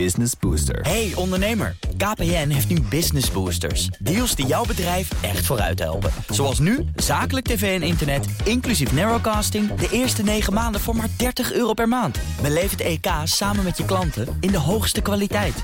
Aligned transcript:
Business 0.00 0.32
Booster. 0.40 0.80
Hey 0.80 1.12
ondernemer, 1.14 1.76
KPN 1.96 2.48
heeft 2.48 2.68
nu 2.68 2.80
Business 2.80 3.30
Boosters. 3.30 3.86
Deals 3.86 4.34
die 4.34 4.46
jouw 4.46 4.64
bedrijf 4.64 5.22
echt 5.22 5.46
vooruit 5.46 5.78
helpen. 5.78 6.10
Zoals 6.28 6.58
nu, 6.58 6.84
zakelijk 6.96 7.46
tv 7.46 7.80
en 7.80 7.86
internet, 7.86 8.26
inclusief 8.44 8.92
narrowcasting... 8.92 9.74
de 9.74 9.88
eerste 9.90 10.22
9 10.22 10.52
maanden 10.52 10.80
voor 10.80 10.96
maar 10.96 11.08
30 11.16 11.52
euro 11.52 11.72
per 11.72 11.88
maand. 11.88 12.18
Beleef 12.42 12.70
het 12.70 12.80
EK 12.80 13.06
samen 13.24 13.64
met 13.64 13.76
je 13.76 13.84
klanten 13.84 14.36
in 14.40 14.50
de 14.50 14.58
hoogste 14.58 15.00
kwaliteit. 15.00 15.62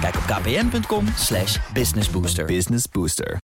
Kijk 0.00 0.16
op 0.16 0.22
kpn.com 0.22 1.06
slash 1.16 1.58
businessbooster. 1.72 2.44
Business 2.44 2.88
Booster. 2.88 3.38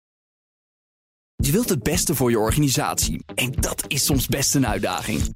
Je 1.35 1.51
wilt 1.51 1.69
het 1.69 1.83
beste 1.83 2.15
voor 2.15 2.29
je 2.29 2.39
organisatie 2.39 3.23
en 3.35 3.51
dat 3.51 3.83
is 3.87 4.05
soms 4.05 4.27
best 4.27 4.55
een 4.55 4.67
uitdaging. 4.67 5.35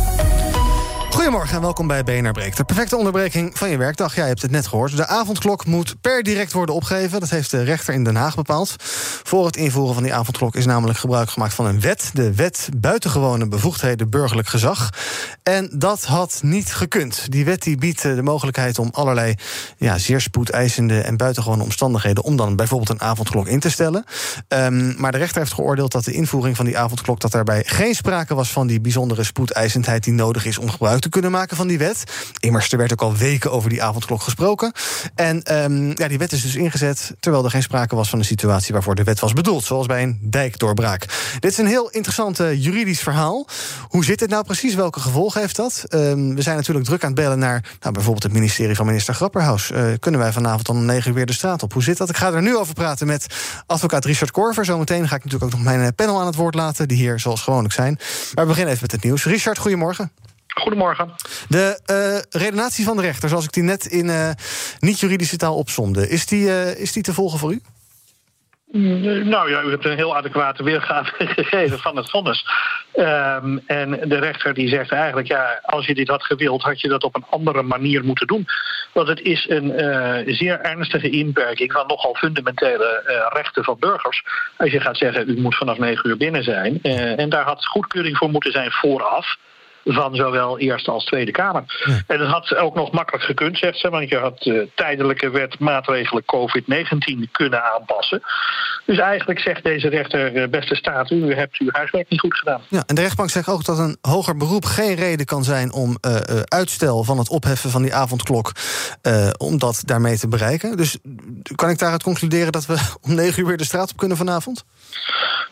Goedemorgen 1.11 1.55
en 1.55 1.61
welkom 1.61 1.87
bij 1.87 2.03
BNR 2.03 2.31
Breekt. 2.31 2.57
De 2.57 2.63
perfecte 2.63 2.97
onderbreking 2.97 3.57
van 3.57 3.69
je 3.69 3.77
werkdag. 3.77 4.15
Ja, 4.15 4.21
je 4.21 4.27
hebt 4.27 4.41
het 4.41 4.51
net 4.51 4.67
gehoord. 4.67 4.97
De 4.97 5.07
avondklok 5.07 5.65
moet 5.65 6.01
per 6.01 6.23
direct 6.23 6.53
worden 6.53 6.75
opgegeven. 6.75 7.19
Dat 7.19 7.29
heeft 7.29 7.51
de 7.51 7.63
rechter 7.63 7.93
in 7.93 8.03
Den 8.03 8.15
Haag 8.15 8.35
bepaald. 8.35 8.75
Voor 9.23 9.45
het 9.45 9.55
invoeren 9.55 9.93
van 9.93 10.03
die 10.03 10.13
avondklok 10.13 10.55
is 10.55 10.65
namelijk 10.65 10.99
gebruik 10.99 11.29
gemaakt 11.29 11.53
van 11.53 11.65
een 11.65 11.81
wet. 11.81 12.09
De 12.13 12.35
wet 12.35 12.69
buitengewone 12.77 13.47
bevoegdheden 13.47 14.09
burgerlijk 14.09 14.47
gezag. 14.47 14.89
En 15.43 15.69
dat 15.73 16.03
had 16.03 16.39
niet 16.43 16.73
gekund. 16.73 17.31
Die 17.31 17.45
wet 17.45 17.63
die 17.63 17.77
biedt 17.77 18.05
eh, 18.05 18.15
de 18.15 18.21
mogelijkheid 18.21 18.79
om 18.79 18.89
allerlei 18.91 19.35
ja, 19.77 19.97
zeer 19.97 20.21
spoedeisende 20.21 21.01
en 21.01 21.17
buitengewone 21.17 21.63
omstandigheden... 21.63 22.23
om 22.23 22.35
dan 22.35 22.55
bijvoorbeeld 22.55 22.89
een 22.89 23.01
avondklok 23.07 23.47
in 23.47 23.59
te 23.59 23.69
stellen. 23.69 24.05
Um, 24.47 24.95
maar 24.97 25.11
de 25.11 25.17
rechter 25.17 25.41
heeft 25.41 25.53
geoordeeld 25.53 25.91
dat 25.91 26.03
de 26.03 26.13
invoering 26.13 26.55
van 26.55 26.65
die 26.65 26.77
avondklok... 26.77 27.19
dat 27.19 27.31
daarbij 27.31 27.63
geen 27.65 27.95
sprake 27.95 28.35
was 28.35 28.51
van 28.51 28.67
die 28.67 28.81
bijzondere 28.81 29.23
spoedeisendheid... 29.23 30.03
die 30.03 30.13
nodig 30.13 30.45
is 30.45 30.57
om 30.57 30.69
gebruik 30.69 31.00
te 31.01 31.09
kunnen 31.09 31.31
maken 31.31 31.57
van 31.57 31.67
die 31.67 31.77
wet. 31.77 32.03
Immers, 32.39 32.71
er 32.71 32.77
werd 32.77 32.91
ook 32.91 33.01
al 33.01 33.15
weken 33.15 33.51
over 33.51 33.69
die 33.69 33.83
avondklok 33.83 34.21
gesproken. 34.21 34.71
En 35.15 35.63
um, 35.63 35.91
ja, 35.95 36.07
die 36.07 36.17
wet 36.17 36.31
is 36.31 36.41
dus 36.41 36.55
ingezet 36.55 37.13
terwijl 37.19 37.43
er 37.43 37.49
geen 37.49 37.63
sprake 37.63 37.95
was 37.95 38.09
van 38.09 38.19
een 38.19 38.25
situatie 38.25 38.73
waarvoor 38.73 38.95
de 38.95 39.03
wet 39.03 39.19
was 39.19 39.33
bedoeld, 39.33 39.63
zoals 39.63 39.85
bij 39.85 40.03
een 40.03 40.19
dijkdoorbraak. 40.21 41.05
Dit 41.39 41.51
is 41.51 41.57
een 41.57 41.67
heel 41.67 41.89
interessant 41.89 42.39
uh, 42.39 42.63
juridisch 42.63 42.99
verhaal. 42.99 43.47
Hoe 43.87 44.05
zit 44.05 44.19
het 44.19 44.29
nou 44.29 44.43
precies? 44.43 44.75
Welke 44.75 44.99
gevolgen 44.99 45.41
heeft 45.41 45.55
dat? 45.55 45.83
Um, 45.89 46.35
we 46.35 46.41
zijn 46.41 46.55
natuurlijk 46.55 46.85
druk 46.85 47.01
aan 47.01 47.11
het 47.11 47.19
bellen 47.19 47.39
naar 47.39 47.63
nou, 47.79 47.93
bijvoorbeeld 47.93 48.23
het 48.23 48.33
ministerie 48.33 48.75
van 48.75 48.85
minister 48.85 49.13
Grapperhaus. 49.13 49.71
Uh, 49.71 49.83
kunnen 49.99 50.19
wij 50.19 50.31
vanavond 50.31 50.69
om 50.69 50.85
negen 50.85 51.09
uur 51.09 51.15
weer 51.15 51.25
de 51.25 51.33
straat 51.33 51.63
op? 51.63 51.73
Hoe 51.73 51.83
zit 51.83 51.97
dat? 51.97 52.09
Ik 52.09 52.17
ga 52.17 52.31
er 52.31 52.41
nu 52.41 52.57
over 52.57 52.73
praten 52.73 53.07
met 53.07 53.25
advocaat 53.65 54.05
Richard 54.05 54.31
Korver. 54.31 54.65
Zometeen 54.65 55.07
ga 55.07 55.15
ik 55.15 55.23
natuurlijk 55.23 55.53
ook 55.53 55.59
nog 55.59 55.73
mijn 55.73 55.95
panel 55.95 56.19
aan 56.19 56.25
het 56.25 56.35
woord 56.35 56.55
laten, 56.55 56.87
die 56.87 56.97
hier 56.97 57.19
zoals 57.19 57.41
gewoonlijk 57.41 57.73
zijn. 57.73 57.99
Maar 58.33 58.43
we 58.43 58.49
beginnen 58.49 58.73
even 58.73 58.81
met 58.81 58.91
het 58.91 59.03
nieuws. 59.03 59.25
Richard, 59.25 59.57
goedemorgen. 59.57 60.11
Goedemorgen. 60.53 61.11
De 61.47 61.79
uh, 61.85 62.41
redenatie 62.41 62.85
van 62.85 62.95
de 62.95 63.01
rechter, 63.01 63.29
zoals 63.29 63.45
ik 63.45 63.51
die 63.51 63.63
net 63.63 63.85
in 63.85 64.05
uh, 64.05 64.29
niet-juridische 64.79 65.37
taal 65.37 65.55
opzomde, 65.55 66.09
is 66.09 66.25
die, 66.25 66.45
uh, 66.45 66.79
is 66.79 66.91
die 66.91 67.03
te 67.03 67.13
volgen 67.13 67.39
voor 67.39 67.51
u? 67.51 67.61
Nou 68.73 69.49
ja, 69.49 69.61
u 69.61 69.69
hebt 69.69 69.85
een 69.85 69.95
heel 69.95 70.15
adequate 70.15 70.63
weergave 70.63 71.25
gegeven 71.37 71.79
van 71.79 71.95
het 71.95 72.09
vonnis. 72.09 72.45
Um, 72.95 73.61
en 73.65 74.09
de 74.09 74.19
rechter 74.19 74.53
die 74.53 74.69
zegt 74.69 74.91
eigenlijk, 74.91 75.27
ja, 75.27 75.59
als 75.65 75.85
je 75.85 75.95
dit 75.95 76.07
had 76.07 76.23
gewild, 76.23 76.61
had 76.61 76.81
je 76.81 76.87
dat 76.87 77.03
op 77.03 77.15
een 77.15 77.25
andere 77.29 77.61
manier 77.61 78.03
moeten 78.03 78.27
doen. 78.27 78.47
Want 78.93 79.07
het 79.07 79.21
is 79.21 79.49
een 79.49 79.81
uh, 79.81 80.35
zeer 80.35 80.59
ernstige 80.59 81.09
inperking 81.09 81.71
van 81.71 81.87
nogal 81.87 82.15
fundamentele 82.15 83.03
uh, 83.07 83.25
rechten 83.29 83.63
van 83.63 83.77
burgers. 83.79 84.23
Als 84.57 84.71
je 84.71 84.79
gaat 84.79 84.97
zeggen, 84.97 85.29
u 85.29 85.41
moet 85.41 85.55
vanaf 85.55 85.77
negen 85.77 86.09
uur 86.09 86.17
binnen 86.17 86.43
zijn. 86.43 86.79
Uh, 86.83 87.19
en 87.19 87.29
daar 87.29 87.45
had 87.45 87.65
goedkeuring 87.65 88.17
voor 88.17 88.29
moeten 88.29 88.51
zijn 88.51 88.71
vooraf 88.71 89.37
van 89.85 90.15
zowel 90.15 90.59
Eerste 90.59 90.91
als 90.91 91.05
Tweede 91.05 91.31
Kamer. 91.31 91.63
Ja. 91.85 92.01
En 92.07 92.17
dat 92.17 92.27
had 92.27 92.55
ook 92.55 92.75
nog 92.75 92.91
makkelijk 92.91 93.23
gekund, 93.23 93.57
zegt 93.57 93.77
ze, 93.77 93.89
want 93.89 94.09
je 94.09 94.17
had 94.17 94.45
uh, 94.45 94.61
tijdelijke 94.75 95.29
wet 95.29 95.59
maatregelen 95.59 96.23
COVID-19 96.23 97.31
kunnen 97.31 97.63
aanpassen. 97.73 98.21
Dus 98.85 98.97
eigenlijk 98.97 99.39
zegt 99.39 99.63
deze 99.63 99.87
rechter, 99.87 100.35
uh, 100.35 100.47
beste 100.47 100.75
staat, 100.75 101.11
u 101.11 101.35
hebt 101.35 101.57
uw 101.57 101.69
huiswerk 101.71 102.09
niet 102.09 102.19
goed 102.19 102.37
gedaan. 102.37 102.61
Ja, 102.67 102.83
en 102.85 102.95
de 102.95 103.01
rechtbank 103.01 103.29
zegt 103.29 103.49
ook 103.49 103.65
dat 103.65 103.77
een 103.77 103.97
hoger 104.01 104.37
beroep 104.37 104.65
geen 104.65 104.95
reden 104.95 105.25
kan 105.25 105.43
zijn 105.43 105.73
om 105.73 105.97
uh, 106.01 106.15
uitstel 106.43 107.03
van 107.03 107.17
het 107.17 107.29
opheffen 107.29 107.69
van 107.69 107.81
die 107.81 107.93
avondklok, 107.93 108.51
om 109.37 109.59
dat 109.59 109.83
daarmee 109.85 110.17
te 110.17 110.27
bereiken. 110.27 110.77
Dus 110.77 110.97
kan 111.55 111.69
ik 111.69 111.79
daaruit 111.79 112.03
concluderen 112.03 112.51
dat 112.51 112.65
we 112.65 112.75
om 113.07 113.15
negen 113.15 113.41
uur 113.41 113.47
weer 113.47 113.57
de 113.57 113.63
straat 113.63 113.91
op 113.91 113.97
kunnen 113.97 114.17
vanavond? 114.17 114.65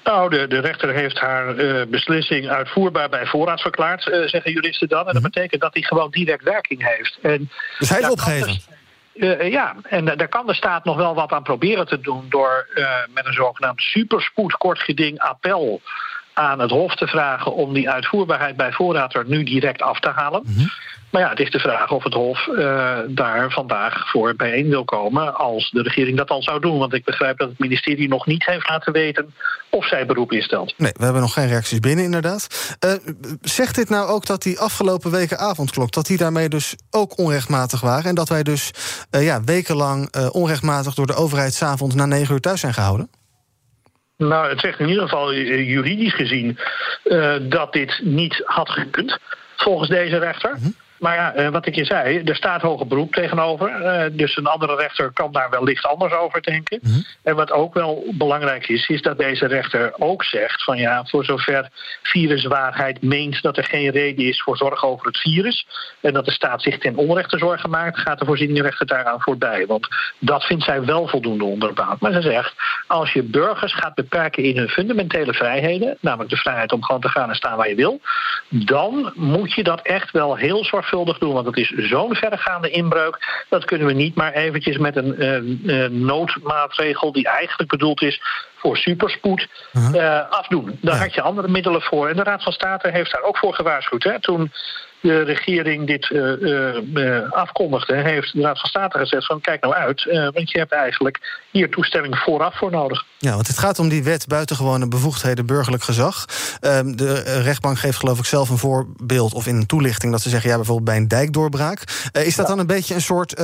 Nou, 0.04 0.30
de, 0.30 0.48
de 0.48 0.60
rechter 0.60 0.94
heeft 0.94 1.20
haar 1.20 1.56
beslissing 1.88 2.50
uitvoerbaar 2.50 3.10
bij 3.10 3.26
voorraad 3.26 3.62
verklaard, 3.62 4.08
zeggen 4.28 4.52
juristen 4.52 4.88
dan. 4.88 5.08
En 5.08 5.14
dat 5.14 5.24
betekent 5.24 5.62
dat 5.62 5.74
hij 5.74 5.84
gewoon 5.84 6.12
direct 6.12 6.44
werking 6.44 6.96
heeft. 6.96 7.18
En 7.22 7.50
dus 7.80 7.90
hij 7.90 8.00
is 8.00 8.10
opgegeven? 8.10 8.78
Uh, 9.14 9.52
ja, 9.52 9.76
en 9.84 10.06
daar 10.06 10.28
kan 10.28 10.48
de 10.48 10.54
staat 10.54 10.86
nog 10.86 10.96
wel 10.96 11.16
wat 11.16 11.32
aan 11.32 11.44
proberen 11.44 11.88
te 11.88 12.00
doen... 12.00 12.26
door 12.30 12.68
met 13.14 13.26
een 13.26 13.34
zogenaamd 13.34 13.82
superspoed 13.82 14.58
kort 14.58 14.80
geding 14.80 15.20
appel 15.20 15.82
aan 16.40 16.60
het 16.60 16.72
Hof 16.72 16.96
te 16.96 17.08
vragen... 17.08 17.54
om 17.54 17.74
die 17.74 17.90
uitvoerbaarheid 17.90 18.56
bij 18.56 18.72
voorraad 18.72 19.16
er 19.16 19.26
nu 19.28 19.44
direct 19.44 19.82
af 19.82 20.00
te 20.00 20.10
halen. 20.10 20.42
Mm 20.46 20.56
-hmm. 20.56 20.70
Maar 21.10 21.22
ja, 21.22 21.30
het 21.30 21.40
is 21.40 21.52
de 21.52 21.60
vraag 21.60 21.92
of 21.92 22.04
het 22.04 22.14
Hof 22.14 22.48
uh, 22.48 22.98
daar 23.08 23.52
vandaag 23.52 24.10
voor 24.10 24.36
bijeen 24.36 24.70
wil 24.70 24.86
komen 24.86 25.36
als 25.36 25.70
de 25.72 25.82
regering 25.82 26.18
dat 26.18 26.30
al 26.30 26.44
zou 26.44 26.60
doen. 26.60 26.78
Want 26.78 26.94
ik 26.94 27.06
begrijp 27.06 27.38
dat 27.38 27.50
het 27.50 27.60
ministerie 27.60 28.08
nog 28.08 28.26
niet 28.26 28.46
heeft 28.46 28.70
laten 28.70 28.94
weten 28.94 29.34
of 29.70 29.88
zij 29.88 30.06
beroep 30.06 30.32
instelt. 30.32 30.74
Nee, 30.78 30.92
we 30.96 31.04
hebben 31.04 31.22
nog 31.22 31.34
geen 31.34 31.48
reacties 31.48 31.80
binnen 31.80 32.06
inderdaad. 32.06 32.76
Uh, 32.86 32.92
zegt 33.42 33.76
dit 33.76 33.90
nou 33.90 34.08
ook 34.08 34.26
dat 34.26 34.44
die 34.44 34.60
afgelopen 34.60 35.12
weken 35.12 35.40
avondklok... 35.40 35.92
dat 35.92 36.06
die 36.06 36.18
daarmee 36.18 36.50
dus 36.50 36.76
ook 36.92 37.18
onrechtmatig 37.18 37.82
waren... 37.82 38.10
en 38.10 38.16
dat 38.16 38.30
wij 38.30 38.44
dus 38.44 38.72
uh, 39.12 39.24
ja, 39.24 39.44
wekenlang 39.44 40.30
onrechtmatig 40.32 40.94
door 40.94 41.08
de 41.08 41.16
overheid... 41.16 41.54
s'avonds 41.54 41.96
na 41.96 42.06
negen 42.06 42.34
uur 42.34 42.42
thuis 42.42 42.60
zijn 42.60 42.74
gehouden? 42.74 43.10
Nou, 44.20 44.50
het 44.50 44.60
zegt 44.60 44.80
in 44.80 44.88
ieder 44.88 45.04
geval 45.04 45.34
juridisch 45.34 46.14
gezien 46.14 46.58
dat 47.42 47.74
dit 47.74 48.00
niet 48.04 48.42
had 48.46 48.70
gekund, 48.70 49.18
volgens 49.56 49.90
deze 49.90 50.18
rechter. 50.18 50.56
-hmm. 50.56 50.76
Maar 51.00 51.16
ja, 51.16 51.52
wat 51.52 51.66
ik 51.66 51.76
je 51.76 51.86
zei, 51.86 52.22
er 52.26 52.36
staat 52.36 52.62
hoger 52.62 52.88
beroep 52.88 53.14
tegenover. 53.14 53.72
Dus 54.12 54.38
een 54.38 54.46
andere 54.46 54.76
rechter 54.76 55.12
kan 55.14 55.32
daar 55.32 55.50
wellicht 55.50 55.86
anders 55.86 56.14
over 56.14 56.42
denken. 56.42 56.80
Mm 56.82 56.92
-hmm. 56.92 57.06
En 57.24 57.36
wat 57.36 57.52
ook 57.52 57.74
wel 57.74 58.04
belangrijk 58.14 58.68
is, 58.68 58.88
is 58.88 59.02
dat 59.02 59.18
deze 59.18 59.46
rechter 59.46 59.94
ook 59.98 60.24
zegt... 60.24 60.64
van 60.64 60.78
ja, 60.78 61.06
voor 61.06 61.26
zover 61.26 61.70
viruswaarheid 62.02 63.02
meent 63.02 63.42
dat 63.42 63.58
er 63.58 63.64
geen 63.64 63.90
reden 63.90 64.26
is 64.26 64.42
voor 64.42 64.58
zorg 64.58 64.84
over 64.84 65.06
het 65.06 65.18
virus... 65.18 65.68
en 66.02 66.14
dat 66.14 66.26
de 66.26 66.32
staat 66.32 66.62
zich 66.62 66.78
ten 66.78 66.96
onrechte 66.96 67.38
zorgen 67.38 67.70
maakt... 67.70 68.00
gaat 68.00 68.20
de 68.20 68.26
voorzieningrechter 68.26 68.86
daaraan 68.86 69.22
voorbij. 69.22 69.66
Want 69.66 69.88
dat 70.20 70.44
vindt 70.44 70.64
zij 70.64 70.86
wel 70.86 71.08
voldoende 71.08 71.44
onderbouwd. 71.44 72.00
Maar 72.00 72.14
ze 72.14 72.22
zegt, 72.22 72.54
als 72.88 73.14
je 73.14 73.24
burgers 73.24 73.74
gaat 73.74 73.96
beperken 73.96 74.44
in 74.44 74.58
hun 74.58 74.70
fundamentele 74.70 75.34
vrijheden... 75.34 75.98
namelijk 76.02 76.30
de 76.30 76.38
vrijheid 76.38 76.72
om 76.72 76.84
gewoon 76.84 77.02
te 77.02 77.10
gaan 77.10 77.30
en 77.30 77.36
staan 77.36 77.58
waar 77.58 77.70
je 77.70 77.76
wil... 77.76 78.00
dan 78.50 79.12
moet 79.16 79.54
je 79.54 79.64
dat 79.64 79.82
echt 79.82 80.12
wel 80.12 80.36
heel 80.36 80.66
zorgvuldig 80.66 80.88
zorgvuldig 80.90 81.18
doen. 81.18 81.34
Want 81.34 81.46
het 81.46 81.58
is 81.58 81.70
zo'n 81.70 82.16
verregaande 82.16 82.70
inbreuk. 82.70 83.46
Dat 83.50 83.66
kunnen 83.66 83.88
we 83.88 83.94
niet 83.94 84.16
maar 84.16 84.34
eventjes 84.34 84.78
met 84.78 84.96
een 84.96 85.24
uh, 85.24 85.82
uh, 85.82 85.90
noodmaatregel 85.90 87.12
die 87.12 87.28
eigenlijk 87.28 87.70
bedoeld 87.70 88.02
is 88.02 88.22
voor 88.56 88.78
superspoed 88.78 89.48
uh 89.74 89.86
-huh. 89.86 89.96
uh, 89.96 90.30
afdoen. 90.30 90.78
Daar 90.82 90.96
ja. 90.96 91.02
had 91.02 91.14
je 91.14 91.22
andere 91.22 91.48
middelen 91.48 91.82
voor. 91.82 92.10
En 92.10 92.16
de 92.16 92.24
Raad 92.24 92.44
van 92.44 92.54
State 92.54 92.90
heeft 92.92 93.12
daar 93.12 93.22
ook 93.22 93.38
voor 93.38 93.54
gewaarschuwd. 93.54 94.04
Hè? 94.04 94.20
Toen 94.20 94.52
de 95.02 95.22
regering 95.22 95.88
dit 95.88 96.10
uh, 96.10 96.42
uh, 96.94 97.32
afkondigde, 97.32 97.96
heeft 97.96 98.34
de 98.34 98.42
Raad 98.42 98.60
van 98.60 98.70
State 98.70 98.98
gezegd 98.98 99.26
van 99.26 99.42
kijk 99.42 99.62
nou 99.62 99.74
uit, 99.74 100.04
want 100.34 100.52
je 100.52 100.58
hebt 100.58 100.72
eigenlijk 100.72 101.44
hier 101.52 101.70
toestemming 101.70 102.18
vooraf 102.18 102.58
voor 102.58 102.72
nodig. 102.72 103.06
Ja, 103.18 103.36
want 103.36 103.48
het 103.48 103.58
gaat 103.58 103.80
om 103.80 103.90
die 103.90 104.04
wet 104.04 104.28
buitengewone 104.28 104.88
bevoegdheden 104.88 105.46
burgerlijk 105.46 105.84
gezag. 105.84 106.26
Ehm, 106.60 106.96
de 106.96 107.42
rechtbank 107.42 107.80
geeft 107.80 107.98
geloof 107.98 108.20
ik 108.20 108.26
zelf 108.26 108.50
een 108.50 108.58
voorbeeld 108.58 109.34
of 109.34 109.48
in 109.48 109.56
een 109.56 109.66
toelichting 109.66 110.12
dat 110.12 110.22
ze 110.22 110.30
zeggen 110.30 110.50
ja 110.50 110.56
bijvoorbeeld 110.56 110.88
bij 110.88 110.98
een 110.98 111.08
dijkdoorbraak. 111.08 111.82
is 112.12 112.36
dat 112.36 112.36
ja. 112.36 112.44
dan 112.44 112.60
een 112.60 112.68
beetje 112.68 112.96
een 112.96 113.02
soort 113.02 113.42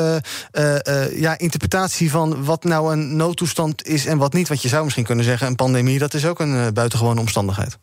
ja, 1.16 1.38
interpretatie 1.38 2.12
van 2.12 2.46
wat 2.46 2.63
nou 2.63 2.92
een 2.92 3.16
noodtoestand 3.16 3.88
is 3.88 4.06
en 4.06 4.18
wat 4.18 4.34
niet? 4.34 4.48
Want 4.48 4.62
je 4.62 4.68
zou 4.68 4.84
misschien 4.84 5.06
kunnen 5.06 5.25
zeggen 5.25 5.48
een 5.48 5.56
pandemie 5.56 6.00
dat 6.00 6.13
is 6.13 6.25
ook 6.25 6.40
een 6.40 6.74
buitengewone 6.74 7.19
omstandigheid. 7.19 7.78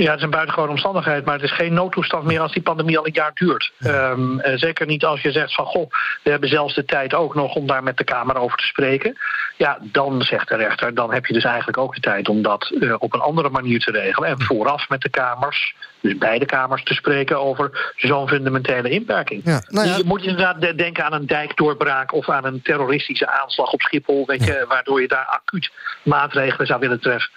Ja, 0.00 0.10
het 0.10 0.18
is 0.18 0.24
een 0.24 0.30
buitengewone 0.30 0.70
omstandigheid, 0.70 1.24
maar 1.24 1.34
het 1.34 1.42
is 1.42 1.52
geen 1.52 1.74
noodtoestand 1.74 2.24
meer 2.24 2.40
als 2.40 2.52
die 2.52 2.62
pandemie 2.62 2.98
al 2.98 3.06
een 3.06 3.12
jaar 3.12 3.30
duurt. 3.34 3.72
Um, 3.86 4.40
zeker 4.54 4.86
niet 4.86 5.04
als 5.04 5.20
je 5.20 5.32
zegt 5.32 5.54
van 5.54 5.64
goh, 5.64 5.90
we 6.22 6.30
hebben 6.30 6.48
zelfs 6.48 6.74
de 6.74 6.84
tijd 6.84 7.14
ook 7.14 7.34
nog 7.34 7.54
om 7.54 7.66
daar 7.66 7.82
met 7.82 7.96
de 7.96 8.04
Kamer 8.04 8.36
over 8.36 8.58
te 8.58 8.64
spreken. 8.64 9.18
Ja, 9.56 9.78
dan 9.82 10.22
zegt 10.22 10.48
de 10.48 10.56
rechter, 10.56 10.94
dan 10.94 11.12
heb 11.12 11.26
je 11.26 11.32
dus 11.32 11.44
eigenlijk 11.44 11.78
ook 11.78 11.94
de 11.94 12.00
tijd 12.00 12.28
om 12.28 12.42
dat 12.42 12.70
uh, 12.80 12.94
op 12.98 13.14
een 13.14 13.20
andere 13.20 13.50
manier 13.50 13.80
te 13.80 13.90
regelen. 13.90 14.28
En 14.28 14.42
vooraf 14.42 14.88
met 14.88 15.00
de 15.00 15.08
Kamers, 15.08 15.74
dus 16.00 16.18
beide 16.18 16.46
Kamers, 16.46 16.82
te 16.82 16.94
spreken 16.94 17.40
over 17.40 17.92
zo'n 17.96 18.28
fundamentele 18.28 18.88
inperking. 18.90 19.40
Ja, 19.44 19.62
nou 19.68 19.88
ja. 19.88 19.96
Je 19.96 20.04
moet 20.04 20.22
inderdaad 20.22 20.60
denken 20.60 21.04
aan 21.04 21.12
een 21.12 21.26
dijkdoorbraak 21.26 22.12
of 22.12 22.28
aan 22.28 22.44
een 22.44 22.62
terroristische 22.62 23.30
aanslag 23.30 23.72
op 23.72 23.80
Schiphol, 23.80 24.26
weet 24.26 24.44
je, 24.44 24.64
waardoor 24.68 25.00
je 25.00 25.08
daar 25.08 25.26
acuut 25.26 25.70
maatregelen 26.02 26.66
zou 26.66 26.80
willen 26.80 27.00
treffen. 27.00 27.30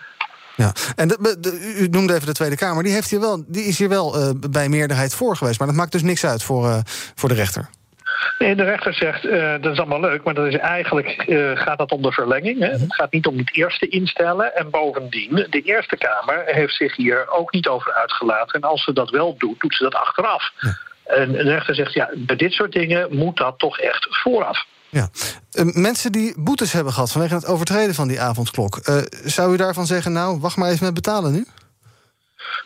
Ja, 0.58 0.72
en 0.96 1.08
de, 1.08 1.76
u 1.78 1.88
noemde 1.88 2.14
even 2.14 2.26
de 2.26 2.34
Tweede 2.34 2.56
Kamer. 2.56 2.84
Die, 2.84 2.94
heeft 2.94 3.10
hier 3.10 3.20
wel, 3.20 3.44
die 3.48 3.64
is 3.64 3.78
hier 3.78 3.90
wel 3.90 4.20
uh, 4.20 4.30
bij 4.50 4.70
meerderheid 4.70 5.16
voor 5.16 5.36
geweest. 5.36 5.60
Maar 5.60 5.68
dat 5.68 5.78
maakt 5.78 5.92
dus 5.92 6.04
niks 6.04 6.26
uit 6.26 6.44
voor, 6.44 6.66
uh, 6.66 6.78
voor 7.16 7.30
de 7.30 7.36
rechter. 7.36 7.70
Nee, 8.40 8.56
de 8.56 8.64
rechter 8.64 8.94
zegt 8.94 9.26
uh, 9.26 9.54
dat 9.62 9.72
is 9.72 9.78
allemaal 9.78 10.00
leuk, 10.00 10.24
maar 10.24 10.34
dat 10.34 10.46
is 10.46 10.58
eigenlijk 10.58 11.24
gaat 11.54 11.78
dat 11.78 11.92
om 11.92 12.02
de 12.02 12.12
verlenging. 12.12 12.60
Hè? 12.60 12.70
Het 12.70 12.96
gaat 12.96 13.12
niet 13.12 13.28
om 13.28 13.38
het 13.38 13.56
eerste 13.56 13.88
instellen. 13.88 14.56
En 14.56 14.70
bovendien, 14.70 15.48
de 15.50 15.62
Eerste 15.62 15.98
Kamer 15.98 16.44
heeft 16.46 16.76
zich 16.76 16.96
hier 16.96 17.30
ook 17.30 17.52
niet 17.52 17.68
over 17.68 17.94
uitgelaten. 17.94 18.62
En 18.62 18.70
als 18.70 18.84
ze 18.84 18.94
dat 18.94 19.10
wel 19.10 19.36
doet, 19.38 19.60
doet 19.60 19.76
ze 19.76 19.84
dat 19.84 19.96
achteraf. 19.96 20.52
Ja. 20.60 20.78
En 21.04 21.32
de 21.32 21.42
rechter 21.42 21.76
zegt, 21.76 21.94
ja, 21.94 22.10
bij 22.16 22.36
dit 22.36 22.52
soort 22.52 22.72
dingen 22.72 23.16
moet 23.16 23.38
dat 23.38 23.60
toch 23.60 23.80
echt 23.80 24.08
vooraf. 24.10 24.66
Ja. 24.90 25.10
Uh, 25.54 25.74
mensen 25.74 26.12
die 26.12 26.34
boetes 26.38 26.72
hebben 26.72 26.94
gehad 26.94 27.12
vanwege 27.12 27.34
het 27.34 27.46
overtreden 27.46 27.96
van 27.96 28.08
die 28.08 28.22
avondklok. 28.22 28.80
Uh, 28.90 28.98
zou 29.26 29.54
u 29.54 29.58
daarvan 29.58 29.86
zeggen, 29.86 30.12
nou, 30.12 30.40
wacht 30.40 30.58
maar 30.58 30.70
even 30.70 30.86
met 30.86 30.94
betalen 30.94 31.32
nu? 31.32 31.46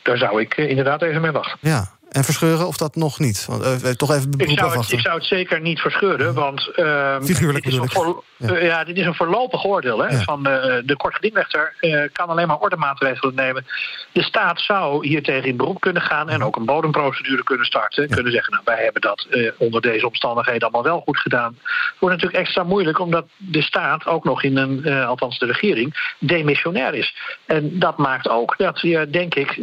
Daar 0.04 0.18
zou 0.18 0.42
ik 0.42 0.58
uh, 0.58 0.70
inderdaad 0.70 1.02
even 1.02 1.22
mee 1.22 1.32
wachten. 1.32 1.58
Ja, 1.62 1.90
en 2.12 2.24
verscheuren 2.24 2.68
of 2.68 2.78
dat 2.78 2.96
nog 2.96 3.20
niet? 3.20 3.46
Want, 3.46 3.64
uh, 3.64 3.92
toch 3.92 4.12
even 4.12 4.32
ik 4.38 4.60
zou, 4.60 4.78
het, 4.78 4.92
ik 4.92 5.00
zou 5.00 5.16
het 5.16 5.26
zeker 5.26 5.62
niet 5.62 5.80
verscheuren, 5.80 6.34
want... 6.34 6.70
Uh, 6.76 7.16
Figuurlijk 7.22 7.64
dit 7.64 7.74
is, 7.74 7.92
voor, 7.94 8.24
ja. 8.38 8.52
Uh, 8.52 8.66
ja. 8.66 8.84
dit 8.84 8.98
is 8.98 9.06
een 9.06 9.16
voorlopig 9.16 9.66
oordeel. 9.66 10.00
Hè, 10.00 10.08
ja. 10.08 10.24
van, 10.24 10.44
de 10.44 10.94
kortgedingrechter 10.98 11.74
kan 12.14 12.28
alleen 12.28 12.48
maar 12.48 12.58
ordemaatregelen 12.58 13.36
nemen. 13.36 13.66
De 14.12 14.24
staat 14.24 14.60
zou 14.60 15.08
hier 15.08 15.24
tegen 15.24 15.50
in 15.50 15.58
beroep 15.58 15.82
kunnen 15.82 16.02
gaan... 16.02 16.30
en 16.30 16.44
ook 16.44 16.56
een 16.56 16.66
bodemprocedure 16.66 17.44
kunnen 17.44 17.66
starten. 17.66 18.08
Ja. 18.08 18.16
Kunnen 18.16 18.32
zeggen, 18.32 18.52
nou, 18.52 18.64
wij 18.66 18.84
hebben 18.84 19.02
dat 19.02 19.28
onder 19.58 19.82
deze 19.82 20.08
omstandigheden 20.08 20.62
allemaal 20.62 20.92
wel 20.92 21.02
goed 21.02 21.18
gedaan. 21.18 21.58
Het 21.62 22.00
wordt 22.00 22.16
natuurlijk 22.16 22.44
extra 22.44 22.64
moeilijk... 22.64 23.00
omdat 23.00 23.26
de 23.38 23.62
staat 23.62 24.06
ook 24.06 24.24
nog 24.24 24.44
in 24.44 24.58
een, 24.58 24.88
althans 24.88 25.40
de 25.40 25.46
regering, 25.46 26.14
demissionair 26.20 26.94
is. 26.94 27.16
En 27.46 27.80
dat 27.80 27.98
maakt 27.98 28.30
ook 28.30 28.58
dat 28.58 28.82
je, 28.82 29.10
denk 29.10 29.36
ik, 29.36 29.60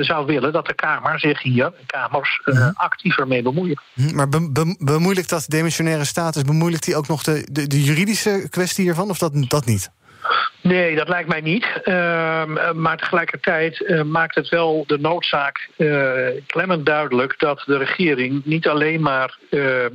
zou 0.00 0.26
willen... 0.26 0.52
dat 0.52 0.66
de 0.66 0.74
Kamer 0.74 1.20
zich 1.20 1.42
hier 1.42 1.72
kamers 1.86 2.40
uh, 2.44 2.68
actiever 2.74 3.26
mee 3.26 3.42
bemoeien. 3.42 3.80
Mhm, 3.94 4.14
maar 4.14 4.28
be 4.28 4.50
be 4.50 4.76
bemoeilijkt 4.78 5.28
dat 5.30 5.44
demissionaire 5.48 6.04
status, 6.04 6.42
bemoeilijkt 6.42 6.84
die 6.84 6.96
ook 6.96 7.08
nog 7.08 7.22
de, 7.22 7.48
de, 7.52 7.66
de 7.66 7.82
juridische 7.82 8.46
kwestie 8.50 8.84
hiervan, 8.84 9.10
of 9.10 9.18
dat, 9.18 9.32
dat 9.48 9.64
niet? 9.64 9.90
Nee, 10.60 10.96
dat 10.96 11.08
lijkt 11.08 11.28
mij 11.28 11.40
niet. 11.40 11.66
Uh, 11.84 12.72
maar 12.72 12.96
tegelijkertijd 12.96 13.80
uh, 13.80 14.02
maakt 14.02 14.34
het 14.34 14.48
wel 14.48 14.84
de 14.86 14.98
noodzaak 14.98 15.68
uh, 15.76 16.12
klemmend 16.46 16.86
duidelijk 16.86 17.34
dat 17.38 17.62
de 17.66 17.76
regering 17.76 18.44
niet 18.44 18.68
alleen 18.68 19.00
maar 19.00 19.38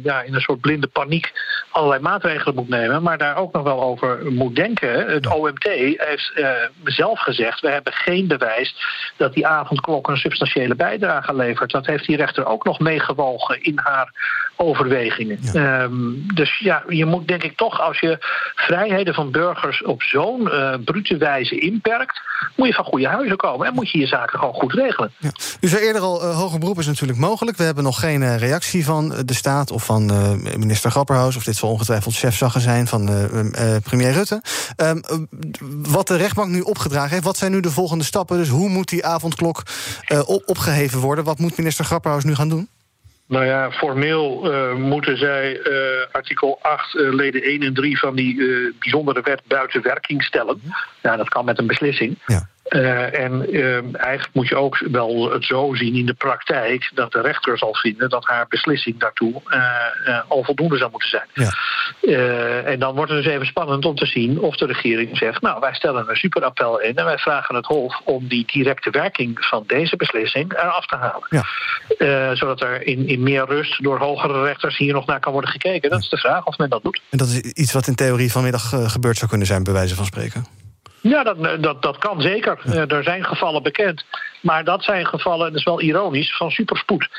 ja, 0.03 0.21
in 0.21 0.33
een 0.33 0.41
soort 0.41 0.61
blinde 0.61 0.87
paniek 0.87 1.31
allerlei 1.71 2.01
maatregelen 2.01 2.55
moet 2.55 2.69
nemen, 2.69 3.03
maar 3.03 3.17
daar 3.17 3.37
ook 3.37 3.53
nog 3.53 3.63
wel 3.63 3.81
over 3.81 4.31
moet 4.31 4.55
denken. 4.55 5.07
Het 5.07 5.27
OMT 5.27 5.63
heeft 5.63 6.33
zelf 6.83 7.19
gezegd: 7.19 7.59
we 7.59 7.69
hebben 7.69 7.93
geen 7.93 8.27
bewijs 8.27 8.75
dat 9.17 9.33
die 9.33 9.47
avondklok 9.47 10.07
een 10.07 10.17
substantiële 10.17 10.75
bijdrage 10.75 11.35
levert. 11.35 11.71
Dat 11.71 11.85
heeft 11.85 12.05
die 12.05 12.17
rechter 12.17 12.45
ook 12.45 12.63
nog 12.63 12.79
meegewogen 12.79 13.63
in 13.63 13.79
haar 13.83 14.11
overwegingen. 14.61 15.39
Ja. 15.53 15.81
Um, 15.81 16.25
dus 16.33 16.59
ja, 16.59 16.83
je 16.87 17.05
moet 17.05 17.27
denk 17.27 17.43
ik 17.43 17.57
toch, 17.57 17.81
als 17.81 17.99
je 17.99 18.17
vrijheden 18.55 19.13
van 19.13 19.31
burgers 19.31 19.83
op 19.83 20.03
zo'n 20.03 20.41
uh, 20.41 20.73
brute 20.85 21.17
wijze 21.17 21.59
inperkt, 21.59 22.21
moet 22.55 22.67
je 22.67 22.73
van 22.73 22.85
goede 22.85 23.07
huizen 23.07 23.37
komen 23.37 23.67
en 23.67 23.73
moet 23.73 23.89
je 23.91 23.99
je 23.99 24.07
zaken 24.07 24.39
gewoon 24.39 24.53
goed 24.53 24.73
regelen. 24.73 25.11
Ja. 25.17 25.31
U 25.61 25.67
zei 25.67 25.81
eerder 25.81 26.01
al, 26.01 26.23
uh, 26.23 26.37
hoger 26.37 26.59
beroep 26.59 26.79
is 26.79 26.85
natuurlijk 26.87 27.19
mogelijk. 27.19 27.57
We 27.57 27.63
hebben 27.63 27.83
nog 27.83 27.99
geen 27.99 28.21
uh, 28.21 28.37
reactie 28.37 28.85
van 28.85 29.13
de 29.25 29.33
staat 29.33 29.71
of 29.71 29.85
van 29.85 30.05
minister 30.57 30.91
Grapperhaus, 30.91 31.35
of 31.35 31.43
dit 31.43 31.55
zal 31.55 31.69
ongetwijfeld 31.69 32.15
chefzaggen 32.15 32.61
zijn 32.61 32.87
van 32.87 33.29
premier 33.83 34.11
Rutte. 34.11 34.41
Um, 34.77 35.27
wat 35.81 36.07
de 36.07 36.15
rechtbank 36.17 36.49
nu 36.49 36.61
opgedragen 36.61 37.09
heeft, 37.09 37.23
wat 37.23 37.37
zijn 37.37 37.51
nu 37.51 37.59
de 37.59 37.71
volgende 37.71 38.03
stappen? 38.03 38.37
Dus 38.37 38.49
hoe 38.49 38.69
moet 38.69 38.89
die 38.89 39.05
avondklok 39.05 39.63
op 40.25 40.43
opgeheven 40.45 40.99
worden? 40.99 41.23
Wat 41.23 41.39
moet 41.39 41.57
minister 41.57 41.85
Grapperhaus 41.85 42.23
nu 42.23 42.35
gaan 42.35 42.49
doen? 42.49 42.69
Nou 43.31 43.45
ja, 43.45 43.71
formeel 43.71 44.53
uh, 44.53 44.73
moeten 44.73 45.17
zij 45.17 45.59
uh, 45.67 45.75
artikel 46.11 46.59
8, 46.61 46.93
uh, 46.93 47.13
leden 47.13 47.41
1 47.41 47.61
en 47.61 47.73
3 47.73 47.99
van 47.99 48.15
die 48.15 48.35
bijzondere 48.79 49.21
wet 49.21 49.41
buiten 49.47 49.81
werking 49.81 50.23
stellen. 50.23 50.61
Ja, 51.01 51.15
dat 51.15 51.29
kan 51.29 51.45
met 51.45 51.59
een 51.59 51.67
beslissing. 51.67 52.17
Ja. 52.25 52.47
Uh, 52.75 53.19
en 53.19 53.55
uh, 53.55 53.95
eigenlijk 53.95 54.29
moet 54.33 54.47
je 54.47 54.55
ook 54.55 54.77
wel 54.91 55.31
het 55.31 55.45
zo 55.45 55.73
zien 55.73 55.95
in 55.95 56.05
de 56.05 56.13
praktijk 56.13 56.91
dat 56.93 57.11
de 57.11 57.21
rechter 57.21 57.57
zal 57.57 57.75
vinden 57.75 58.09
dat 58.09 58.25
haar 58.25 58.45
beslissing 58.49 58.99
daartoe 58.99 59.41
uh, 60.07 60.19
al 60.27 60.43
voldoende 60.43 60.77
zou 60.77 60.91
moeten 60.91 61.09
zijn. 61.09 61.27
Ja. 61.33 61.51
en 62.63 62.79
dan 62.79 62.95
wordt 62.95 63.11
het 63.11 63.23
dus 63.23 63.33
even 63.33 63.45
spannend 63.45 63.85
om 63.85 63.95
te 63.95 64.05
zien 64.05 64.39
of 64.39 64.55
de 64.55 64.65
regering 64.65 65.17
zegt: 65.17 65.41
Nou, 65.41 65.59
wij 65.59 65.73
stellen 65.73 66.09
een 66.09 66.15
superappel 66.15 66.81
in 66.81 66.95
en 66.95 67.05
wij 67.05 67.17
vragen 67.17 67.55
het 67.55 67.65
Hof 67.65 68.01
om 68.03 68.27
die 68.27 68.45
directe 68.45 68.89
werking 68.89 69.45
van 69.45 69.63
deze 69.67 69.95
beslissing 69.95 70.53
eraf 70.53 70.85
te 70.85 70.95
halen. 70.95 71.27
Ja. 71.29 72.35
zodat 72.35 72.61
er 72.61 72.87
in, 72.87 73.07
in 73.07 73.23
meer 73.23 73.45
rust 73.45 73.83
door 73.83 73.97
hogere 73.97 74.43
rechters 74.43 74.77
hier 74.77 74.93
nog 74.93 75.05
naar 75.05 75.19
kan 75.19 75.31
worden 75.31 75.49
gekeken. 75.49 75.89
Dat 75.89 75.99
is 75.99 76.09
de 76.09 76.17
vraag 76.17 76.45
of 76.45 76.57
men 76.57 76.69
dat 76.69 76.83
doet. 76.83 77.01
En 77.09 77.17
dat 77.17 77.27
is 77.27 77.39
iets 77.39 77.73
wat 77.73 77.87
in 77.87 77.95
theorie 77.95 78.31
vanmiddag 78.31 78.91
gebeurd 78.91 79.17
zou 79.17 79.29
kunnen 79.29 79.47
zijn, 79.47 79.63
bij 79.63 79.73
wijze 79.73 79.95
van 79.95 80.05
spreken. 80.05 80.61
Ja, 81.01 81.23
dat, 81.23 81.63
dat, 81.63 81.81
dat 81.81 81.97
kan 81.97 82.21
zeker. 82.21 82.59
Ja. 82.63 82.87
er 82.87 83.03
zijn 83.03 83.25
gevallen 83.25 83.63
bekend. 83.63 84.05
Maar 84.41 84.63
dat 84.63 84.83
zijn 84.83 85.05
gevallen, 85.05 85.47
dat 85.51 85.59
is 85.59 85.63
wel 85.63 85.81
ironisch, 85.81 86.35
van 86.35 86.51
superspoed. 86.51 87.09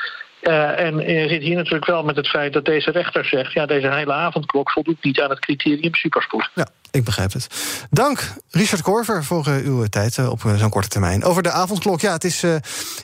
Uh, 0.41 0.79
en 0.79 0.97
je 0.97 1.27
zit 1.27 1.41
hier 1.41 1.55
natuurlijk 1.55 1.85
wel 1.85 2.03
met 2.03 2.15
het 2.15 2.27
feit 2.27 2.53
dat 2.53 2.65
deze 2.65 2.91
rechter 2.91 3.25
zegt... 3.25 3.53
ja, 3.53 3.65
deze 3.65 3.91
hele 3.91 4.13
avondklok 4.13 4.71
voldoet 4.71 5.03
niet 5.03 5.21
aan 5.21 5.29
het 5.29 5.39
criterium 5.39 5.95
superspoed. 5.95 6.49
Ja, 6.53 6.67
ik 6.93 7.03
begrijp 7.03 7.33
het. 7.33 7.47
Dank, 7.89 8.33
Richard 8.49 8.81
Korver, 8.81 9.23
voor 9.23 9.47
uh, 9.47 9.65
uw 9.65 9.85
tijd 9.85 10.17
uh, 10.17 10.29
op 10.29 10.41
zo'n 10.57 10.69
korte 10.69 10.87
termijn. 10.87 11.23
Over 11.23 11.43
de 11.43 11.51
avondklok, 11.51 12.01
ja, 12.01 12.11
het 12.11 12.23
is 12.23 12.45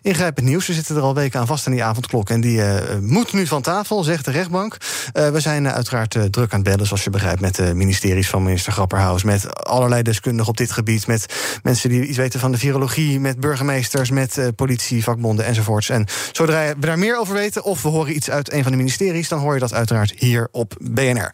ingrijpend 0.01 0.45
nieuws. 0.45 0.67
We 0.67 0.73
zitten 0.73 0.95
er 0.95 1.01
al 1.01 1.15
weken 1.15 1.39
aan 1.39 1.47
vast 1.47 1.65
aan 1.65 1.73
die 1.73 1.83
avondklok. 1.83 2.29
En 2.29 2.41
die 2.41 2.61
moet 3.01 3.33
nu 3.33 3.47
van 3.47 3.61
tafel, 3.61 4.03
zegt 4.03 4.25
de 4.25 4.31
rechtbank. 4.31 4.77
we 5.13 5.39
zijn 5.39 5.69
uiteraard 5.69 6.11
druk 6.11 6.53
aan 6.53 6.59
het 6.59 6.69
bellen, 6.69 6.85
zoals 6.85 7.03
je 7.03 7.09
begrijpt... 7.09 7.41
met 7.41 7.55
de 7.55 7.73
ministeries 7.73 8.29
van 8.29 8.43
minister 8.43 8.71
Grapperhaus... 8.71 9.23
met 9.23 9.65
allerlei 9.65 10.01
deskundigen 10.01 10.49
op 10.49 10.57
dit 10.57 10.71
gebied... 10.71 11.07
met 11.07 11.33
mensen 11.63 11.89
die 11.89 12.05
iets 12.05 12.17
weten 12.17 12.39
van 12.39 12.51
de 12.51 12.57
virologie... 12.57 13.19
met 13.19 13.39
burgemeesters, 13.39 14.09
met 14.09 14.51
politie, 14.55 15.03
vakbonden 15.03 15.45
enzovoorts. 15.45 15.89
En 15.89 16.07
zodra 16.31 16.67
we 16.67 16.79
daar 16.79 16.99
meer 16.99 17.19
over 17.19 17.33
weten 17.33 17.63
of 17.63 17.81
we 17.81 17.89
horen 17.89 18.15
iets 18.15 18.29
uit 18.29 18.53
een 18.53 18.63
van 18.63 18.71
de 18.71 18.77
ministeries... 18.77 19.27
dan 19.27 19.39
hoor 19.39 19.53
je 19.53 19.59
dat 19.59 19.73
uiteraard 19.73 20.13
hier 20.17 20.47
op 20.51 20.75
BNR. 20.79 21.31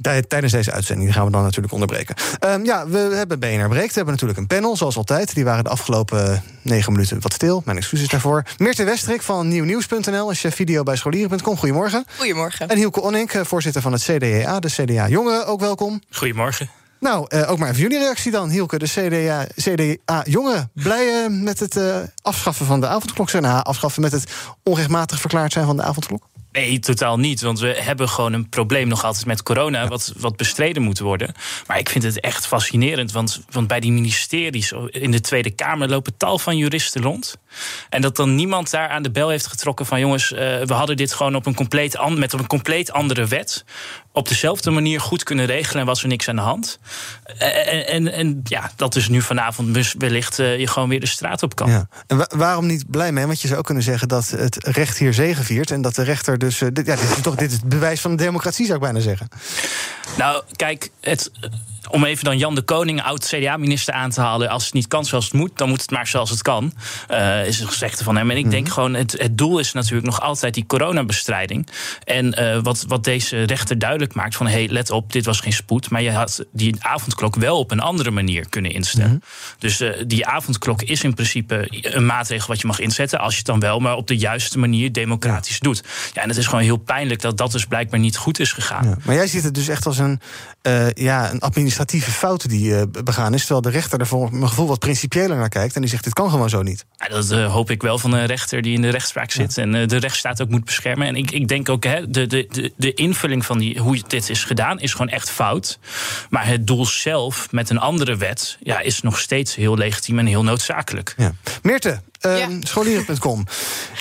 Tijdens 0.00 0.52
deze 0.52 0.72
uitzending 0.72 1.12
gaan 1.12 1.24
we 1.24 1.30
dan 1.30 1.42
natuurlijk 1.42 1.72
onderbreken. 1.72 2.14
Um, 2.46 2.64
ja, 2.64 2.88
we 2.88 2.98
hebben 2.98 3.38
BNR 3.38 3.68
Breekt. 3.68 3.88
We 3.88 3.94
hebben 3.94 4.12
natuurlijk 4.12 4.38
een 4.38 4.46
panel, 4.46 4.76
zoals 4.76 4.96
altijd. 4.96 5.34
Die 5.34 5.44
waren 5.44 5.64
de 5.64 5.70
afgelopen 5.70 6.42
negen 6.62 6.92
minuten 6.92 7.20
wat 7.20 7.32
stil. 7.32 7.62
Mijn 7.64 7.76
excuses 7.76 8.08
daarvoor. 8.08 8.42
Meerte 8.58 8.84
Westrik 8.84 9.22
van 9.22 9.48
nieuwnieuws.nl 9.48 10.32
chef 10.32 10.54
video 10.54 10.82
bij 10.82 10.96
scholieren.com. 10.96 11.56
Goedemorgen. 11.56 12.04
Goedemorgen. 12.16 12.68
En 12.68 12.76
Hielke 12.76 13.00
Onink, 13.00 13.32
eh, 13.32 13.44
voorzitter 13.44 13.82
van 13.82 13.92
het 13.92 14.02
CDA, 14.02 14.60
de 14.60 14.68
CDA 14.70 15.08
Jongeren. 15.08 15.46
Ook 15.46 15.60
welkom. 15.60 16.00
Goedemorgen. 16.10 16.85
Nou, 17.00 17.26
uh, 17.28 17.50
ook 17.50 17.58
maar 17.58 17.68
even 17.68 17.80
jullie 17.80 17.98
reactie 17.98 18.32
dan, 18.32 18.48
Hielke. 18.48 18.78
De 18.78 18.86
CDA, 18.86 19.46
CDA 19.56 20.24
Jongeren, 20.24 20.70
blij 20.74 21.06
uh, 21.06 21.42
met 21.42 21.60
het 21.60 21.76
uh, 21.76 21.96
afschaffen 22.22 22.66
van 22.66 22.80
de 22.80 22.86
avondklok? 22.86 23.32
Nou, 23.32 23.62
afschaffen 23.64 24.02
met 24.02 24.12
het 24.12 24.32
onrechtmatig 24.62 25.20
verklaard 25.20 25.52
zijn 25.52 25.66
van 25.66 25.76
de 25.76 25.82
avondklok? 25.82 26.28
Nee, 26.56 26.78
totaal 26.78 27.18
niet. 27.18 27.40
Want 27.40 27.60
we 27.60 27.76
hebben 27.78 28.08
gewoon 28.08 28.32
een 28.32 28.48
probleem 28.48 28.88
nog 28.88 29.04
altijd 29.04 29.26
met 29.26 29.42
corona, 29.42 29.88
wat, 29.88 30.12
wat 30.16 30.36
bestreden 30.36 30.82
moet 30.82 30.98
worden. 30.98 31.34
Maar 31.66 31.78
ik 31.78 31.88
vind 31.88 32.04
het 32.04 32.20
echt 32.20 32.46
fascinerend. 32.46 33.12
Want, 33.12 33.42
want 33.50 33.66
bij 33.66 33.80
die 33.80 33.92
ministeries 33.92 34.72
in 34.90 35.10
de 35.10 35.20
Tweede 35.20 35.50
Kamer 35.50 35.88
lopen 35.88 36.16
tal 36.16 36.38
van 36.38 36.56
juristen 36.56 37.02
rond. 37.02 37.36
En 37.88 38.00
dat 38.00 38.16
dan 38.16 38.34
niemand 38.34 38.70
daar 38.70 38.88
aan 38.88 39.02
de 39.02 39.10
bel 39.10 39.28
heeft 39.28 39.46
getrokken 39.46 39.86
van 39.86 40.00
jongens, 40.00 40.32
uh, 40.32 40.38
we 40.38 40.72
hadden 40.72 40.96
dit 40.96 41.12
gewoon 41.12 41.34
op 41.34 41.46
een 41.46 41.54
compleet 41.54 41.96
an, 41.96 42.18
met 42.18 42.32
een 42.32 42.46
compleet 42.46 42.92
andere 42.92 43.26
wet. 43.26 43.64
Op 44.16 44.28
dezelfde 44.28 44.70
manier 44.70 45.00
goed 45.00 45.22
kunnen 45.22 45.46
regelen 45.46 45.80
en 45.80 45.86
was 45.86 46.02
er 46.02 46.08
niks 46.08 46.28
aan 46.28 46.36
de 46.36 46.42
hand. 46.42 46.78
En, 47.38 47.86
en, 47.86 48.12
en 48.12 48.40
ja, 48.44 48.70
dat 48.76 48.96
is 48.96 49.08
nu 49.08 49.22
vanavond 49.22 49.94
wellicht 49.98 50.38
uh, 50.38 50.58
je 50.58 50.66
gewoon 50.66 50.88
weer 50.88 51.00
de 51.00 51.06
straat 51.06 51.42
op 51.42 51.54
kan. 51.54 51.70
Ja. 51.70 51.88
En 52.06 52.16
wa 52.16 52.30
waarom 52.36 52.66
niet 52.66 52.90
blij 52.90 53.12
mee? 53.12 53.26
Want 53.26 53.40
je 53.40 53.46
zou 53.46 53.58
ook 53.58 53.64
kunnen 53.64 53.82
zeggen 53.82 54.08
dat 54.08 54.28
het 54.28 54.66
recht 54.66 54.98
hier 54.98 55.14
zegeviert. 55.14 55.70
En 55.70 55.82
dat 55.82 55.94
de 55.94 56.02
rechter 56.02 56.38
dus. 56.38 56.60
Uh, 56.60 56.68
dit, 56.72 56.86
ja, 56.86 56.96
dit 56.96 57.10
is 57.10 57.22
toch 57.22 57.34
dit 57.34 57.50
is 57.50 57.56
het 57.56 57.68
bewijs 57.68 58.00
van 58.00 58.10
de 58.10 58.22
democratie, 58.22 58.64
zou 58.66 58.76
ik 58.78 58.84
bijna 58.84 59.00
zeggen. 59.00 59.28
Nou, 60.16 60.42
kijk, 60.56 60.90
het 61.00 61.30
om 61.90 62.04
even 62.04 62.24
dan 62.24 62.38
Jan 62.38 62.54
de 62.54 62.62
Koning, 62.62 63.02
oud-CDA-minister, 63.02 63.94
aan 63.94 64.10
te 64.10 64.20
halen. 64.20 64.48
Als 64.48 64.64
het 64.64 64.74
niet 64.74 64.88
kan 64.88 65.04
zoals 65.04 65.24
het 65.24 65.34
moet, 65.34 65.58
dan 65.58 65.68
moet 65.68 65.80
het 65.80 65.90
maar 65.90 66.06
zoals 66.06 66.30
het 66.30 66.42
kan. 66.42 66.72
Uh, 67.10 67.46
is 67.46 67.60
een 67.60 67.68
gezegde 67.68 68.04
van 68.04 68.16
hem. 68.16 68.30
En 68.30 68.36
ik 68.36 68.50
denk 68.50 68.64
mhm. 68.64 68.74
gewoon, 68.74 68.94
het, 68.94 69.12
het 69.18 69.38
doel 69.38 69.58
is 69.58 69.72
natuurlijk 69.72 70.06
nog 70.06 70.20
altijd 70.20 70.54
die 70.54 70.66
coronabestrijding. 70.66 71.68
En 72.04 72.40
uh, 72.40 72.58
wat, 72.62 72.84
wat 72.88 73.04
deze 73.04 73.42
rechter 73.42 73.78
duidelijk 73.78 74.14
maakt: 74.14 74.36
van 74.36 74.46
hé, 74.46 74.52
hey, 74.52 74.68
let 74.68 74.90
op, 74.90 75.12
dit 75.12 75.24
was 75.24 75.40
geen 75.40 75.52
spoed. 75.52 75.90
Maar 75.90 76.02
je 76.02 76.12
had 76.12 76.44
die 76.52 76.76
avondklok 76.78 77.36
wel 77.36 77.58
op 77.58 77.70
een 77.70 77.80
andere 77.80 78.10
manier 78.10 78.48
kunnen 78.48 78.70
instellen. 78.70 79.08
Mhm. 79.08 79.18
Dus 79.58 79.80
uh, 79.80 79.90
die 80.06 80.26
avondklok 80.26 80.82
is 80.82 81.02
in 81.02 81.14
principe 81.14 81.66
een 81.70 82.06
maatregel 82.06 82.46
wat 82.46 82.60
je 82.60 82.66
mag 82.66 82.80
inzetten. 82.80 83.18
Als 83.18 83.32
je 83.32 83.38
het 83.38 83.46
dan 83.46 83.60
wel, 83.60 83.78
maar 83.78 83.96
op 83.96 84.06
de 84.06 84.16
juiste 84.16 84.58
manier 84.58 84.92
democratisch 84.92 85.60
doet. 85.60 85.82
Ja, 86.12 86.22
en 86.22 86.28
het 86.28 86.38
is 86.38 86.46
gewoon 86.46 86.64
heel 86.64 86.76
pijnlijk 86.76 87.20
dat 87.20 87.36
dat 87.36 87.52
dus 87.52 87.64
blijkbaar 87.64 88.00
niet 88.00 88.16
goed 88.16 88.38
is 88.38 88.52
gegaan. 88.52 88.84
Ja, 88.84 88.96
maar 89.04 89.14
jij 89.14 89.26
ziet 89.26 89.42
het 89.42 89.54
dus 89.54 89.68
echt 89.68 89.86
als 89.86 89.98
een, 89.98 90.20
ja, 90.94 91.32
een 91.32 91.42
administratieve 91.76 92.10
fout 92.10 92.48
die 92.48 92.88
begaan 93.04 93.34
is. 93.34 93.40
Terwijl 93.40 93.60
de 93.60 93.70
rechter 93.70 94.00
er 94.00 94.06
voor 94.06 94.32
mijn 94.32 94.48
gevoel 94.48 94.66
wat 94.66 94.78
principiëler 94.78 95.36
naar 95.36 95.48
kijkt. 95.48 95.74
En 95.74 95.80
die 95.80 95.90
zegt: 95.90 96.04
dit 96.04 96.12
kan 96.12 96.30
gewoon 96.30 96.48
zo 96.48 96.62
niet. 96.62 96.84
Ja, 96.96 97.08
dat 97.08 97.30
hoop 97.30 97.70
ik 97.70 97.82
wel 97.82 97.98
van 97.98 98.12
een 98.12 98.26
rechter 98.26 98.62
die 98.62 98.74
in 98.74 98.82
de 98.82 98.88
rechtspraak 98.88 99.30
zit. 99.30 99.58
En 99.58 99.88
de 99.88 99.96
rechtsstaat 99.96 100.42
ook 100.42 100.48
moet 100.48 100.64
beschermen. 100.64 101.06
En 101.06 101.16
ik, 101.16 101.30
ik 101.30 101.48
denk 101.48 101.68
ook, 101.68 101.84
hè, 101.84 102.10
de, 102.10 102.26
de, 102.26 102.72
de 102.76 102.94
invulling 102.94 103.46
van 103.46 103.58
die, 103.58 103.78
hoe 103.78 104.02
dit 104.06 104.30
is 104.30 104.44
gedaan, 104.44 104.80
is 104.80 104.92
gewoon 104.92 105.08
echt 105.08 105.30
fout. 105.30 105.78
Maar 106.30 106.46
het 106.46 106.66
doel 106.66 106.86
zelf 106.86 107.48
met 107.50 107.70
een 107.70 107.78
andere 107.78 108.16
wet 108.16 108.56
ja, 108.60 108.80
is 108.80 109.00
nog 109.00 109.18
steeds 109.18 109.54
heel 109.54 109.76
legitiem 109.76 110.18
en 110.18 110.26
heel 110.26 110.44
noodzakelijk. 110.44 111.14
Ja. 111.16 111.32
Meerte, 111.62 112.00
Um, 112.26 112.62
Scholieren.com. 112.62 113.46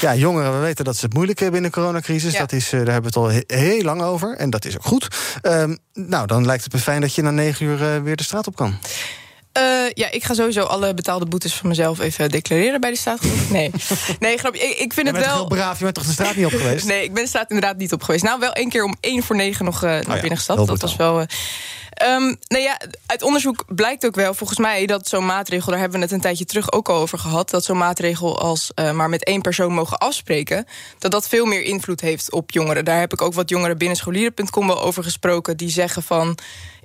Ja, 0.02 0.16
jongeren, 0.16 0.54
we 0.54 0.60
weten 0.60 0.86
dat 0.86 0.96
ze 0.98 1.06
het 1.06 1.14
moeilijk 1.14 1.40
hebben 1.40 1.58
in 1.58 1.66
de 1.66 1.72
coronacrisis. 1.72 2.38
Dat 2.38 2.52
is, 2.52 2.66
eh, 2.66 2.72
daar 2.72 2.94
hebben 2.94 3.14
we 3.14 3.20
het 3.20 3.48
al 3.48 3.58
heel 3.60 3.84
lang 3.84 4.02
over. 4.02 4.36
En 4.36 4.50
dat 4.50 4.66
is 4.66 4.76
ook 4.76 4.86
goed. 4.86 5.08
Um, 5.42 5.78
nou, 5.94 6.28
dan 6.28 6.46
lijkt 6.46 6.64
het 6.64 6.74
me 6.74 6.80
fijn 6.80 7.02
dat 7.02 7.16
je 7.16 7.22
na 7.22 7.32
negen 7.32 7.66
uur 7.66 7.82
uh, 7.82 8.02
weer 8.04 8.16
de 8.16 8.24
straat 8.24 8.48
op 8.48 8.56
kan. 8.56 8.80
Uh, 9.58 9.64
ja, 9.94 10.12
ik 10.12 10.24
ga 10.24 10.34
sowieso 10.34 10.62
alle 10.62 10.94
betaalde 10.94 11.26
boetes 11.26 11.54
van 11.54 11.70
mezelf 11.70 12.00
even 12.00 12.30
declareren 12.30 12.82
bij 12.82 12.90
de 12.90 12.98
staat. 12.98 13.20
Nee, 13.50 13.72
nee 14.20 14.38
grapje. 14.38 14.62
Ik, 14.62 14.78
ik 14.78 14.94
vind 14.94 15.08
het 15.08 15.18
wel. 15.18 15.36
heel 15.36 15.48
braaf, 15.48 15.78
je 15.78 15.84
bent 15.84 15.96
toch 15.96 16.06
de 16.06 16.12
straat 16.12 16.36
niet 16.36 16.46
op 16.46 16.52
geweest? 16.52 16.86
nee, 16.92 17.04
ik 17.04 17.14
ben 17.14 17.24
de 17.24 17.30
straat 17.30 17.50
inderdaad 17.50 17.78
niet 17.78 17.94
op 17.94 18.04
geweest. 18.04 18.24
Nou, 18.24 18.40
wel 18.40 18.54
één 18.54 18.70
keer 18.70 18.84
om 18.84 18.96
één 19.00 19.24
voor 19.24 19.36
negen 19.36 19.66
nog 19.66 19.84
uh, 19.84 19.90
naar 19.90 20.02
oh 20.02 20.14
binnen 20.14 20.38
gestapt. 20.38 20.68
Dat 20.68 20.82
was 20.82 20.96
wel. 20.96 21.20
Uh, 21.20 21.26
Um, 22.04 22.36
nou 22.48 22.64
ja, 22.64 22.80
uit 23.06 23.22
onderzoek 23.22 23.64
blijkt 23.68 24.06
ook 24.06 24.16
wel, 24.16 24.34
volgens 24.34 24.60
mij, 24.60 24.86
dat 24.86 25.08
zo'n 25.08 25.26
maatregel, 25.26 25.72
daar 25.72 25.80
hebben 25.80 26.00
we 26.00 26.06
het 26.06 26.14
een 26.14 26.22
tijdje 26.22 26.46
terug 26.46 26.72
ook 26.72 26.90
al 26.90 27.00
over 27.00 27.18
gehad, 27.18 27.50
dat 27.50 27.64
zo'n 27.64 27.78
maatregel 27.78 28.40
als 28.40 28.72
uh, 28.76 28.92
maar 28.92 29.10
met 29.10 29.24
één 29.24 29.42
persoon 29.42 29.74
mogen 29.74 29.98
afspreken, 29.98 30.66
dat 31.00 31.12
dat 31.12 31.28
veel 31.28 31.46
meer 31.46 31.62
invloed 31.62 32.02
heeft 32.02 32.32
op 32.32 32.52
jongeren. 32.52 32.86
Daar 32.86 33.00
heb 33.00 33.14
ik 33.14 33.22
ook 33.22 33.34
wat 33.34 33.50
jongeren 33.50 33.78
binnen 33.78 33.98
scholieren.com 33.98 34.68
wel 34.68 34.82
over 34.82 35.04
gesproken, 35.04 35.58
die 35.58 35.70
zeggen 35.70 36.04
van 36.04 36.38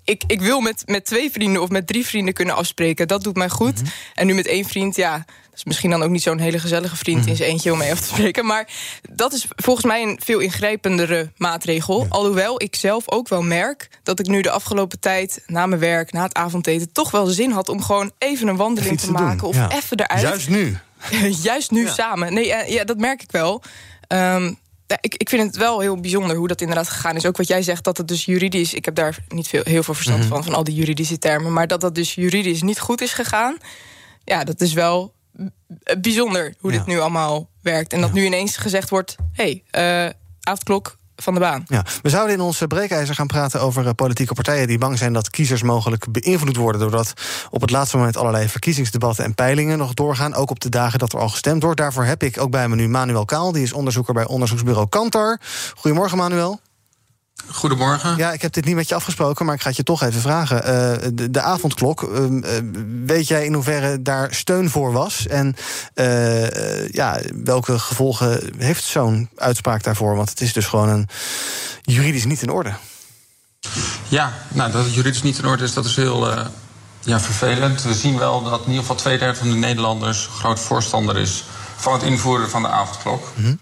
ik, 0.04 0.22
ik 0.26 0.40
wil 0.40 0.60
met, 0.60 0.82
met 0.86 1.04
twee 1.04 1.30
vrienden 1.30 1.62
of 1.62 1.68
met 1.68 1.86
drie 1.86 2.06
vrienden 2.06 2.34
kunnen 2.34 2.54
afspreken. 2.54 3.08
Dat 3.08 3.22
doet 3.22 3.36
mij 3.36 3.48
goed. 3.48 3.82
Mhm. 3.82 3.90
En 4.14 4.26
nu 4.26 4.34
met 4.34 4.46
één 4.46 4.64
vriend, 4.64 4.96
ja, 4.96 5.16
dat 5.16 5.58
is 5.58 5.64
misschien 5.64 5.90
dan 5.90 6.02
ook 6.02 6.10
niet 6.10 6.22
zo'n 6.22 6.38
hele 6.38 6.58
gezellige 6.58 6.96
vriend 6.96 7.26
in 7.26 7.36
zijn 7.36 7.50
eentje 7.50 7.72
om 7.72 7.78
mee 7.78 7.92
af 7.92 8.00
te 8.00 8.06
spreken. 8.06 8.46
Maar 8.46 8.68
dat 9.10 9.32
is 9.32 9.46
volgens 9.56 9.86
mij 9.86 10.02
een 10.02 10.20
veel 10.24 10.38
ingrijpendere 10.38 11.32
maatregel. 11.36 12.06
Alhoewel 12.08 12.62
ik 12.62 12.76
zelf 12.76 13.10
ook 13.10 13.28
wel 13.28 13.42
merk 13.42 13.88
dat 14.02 14.18
ik 14.18 14.26
nu 14.26 14.40
de 14.40 14.50
afgelopen 14.50 15.00
tijd 15.00 15.42
na 15.46 15.66
mijn 15.66 15.80
werk, 15.80 16.12
na 16.12 16.22
het 16.22 16.34
avondeten, 16.34 16.92
toch 16.92 17.10
wel 17.10 17.26
zin 17.26 17.50
had 17.50 17.68
om 17.68 17.82
gewoon 17.82 18.12
even 18.18 18.48
een 18.48 18.56
wandeling 18.56 19.00
te, 19.00 19.10
maken. 19.10 19.48
Of 19.48 19.56
even 19.72 20.00
eruit. 20.00 20.20
Juist 20.20 20.48
nu. 20.48 20.78
Juist 21.42 21.70
nu 21.70 21.88
samen. 21.88 22.34
Nee, 22.34 22.52
eh, 22.52 22.72
ja, 22.72 22.84
dat 22.84 22.98
merk 22.98 23.22
ik 23.22 23.30
wel. 23.30 23.62
Um, 24.08 24.58
ik, 25.00 25.14
ik 25.14 25.28
vind 25.28 25.42
het 25.42 25.56
wel 25.56 25.80
heel 25.80 26.00
bijzonder 26.00 26.36
hoe 26.36 26.48
dat 26.48 26.60
inderdaad 26.60 26.88
gegaan 26.88 27.16
is. 27.16 27.26
Ook 27.26 27.36
wat 27.36 27.48
jij 27.48 27.62
zegt, 27.62 27.84
dat 27.84 27.96
het 27.96 28.08
dus 28.08 28.24
juridisch... 28.24 28.74
ik 28.74 28.84
heb 28.84 28.94
daar 28.94 29.18
niet 29.28 29.48
veel, 29.48 29.62
heel 29.64 29.82
veel 29.82 29.94
verstand 29.94 30.18
mhm. 30.18 30.28
van, 30.28 30.44
van 30.44 30.54
al 30.54 30.64
die 30.64 30.74
juridische 30.74 31.18
termen... 31.18 31.52
maar 31.52 31.66
dat 31.66 31.80
dat 31.80 31.94
dus 31.94 32.14
juridisch 32.14 32.62
niet 32.62 32.80
goed 32.80 33.00
is 33.00 33.12
gegaan... 33.12 33.56
ja, 34.24 34.44
dat 34.44 34.60
is 34.60 34.72
wel 34.72 35.14
bijzonder 36.00 36.54
hoe 36.58 36.70
dit 36.70 36.86
nu 36.86 37.00
allemaal 37.00 37.48
werkt. 37.62 37.92
En 37.92 38.00
dat 38.00 38.12
nu 38.12 38.24
ineens 38.24 38.56
gezegd 38.56 38.90
wordt... 38.90 39.16
hé, 39.32 39.62
hey, 39.72 40.06
uh, 40.06 40.12
avondklok, 40.40 40.96
van 41.22 41.34
de 41.34 41.40
baan. 41.40 41.64
Ja, 41.66 41.84
we 42.02 42.08
zouden 42.08 42.34
in 42.34 42.40
onze 42.40 42.66
breekijzer 42.66 43.14
gaan 43.14 43.26
praten 43.26 43.60
over 43.60 43.84
uh, 43.84 43.90
politieke 43.96 44.34
partijen 44.34 44.66
die 44.66 44.78
bang 44.78 44.98
zijn 44.98 45.12
dat 45.12 45.30
kiezers 45.30 45.62
mogelijk 45.62 46.06
beïnvloed 46.12 46.56
worden. 46.56 46.80
doordat 46.80 47.12
op 47.50 47.60
het 47.60 47.70
laatste 47.70 47.96
moment 47.96 48.16
allerlei 48.16 48.48
verkiezingsdebatten 48.48 49.24
en 49.24 49.34
peilingen 49.34 49.78
nog 49.78 49.94
doorgaan. 49.94 50.34
Ook 50.34 50.50
op 50.50 50.60
de 50.60 50.68
dagen 50.68 50.98
dat 50.98 51.12
er 51.12 51.18
al 51.18 51.28
gestemd 51.28 51.62
wordt. 51.62 51.78
Daarvoor 51.78 52.04
heb 52.04 52.22
ik 52.22 52.40
ook 52.40 52.50
bij 52.50 52.68
me 52.68 52.74
nu 52.74 52.88
Manuel 52.88 53.24
Kaal, 53.24 53.52
die 53.52 53.62
is 53.62 53.72
onderzoeker 53.72 54.14
bij 54.14 54.26
onderzoeksbureau 54.26 54.88
Kantar. 54.88 55.40
Goedemorgen, 55.74 56.18
Manuel. 56.18 56.60
Goedemorgen. 57.48 58.16
Ja, 58.16 58.32
ik 58.32 58.42
heb 58.42 58.52
dit 58.52 58.64
niet 58.64 58.74
met 58.74 58.88
je 58.88 58.94
afgesproken, 58.94 59.46
maar 59.46 59.54
ik 59.54 59.60
ga 59.60 59.68
het 59.68 59.76
je 59.76 59.82
toch 59.82 60.02
even 60.02 60.20
vragen. 60.20 60.56
Uh, 60.56 61.08
de, 61.14 61.30
de, 61.30 61.40
avondklok, 61.40 62.02
uh, 62.02 62.42
weet 63.04 63.28
jij 63.28 63.44
in 63.44 63.54
hoeverre 63.54 64.02
daar 64.02 64.34
steun 64.34 64.70
voor 64.70 64.92
was? 64.92 65.26
En 65.26 65.56
uh, 65.94 66.88
ja, 66.88 67.20
welke 67.44 67.78
gevolgen 67.78 68.52
heeft 68.58 68.84
zo'n 68.84 69.28
uitspraak 69.36 69.82
daarvoor? 69.82 70.16
Want 70.16 70.30
het 70.30 70.40
is 70.40 70.52
dus 70.52 70.66
gewoon 70.66 70.88
een 70.88 71.08
juridisch 71.82 72.24
niet 72.24 72.42
in 72.42 72.50
orde. 72.50 72.72
Ja, 74.08 74.32
nou, 74.48 74.72
dat 74.72 74.84
het 74.84 74.94
juridisch 74.94 75.22
niet 75.22 75.38
in 75.38 75.46
orde 75.46 75.64
is, 75.64 75.72
dat 75.72 75.84
is 75.84 75.96
heel 75.96 76.28
ja, 77.00 77.20
vervelend. 77.20 77.82
We 77.82 77.94
zien 77.94 78.18
wel 78.18 78.42
dat 78.42 78.60
in 78.60 78.66
ieder 78.66 78.80
geval 78.80 78.96
twee 78.96 79.18
derde 79.18 79.38
van 79.38 79.50
de 79.50 79.56
Nederlanders 79.56 80.28
groot 80.32 80.60
voorstander 80.60 81.16
is 81.16 81.44
van 81.76 81.92
het 81.92 82.02
invoeren 82.02 82.50
van 82.50 82.62
de 82.62 82.68
avondklok. 82.68 83.28
Mm 83.34 83.58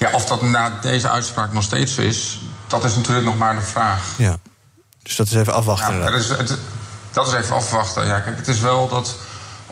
ja, 0.00 0.10
of 0.12 0.26
dat 0.26 0.42
na 0.42 0.78
deze 0.80 1.10
uitspraak 1.10 1.52
nog 1.52 1.62
steeds 1.62 1.94
zo 1.94 2.02
is, 2.02 2.40
dat 2.66 2.84
is 2.84 2.94
natuurlijk 2.94 3.26
nog 3.26 3.38
maar 3.38 3.54
de 3.54 3.60
vraag. 3.60 4.14
Ja, 4.16 4.36
dus 5.02 5.16
dat 5.16 5.26
is 5.26 5.34
even 5.34 5.54
afwachten. 5.54 5.94
Ja, 5.94 6.10
dat, 6.10 6.20
is, 6.20 6.28
het, 6.28 6.58
dat 7.10 7.26
is 7.26 7.32
even 7.32 7.56
afwachten. 7.56 8.06
Ja, 8.06 8.20
kijk, 8.20 8.36
het 8.36 8.48
is 8.48 8.60
wel 8.60 8.88
dat 8.88 9.16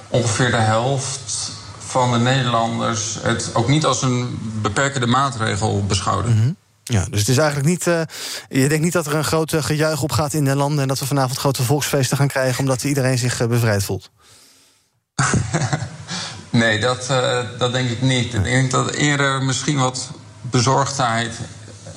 ongeveer 0.08 0.50
de 0.50 0.56
helft 0.56 1.52
van 1.78 2.12
de 2.12 2.18
Nederlanders 2.18 3.18
het 3.23 3.50
ook 3.54 3.68
niet 3.68 3.85
als 3.85 4.02
een 4.02 4.38
beperkende 4.62 5.06
maatregel 5.06 5.87
beschouwen. 5.87 6.37
Mhm. 6.37 6.52
Ja, 6.85 7.04
dus 7.11 7.20
het 7.20 7.28
is 7.28 7.37
eigenlijk 7.37 7.68
niet. 7.68 7.87
Uh, 7.87 8.00
je 8.49 8.68
denkt 8.68 8.85
niet 8.85 8.92
dat 8.92 9.06
er 9.06 9.14
een 9.14 9.25
grote 9.25 9.62
gejuich 9.62 10.02
op 10.02 10.12
gaat 10.12 10.32
in 10.32 10.44
de 10.44 10.56
landen 10.56 10.82
en 10.82 10.88
dat 10.88 10.99
we 10.99 11.06
vanavond 11.06 11.38
grote 11.38 11.62
volksfeesten 11.62 12.16
gaan 12.16 12.28
krijgen 12.28 12.61
omdat 12.61 12.85
iedereen 12.85 13.18
zich 13.18 13.40
uh, 13.40 13.49
bevrijd 13.49 13.85
voelt. 13.85 14.11
nee, 16.50 16.80
dat, 16.80 17.08
uh, 17.11 17.38
dat 17.58 17.73
denk 17.73 17.90
ik 17.90 18.02
niet. 18.02 18.35
Ik 18.35 18.44
denk 18.44 18.70
dat 18.70 18.90
eerder 18.90 19.42
misschien 19.42 19.78
wat 19.78 20.11
bezorgdheid 20.50 21.35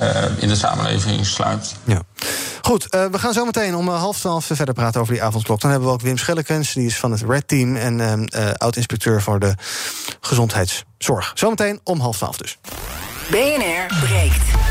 uh, 0.01 0.24
in 0.38 0.48
de 0.48 0.55
samenleving 0.55 1.25
sluipt. 1.25 1.75
Ja. 1.84 2.01
Goed, 2.62 2.96
uh, 2.96 3.05
we 3.05 3.20
gaan 3.20 3.34
zo 3.34 3.46
meteen 3.46 3.75
om 3.75 3.88
uh, 3.88 4.00
half 4.00 4.20
twaalf 4.20 4.46
verder 4.46 4.74
praten 4.74 5.01
over 5.01 5.13
die 5.13 5.24
avondklok. 5.24 5.62
Dan 5.62 5.72
hebben 5.72 5.88
we 5.88 5.93
ook 5.93 6.01
Wim 6.01 6.17
Schellekens, 6.17 6.74
die 6.74 6.86
is 6.86 6.98
van 6.98 7.12
het 7.12 7.22
Red 7.27 7.48
Team... 7.48 7.75
en 7.75 8.29
oud-inspecteur 8.58 9.22
voor 9.22 9.39
de 9.39 9.55
gezondheidszorg. 10.22 11.31
Zometeen 11.34 11.79
om 11.84 12.00
half 12.00 12.17
twaalf 12.17 12.38
dus. 12.38 12.58
BNR 13.29 14.00
breekt. 14.00 14.71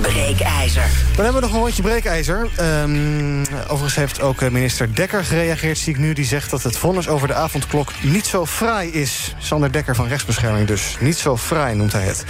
Breekijzer. 0.00 0.90
Dan 1.16 1.24
hebben 1.24 1.42
we 1.42 1.48
nog 1.48 1.56
een 1.56 1.62
rondje 1.62 1.82
breekijzer. 1.82 2.48
Um, 2.82 3.42
overigens 3.62 3.94
heeft 3.94 4.20
ook 4.20 4.40
eh, 4.40 4.50
minister 4.50 4.94
Dekker 4.94 5.24
gereageerd, 5.24 5.78
zie 5.78 5.92
ik 5.92 5.98
nu. 5.98 6.12
Die 6.12 6.24
zegt 6.24 6.50
dat 6.50 6.62
het 6.62 6.76
vonnis 6.76 7.08
over 7.08 7.28
de 7.28 7.34
avondklok 7.34 7.92
niet 8.02 8.26
zo 8.26 8.46
fraai 8.46 8.90
is. 8.90 9.34
Sander 9.38 9.72
Dekker 9.72 9.94
van 9.94 10.08
Rechtsbescherming 10.08 10.66
dus. 10.66 10.96
Niet 11.00 11.16
zo 11.16 11.36
fraai 11.36 11.74
noemt 11.74 11.92
hij 11.92 12.04
het. 12.04 12.24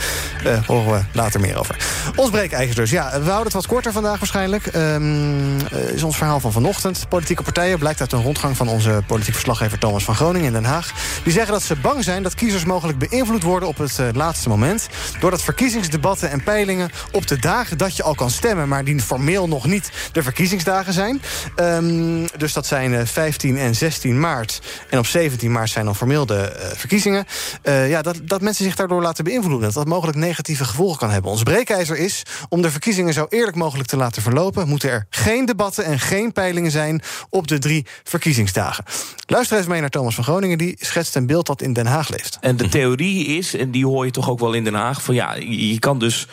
Uh, 0.47 0.67
horen 0.67 0.93
we 0.93 1.01
later 1.13 1.41
meer 1.41 1.59
over. 1.59 1.77
Ons 2.15 2.31
breekijzer 2.31 2.75
dus. 2.75 2.91
Ja, 2.91 3.11
we 3.11 3.25
houden 3.25 3.45
het 3.45 3.53
wat 3.53 3.67
korter 3.67 3.93
vandaag 3.93 4.19
waarschijnlijk. 4.19 4.75
Um, 4.75 5.57
is 5.95 6.03
ons 6.03 6.17
verhaal 6.17 6.41
van 6.41 6.53
vanochtend. 6.53 7.09
Politieke 7.09 7.43
partijen, 7.43 7.79
blijkt 7.79 8.01
uit 8.01 8.13
een 8.13 8.23
rondgang 8.23 8.57
van 8.57 8.69
onze 8.69 9.03
politiek 9.07 9.35
verslaggever 9.35 9.79
Thomas 9.79 10.05
van 10.05 10.15
Groningen 10.15 10.47
in 10.47 10.53
Den 10.53 10.65
Haag. 10.65 10.93
Die 11.23 11.33
zeggen 11.33 11.53
dat 11.53 11.63
ze 11.63 11.77
bang 11.77 12.05
zijn 12.05 12.23
dat 12.23 12.35
kiezers 12.35 12.65
mogelijk 12.65 12.99
beïnvloed 12.99 13.43
worden 13.43 13.69
op 13.69 13.79
het 13.79 14.01
laatste 14.13 14.49
moment. 14.49 14.89
Doordat 15.21 15.43
verkiezingsdebatten 15.43 16.31
en 16.31 16.43
peilingen 16.43 16.91
op 17.13 17.27
de 17.27 17.39
dagen 17.39 17.60
dat 17.69 17.97
je 17.97 18.03
al 18.03 18.15
kan 18.15 18.31
stemmen... 18.31 18.69
maar 18.69 18.85
die 18.85 19.01
formeel 19.01 19.49
nog 19.49 19.67
niet 19.67 19.91
de 20.13 20.23
verkiezingsdagen 20.23 20.93
zijn. 20.93 21.23
Um, 21.57 22.27
dus 22.37 22.53
dat 22.53 22.67
zijn 22.67 23.07
15 23.07 23.57
eh, 23.57 23.65
en 23.65 23.75
16 23.75 24.21
maart. 24.21 24.61
En 24.91 24.99
op 24.99 25.07
17 25.07 25.53
maart 25.53 25.71
zijn 25.71 25.85
dan 25.85 25.97
formeel 25.97 26.27
de 26.27 26.57
uh, 26.57 26.67
verkiezingen. 26.77 27.25
Uh, 27.63 27.89
ja, 27.91 28.03
dat, 28.03 28.21
dat 28.23 28.41
mensen 28.41 28.65
zich 28.65 28.77
daardoor 28.77 29.03
laten 29.03 29.25
beïnvloeden. 29.25 29.61
Dat 29.61 29.75
dat 29.75 29.87
mogelijk 29.87 30.19
negatieve 30.19 30.65
gevolgen 30.65 30.99
kan 30.99 31.11
hebben. 31.11 31.31
Ons 31.31 31.43
breekijzer 31.43 31.97
is, 31.97 32.23
om 32.49 32.63
de 32.63 32.71
verkiezingen 32.71 33.13
zo 33.13 33.27
eerlijk 33.29 33.57
mogelijk 33.57 33.89
te 33.89 33.97
laten 33.97 34.23
verlopen... 34.23 34.69
moeten 34.69 34.91
er 34.91 35.07
geen 35.11 35.47
debatten 35.47 35.85
en 35.85 35.99
geen 35.99 36.33
peilingen 36.33 36.71
zijn 36.71 37.03
op 37.31 37.47
de 37.47 37.59
drie 37.59 37.87
verkiezingsdagen. 38.05 38.85
Luister 39.27 39.59
eens 39.59 39.67
mee 39.67 39.81
naar 39.81 39.91
Thomas 39.91 40.15
van 40.15 40.25
Groningen. 40.25 40.59
Die 40.59 40.77
schetst 40.81 41.17
een 41.17 41.27
beeld 41.27 41.47
dat 41.47 41.63
in 41.63 41.73
Den 41.73 41.87
Haag 41.87 42.09
leeft. 42.09 42.39
En 42.41 42.57
de 42.57 42.69
theorie 42.69 43.27
is, 43.27 43.55
en 43.55 43.71
die 43.71 43.87
hoor 43.87 44.05
je 44.05 44.11
toch 44.11 44.31
ook 44.31 44.39
wel 44.39 44.53
in 44.53 44.65
Den 44.65 44.75
Haag... 44.75 45.03
van 45.03 45.15
ja, 45.15 45.35
je 45.35 45.79
kan 45.79 45.99
dus 45.99 46.27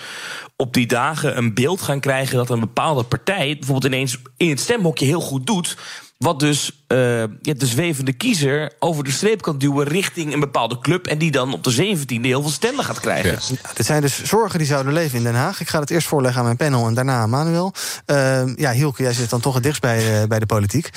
op 0.57 0.73
die 0.73 0.87
dagen 0.87 1.37
een 1.37 1.53
beeld 1.53 1.81
gaan 1.81 1.99
krijgen 1.99 2.37
dat 2.37 2.49
een 2.49 2.59
bepaalde 2.59 3.03
partij 3.03 3.55
bijvoorbeeld 3.57 3.93
ineens 3.93 4.17
in 4.37 4.49
het 4.49 4.59
stemhokje 4.59 5.05
heel 5.05 5.21
goed 5.21 5.45
doet. 5.45 5.77
Wat 6.17 6.39
dus 6.39 6.71
uh, 6.87 6.97
de 7.41 7.55
zwevende 7.57 8.13
kiezer 8.13 8.71
over 8.79 9.03
de 9.03 9.11
streep 9.11 9.41
kan 9.41 9.57
duwen 9.57 9.87
richting 9.87 10.33
een 10.33 10.39
bepaalde 10.39 10.79
club. 10.79 11.07
En 11.07 11.17
die 11.17 11.31
dan 11.31 11.53
op 11.53 11.63
de 11.63 11.95
17e 11.97 12.21
heel 12.21 12.41
veel 12.41 12.51
stemmen 12.51 12.85
gaat 12.85 12.99
krijgen. 12.99 13.31
Ja. 13.31 13.69
dit 13.73 13.85
zijn 13.85 14.01
dus 14.01 14.23
zorgen 14.23 14.57
die 14.57 14.67
zouden 14.67 14.93
leven 14.93 15.17
in 15.17 15.23
Den 15.23 15.35
Haag. 15.35 15.61
Ik 15.61 15.67
ga 15.67 15.79
het 15.79 15.89
eerst 15.89 16.07
voorleggen 16.07 16.39
aan 16.39 16.45
mijn 16.45 16.57
panel 16.57 16.87
en 16.87 16.93
daarna 16.93 17.19
aan 17.19 17.29
Manuel. 17.29 17.73
Uh, 18.05 18.55
ja, 18.55 18.71
Hielke, 18.71 19.03
jij 19.03 19.13
zit 19.13 19.29
dan 19.29 19.39
toch 19.39 19.53
het 19.53 19.63
dichtst 19.63 19.81
bij, 19.81 20.21
uh, 20.21 20.27
bij 20.27 20.39
de 20.39 20.45
politiek. 20.45 20.89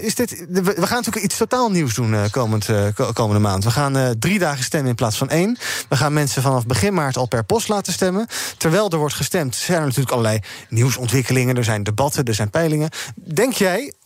is 0.00 0.14
dit, 0.14 0.46
we 0.48 0.86
gaan 0.86 0.96
natuurlijk 0.96 1.24
iets 1.24 1.36
totaal 1.36 1.70
nieuws 1.70 1.94
doen 1.94 2.30
komend, 2.30 2.68
komende 3.12 3.40
maand. 3.40 3.64
We 3.64 3.70
gaan 3.70 4.14
drie 4.18 4.38
dagen 4.38 4.64
stemmen 4.64 4.88
in 4.88 4.94
plaats 4.94 5.16
van 5.16 5.28
één. 5.28 5.58
We 5.88 5.96
gaan 5.96 6.12
mensen 6.12 6.42
vanaf 6.42 6.66
begin 6.66 6.94
maart 6.94 7.16
al 7.16 7.26
per 7.26 7.44
post 7.44 7.68
laten 7.68 7.92
stemmen. 7.92 8.26
Terwijl 8.56 8.90
er 8.90 8.98
wordt 8.98 9.14
gestemd, 9.14 9.54
zijn 9.54 9.78
er 9.78 9.84
natuurlijk 9.84 10.12
allerlei 10.12 10.40
nieuwsontwikkelingen. 10.68 11.56
Er 11.56 11.64
zijn 11.64 11.82
debatten, 11.82 12.24
er 12.24 12.34
zijn 12.34 12.50
peilingen. 12.50 12.90
Denk 13.14 13.52
jij 13.52 13.92
eh, 13.92 14.05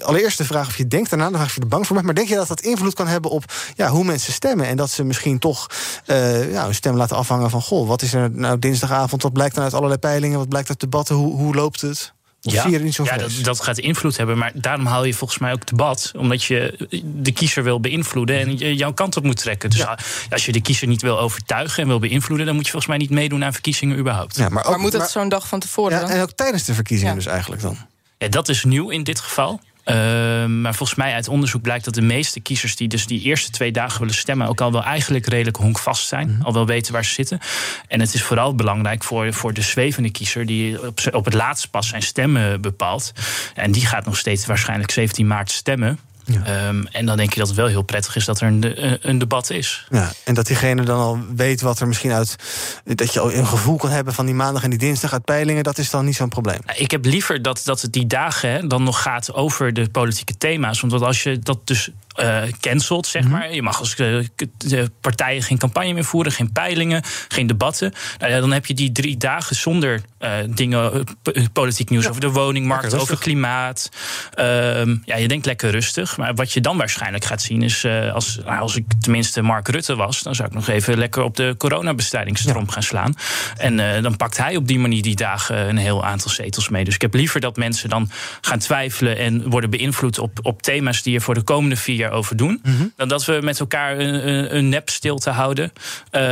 allereerst 0.00 0.38
de 0.38 0.44
vraag 0.44 0.68
of 0.68 0.76
je 0.76 0.86
denkt 0.86 1.10
daarna, 1.10 1.24
dan 1.24 1.34
vraag 1.34 1.48
of 1.48 1.54
je 1.54 1.60
er 1.60 1.68
bang 1.68 1.86
voor 1.86 1.94
bent. 1.94 2.06
Maar 2.06 2.14
denk 2.14 2.28
je 2.28 2.34
dat 2.34 2.48
dat 2.48 2.60
invloed 2.60 2.94
kan 2.94 3.06
hebben 3.06 3.30
op 3.30 3.44
ja, 3.76 3.88
hoe 3.88 4.04
mensen 4.04 4.32
stemmen? 4.32 4.66
En 4.66 4.76
dat 4.76 4.90
ze 4.90 5.04
misschien 5.04 5.38
toch 5.38 5.66
uh, 6.06 6.52
ja, 6.52 6.64
hun 6.64 6.74
stem 6.74 6.96
laten 6.96 7.16
afhangen 7.16 7.50
van: 7.50 7.62
goh, 7.62 7.88
wat 7.88 8.02
is 8.02 8.14
er 8.14 8.30
nou 8.30 8.58
dinsdagavond? 8.58 9.22
Wat 9.22 9.32
blijkt 9.32 9.54
dan 9.54 9.64
uit 9.64 9.74
allerlei 9.74 10.00
peilingen? 10.00 10.38
Wat 10.38 10.48
blijkt 10.48 10.68
uit 10.68 10.80
debatten? 10.80 11.14
Hoe, 11.14 11.36
hoe 11.36 11.54
loopt 11.54 11.80
het? 11.80 12.12
ja, 12.40 12.66
ja 12.68 13.16
dat, 13.16 13.32
dat, 13.42 13.60
gaat 13.60 13.78
invloed 13.78 14.16
hebben. 14.16 14.38
Maar 14.38 14.52
daarom 14.54 14.86
haal 14.86 15.04
je 15.04 15.14
volgens 15.14 15.38
mij 15.38 15.52
ook 15.52 15.66
debat. 15.66 16.12
Omdat 16.16 16.44
je 16.44 16.88
de 17.04 17.32
kiezer 17.32 17.62
wil 17.62 17.80
beïnvloeden 17.80 18.38
en 18.38 18.74
jouw 18.74 18.92
kant 18.92 19.16
op 19.16 19.24
moet 19.24 19.36
trekken. 19.36 19.70
Dus 19.70 19.86
als 20.30 20.46
je 20.46 20.52
de 20.52 20.60
kiezer 20.60 20.88
niet 20.88 21.02
wil 21.02 21.18
overtuigen 21.18 21.82
en 21.82 21.88
wil 21.88 21.98
beïnvloeden... 21.98 22.46
dan 22.46 22.54
moet 22.54 22.64
je 22.64 22.70
volgens 22.70 22.92
mij 22.92 23.00
niet 23.00 23.10
meedoen 23.10 23.44
aan 23.44 23.52
verkiezingen 23.52 23.98
überhaupt. 23.98 24.36
Ja, 24.36 24.48
maar, 24.48 24.64
ook, 24.64 24.70
maar 24.70 24.80
moet 24.80 24.92
het 24.92 25.10
zo'n 25.10 25.28
dag 25.28 25.48
van 25.48 25.60
tevoren 25.60 26.08
En 26.08 26.22
ook 26.22 26.32
tijdens 26.32 26.64
de 26.64 26.74
verkiezingen 26.74 27.14
dus 27.14 27.26
eigenlijk 27.26 27.62
dan? 27.62 27.76
Ja, 28.20 28.28
dat 28.28 28.48
is 28.48 28.64
nieuw 28.64 28.88
in 28.88 29.02
dit 29.02 29.20
geval. 29.20 29.60
Ehm, 29.84 30.60
maar 30.60 30.74
volgens 30.74 30.98
mij 30.98 31.14
uit 31.14 31.28
onderzoek 31.28 31.62
blijkt 31.62 31.84
dat 31.84 31.94
de 31.94 32.02
meeste 32.02 32.40
kiezers 32.40 32.76
die 32.76 32.88
dus 32.88 33.06
die 33.06 33.20
eerste 33.20 33.50
twee 33.50 33.72
dagen 33.72 34.00
willen 34.00 34.14
stemmen, 34.14 34.46
ook 34.48 34.60
al 34.60 34.72
wel 34.72 34.82
eigenlijk 34.82 35.26
redelijk 35.26 35.56
honkvast 35.56 36.06
zijn. 36.06 36.30
Mhm. 36.30 36.42
Al 36.42 36.52
wel 36.52 36.66
weten 36.66 36.92
waar 36.92 37.04
ze 37.04 37.12
zitten. 37.12 37.40
En 37.88 38.00
het 38.00 38.14
is 38.14 38.22
vooral 38.22 38.54
belangrijk 38.54 39.04
voor, 39.04 39.32
voor 39.32 39.52
de 39.52 39.62
zwevende 39.62 40.10
kiezer, 40.10 40.46
die 40.46 40.86
op, 40.86 41.00
op 41.12 41.24
het 41.24 41.34
laatst 41.34 41.70
pas 41.70 41.88
zijn 41.88 42.02
stemmen 42.02 42.60
bepaalt. 42.60 43.12
En 43.54 43.72
die 43.72 43.86
gaat 43.86 44.04
nog 44.04 44.16
steeds 44.16 44.46
waarschijnlijk 44.46 44.90
17 44.90 45.26
maart 45.26 45.50
stemmen. 45.50 45.98
Ehm, 46.44 46.84
en 46.84 47.06
dan 47.06 47.16
denk 47.16 47.32
je 47.32 47.38
dat 47.38 47.48
het 47.48 47.56
wel 47.56 47.66
heel 47.66 47.82
prettig 47.82 48.16
is 48.16 48.24
dat 48.24 48.40
er 48.40 48.46
een, 48.46 49.08
een, 49.08 49.18
debat 49.18 49.50
is. 49.50 49.86
Ja, 49.90 50.12
en 50.24 50.34
dat 50.34 50.46
diegene 50.46 50.82
dan 50.82 50.98
al 50.98 51.18
weet 51.36 51.60
wat 51.60 51.80
er 51.80 51.88
misschien 51.88 52.12
uit. 52.12 52.36
dat 52.84 53.12
je 53.12 53.20
al 53.20 53.32
een 53.32 53.46
gevoel 53.46 53.76
kan 53.76 53.90
hebben 53.90 54.14
van 54.14 54.26
die 54.26 54.34
maandag 54.34 54.62
en 54.62 54.70
die 54.70 54.78
dinsdag 54.78 55.12
uit 55.12 55.24
peilingen, 55.24 55.62
dat 55.62 55.78
is 55.78 55.90
dan 55.90 56.04
niet 56.04 56.16
zo'n 56.16 56.28
probleem. 56.28 56.60
Ik 56.74 56.90
heb 56.90 57.04
liever 57.04 57.42
dat, 57.42 57.60
dat 57.64 57.80
het 57.80 57.92
die 57.92 58.06
dagen 58.06 58.50
hè, 58.50 58.66
dan 58.66 58.82
nog 58.82 59.02
gaat 59.02 59.32
over 59.32 59.72
de 59.72 59.88
politieke 59.88 60.36
thema's. 60.36 60.80
Want 60.80 60.92
als 60.92 61.22
je 61.22 61.38
dat 61.38 61.66
dus 61.66 61.90
uh, 62.22 62.42
cancelt, 62.60 63.06
zeg 63.06 63.22
mhm. 63.22 63.32
maar. 63.32 63.54
Je 63.54 63.62
mag 63.62 63.78
als 63.78 63.98
uh, 63.98 64.24
de 64.56 64.90
partijen 65.00 65.42
geen 65.42 65.58
campagne 65.58 65.92
meer 65.92 66.04
voeren, 66.04 66.32
geen 66.32 66.52
peilingen, 66.52 67.02
geen 67.28 67.46
debatten. 67.46 67.92
Nou 68.18 68.32
ja, 68.32 68.40
dan 68.40 68.52
heb 68.52 68.66
je 68.66 68.74
die 68.74 68.92
drie 68.92 69.16
dagen 69.16 69.56
zonder 69.56 70.00
uh, 70.20 70.30
dingen, 70.46 71.06
politiek 71.52 71.90
nieuws 71.90 72.08
over 72.08 72.20
de 72.20 72.30
woningmarkt, 72.30 72.94
over 72.94 73.18
klimaat. 73.18 73.88
Ehm, 74.34 74.96
ja, 75.04 75.16
je 75.16 75.28
denkt 75.28 75.46
lekker 75.46 75.70
rustig. 75.70 76.16
Maar 76.16 76.34
wat 76.34 76.52
je 76.52 76.60
dan 76.60 76.76
waarschijnlijk 76.76 77.24
gaat 77.24 77.42
zien 77.42 77.62
is, 77.62 77.86
als, 78.12 78.38
nou, 78.44 78.60
als 78.60 78.76
ik 78.76 78.84
tenminste 79.00 79.42
Mark 79.42 79.68
Rutte 79.68 79.96
was, 79.96 80.22
dan 80.22 80.34
zou 80.34 80.48
ik 80.48 80.54
nog 80.54 80.68
even 80.68 80.98
lekker 80.98 81.22
op 81.22 81.36
de 81.36 81.54
coronabestrijdingsstrom 81.58 82.64
ja. 82.66 82.72
gaan 82.72 82.82
slaan. 82.82 83.14
En 83.56 84.02
dan 84.02 84.16
pakt 84.16 84.36
hij 84.36 84.56
op 84.56 84.66
die 84.66 84.78
manier 84.78 85.02
die 85.02 85.16
dagen 85.16 85.68
een 85.68 85.76
heel 85.76 86.04
aantal 86.04 86.30
zetels 86.30 86.68
mee. 86.68 86.84
Dus 86.84 86.94
ik 86.94 87.02
heb 87.02 87.14
liever 87.14 87.40
dat 87.40 87.56
mensen 87.56 87.88
dan 87.88 88.10
gaan 88.40 88.58
twijfelen 88.58 89.18
en 89.18 89.50
worden 89.50 89.70
beïnvloed 89.70 90.18
op, 90.18 90.38
op 90.42 90.62
thema's 90.62 91.02
die 91.02 91.14
er 91.14 91.20
voor 91.20 91.34
de 91.34 91.42
komende 91.42 91.76
vier 91.76 91.96
jaar 91.96 92.09
over 92.10 92.36
doen. 92.36 92.60
Mhm. 92.62 92.86
Dan 92.96 93.08
dat 93.08 93.24
we 93.24 93.38
met 93.42 93.60
elkaar 93.60 93.98
een, 93.98 94.56
een 94.56 94.68
nep 94.68 94.88
stilte 94.88 95.30
houden. 95.30 95.72
Uh, 96.12 96.22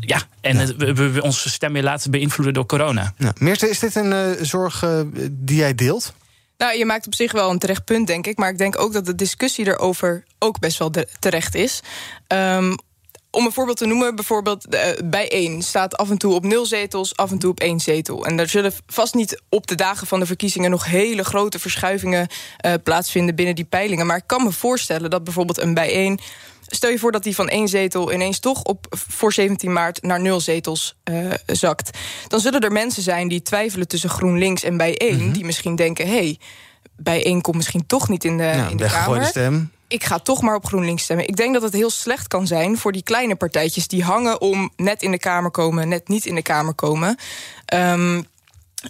ja, 0.00 0.22
en 0.40 0.58
ja. 0.58 0.74
we, 0.76 1.10
we, 1.10 1.22
onze 1.22 1.50
stem 1.50 1.72
weer 1.72 1.82
laten 1.82 2.10
beïnvloeden 2.10 2.54
door 2.54 2.66
corona. 2.66 3.12
Ja. 3.18 3.32
Meerte, 3.38 3.68
is 3.68 3.78
dit 3.78 3.94
een 3.94 4.12
uh, 4.12 4.42
zorg 4.42 4.82
uh, 4.82 5.00
die 5.30 5.56
jij 5.56 5.74
deelt? 5.74 6.14
Nou, 6.58 6.78
je 6.78 6.84
maakt 6.84 7.06
op 7.06 7.14
zich 7.14 7.32
wel 7.32 7.50
een 7.50 7.58
terecht 7.58 7.84
punt, 7.84 8.06
denk 8.06 8.26
ik. 8.26 8.36
Maar 8.36 8.50
ik 8.50 8.58
denk 8.58 8.78
ook 8.78 8.92
dat 8.92 9.06
de 9.06 9.14
discussie 9.14 9.66
erover 9.66 10.24
ook 10.38 10.58
best 10.58 10.78
wel 10.78 10.90
terecht 11.18 11.54
is. 11.54 11.80
Um, 12.28 12.76
om 13.36 13.46
een 13.46 13.52
voorbeeld 13.52 13.76
te 13.76 13.86
noemen, 13.86 14.14
bijvoorbeeld 14.14 14.74
uh, 14.74 14.80
bij 15.04 15.30
één 15.30 15.62
staat 15.62 15.96
af 15.96 16.10
en 16.10 16.18
toe 16.18 16.34
op 16.34 16.44
nul 16.44 16.66
zetels, 16.66 17.16
af 17.16 17.30
en 17.30 17.38
toe 17.38 17.50
op 17.50 17.60
één 17.60 17.80
zetel. 17.80 18.26
En 18.26 18.38
er 18.38 18.48
zullen 18.48 18.72
vast 18.86 19.14
niet 19.14 19.42
op 19.48 19.66
de 19.66 19.74
dagen 19.74 20.06
van 20.06 20.20
de 20.20 20.26
verkiezingen 20.26 20.70
nog 20.70 20.84
hele 20.84 21.24
grote 21.24 21.58
verschuivingen 21.58 22.28
uh, 22.66 22.72
plaatsvinden 22.82 23.34
binnen 23.34 23.54
die 23.54 23.64
peilingen. 23.64 24.06
Maar 24.06 24.16
ik 24.16 24.26
kan 24.26 24.42
me 24.42 24.52
voorstellen 24.52 25.10
dat 25.10 25.24
bijvoorbeeld 25.24 25.60
een 25.60 25.74
bijeen. 25.74 26.18
Stel 26.66 26.90
je 26.90 26.98
voor 26.98 27.12
dat 27.12 27.22
die 27.22 27.34
van 27.34 27.48
één 27.48 27.68
zetel 27.68 28.12
ineens 28.12 28.38
toch 28.38 28.62
op 28.62 28.86
voor 28.90 29.32
17 29.32 29.72
maart 29.72 30.02
naar 30.02 30.20
nul 30.20 30.40
zetels 30.40 30.96
uh, 31.04 31.32
zakt. 31.46 31.98
Dan 32.28 32.40
zullen 32.40 32.60
er 32.60 32.72
mensen 32.72 33.02
zijn 33.02 33.28
die 33.28 33.42
twijfelen 33.42 33.88
tussen 33.88 34.10
GroenLinks 34.10 34.62
en 34.62 34.76
bijeen, 34.76 35.24
mm 35.24 35.32
die 35.32 35.44
misschien 35.44 35.76
denken: 35.76 36.06
hé, 36.06 36.12
hey, 36.12 36.38
bijeen 36.96 37.40
komt 37.40 37.56
misschien 37.56 37.86
toch 37.86 38.08
niet 38.08 38.24
in 38.24 38.36
de, 38.36 38.42
ja, 38.42 38.68
in 38.68 38.76
de 38.76 38.86
Kamer. 38.86 39.24
Stem 39.24 39.70
ik 39.88 40.04
ga 40.04 40.18
toch 40.18 40.42
maar 40.42 40.54
op 40.54 40.66
GroenLinks 40.66 41.02
stemmen. 41.02 41.28
Ik 41.28 41.36
denk 41.36 41.52
dat 41.52 41.62
het 41.62 41.72
heel 41.72 41.90
slecht 41.90 42.28
kan 42.28 42.46
zijn 42.46 42.78
voor 42.78 42.92
die 42.92 43.02
kleine 43.02 43.36
partijtjes 43.36 43.88
die 43.88 44.04
hangen 44.04 44.40
om 44.40 44.70
net 44.76 45.02
in 45.02 45.10
de 45.10 45.18
Kamer 45.18 45.50
komen, 45.50 45.88
net 45.88 46.08
niet 46.08 46.26
in 46.26 46.34
de 46.34 46.42
Kamer 46.42 46.74
komen. 46.74 47.16
Um, 47.74 48.26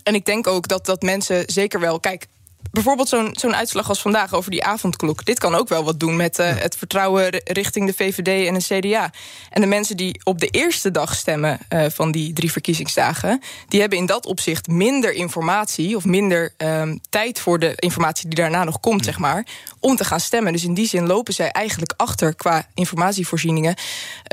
en 0.03 0.15
ik 0.15 0.25
denk 0.25 0.47
ook 0.47 0.69
dat, 0.69 0.87
dat 0.87 1.03
mensen 1.03 1.43
zeker 1.47 1.81
wel. 1.81 2.01
Kijk, 2.01 2.27
bijvoorbeeld 2.71 3.09
zo'n 3.09 3.31
zo'n 3.33 3.55
uitslag 3.55 3.89
als 3.89 4.01
vandaag 4.01 4.35
over 4.35 4.51
die 4.51 4.65
avondklok. 4.65 5.25
Dit 5.25 5.39
kan 5.39 5.55
ook 5.55 5.69
wel 5.69 5.85
wat 5.85 6.01
doen 6.01 6.17
met 6.17 6.39
uh, 6.39 6.47
het 6.57 6.77
vertrouwen 6.77 7.43
richting 7.45 7.87
de 7.87 7.95
VVD 7.95 8.47
en 8.47 8.55
de 8.55 8.81
CDA. 8.81 9.11
En 9.51 9.61
de 9.61 9.67
mensen 9.67 9.97
die 9.97 10.21
op 10.25 10.39
de 10.39 10.47
eerste 10.47 10.91
dag 10.91 11.15
stemmen 11.15 11.59
uh, 11.69 11.85
van 11.89 12.13
die 12.13 12.33
drie 12.33 12.53
verkiezingsdagen, 12.53 13.43
die 13.69 13.81
hebben 13.81 13.99
in 13.99 14.07
dat 14.07 14.27
opzicht 14.27 14.67
minder 14.67 15.13
informatie 15.13 15.97
of 15.97 16.05
minder 16.05 16.55
um, 16.57 17.01
tijd 17.09 17.41
voor 17.41 17.59
de 17.59 17.73
informatie 17.77 18.29
die 18.29 18.39
daarna 18.39 18.65
nog 18.65 18.81
komt, 18.81 19.05
zeg 19.05 19.19
maar, 19.19 19.47
om 19.81 19.97
te 19.97 20.05
gaan 20.05 20.21
stemmen. 20.21 20.53
Dus 20.53 20.65
in 20.65 20.75
die 20.75 20.89
zin 20.89 21.07
lopen 21.07 21.35
zij 21.35 21.51
eigenlijk 21.51 21.93
achter 21.97 22.35
qua 22.35 22.67
informatievoorzieningen. 22.75 23.75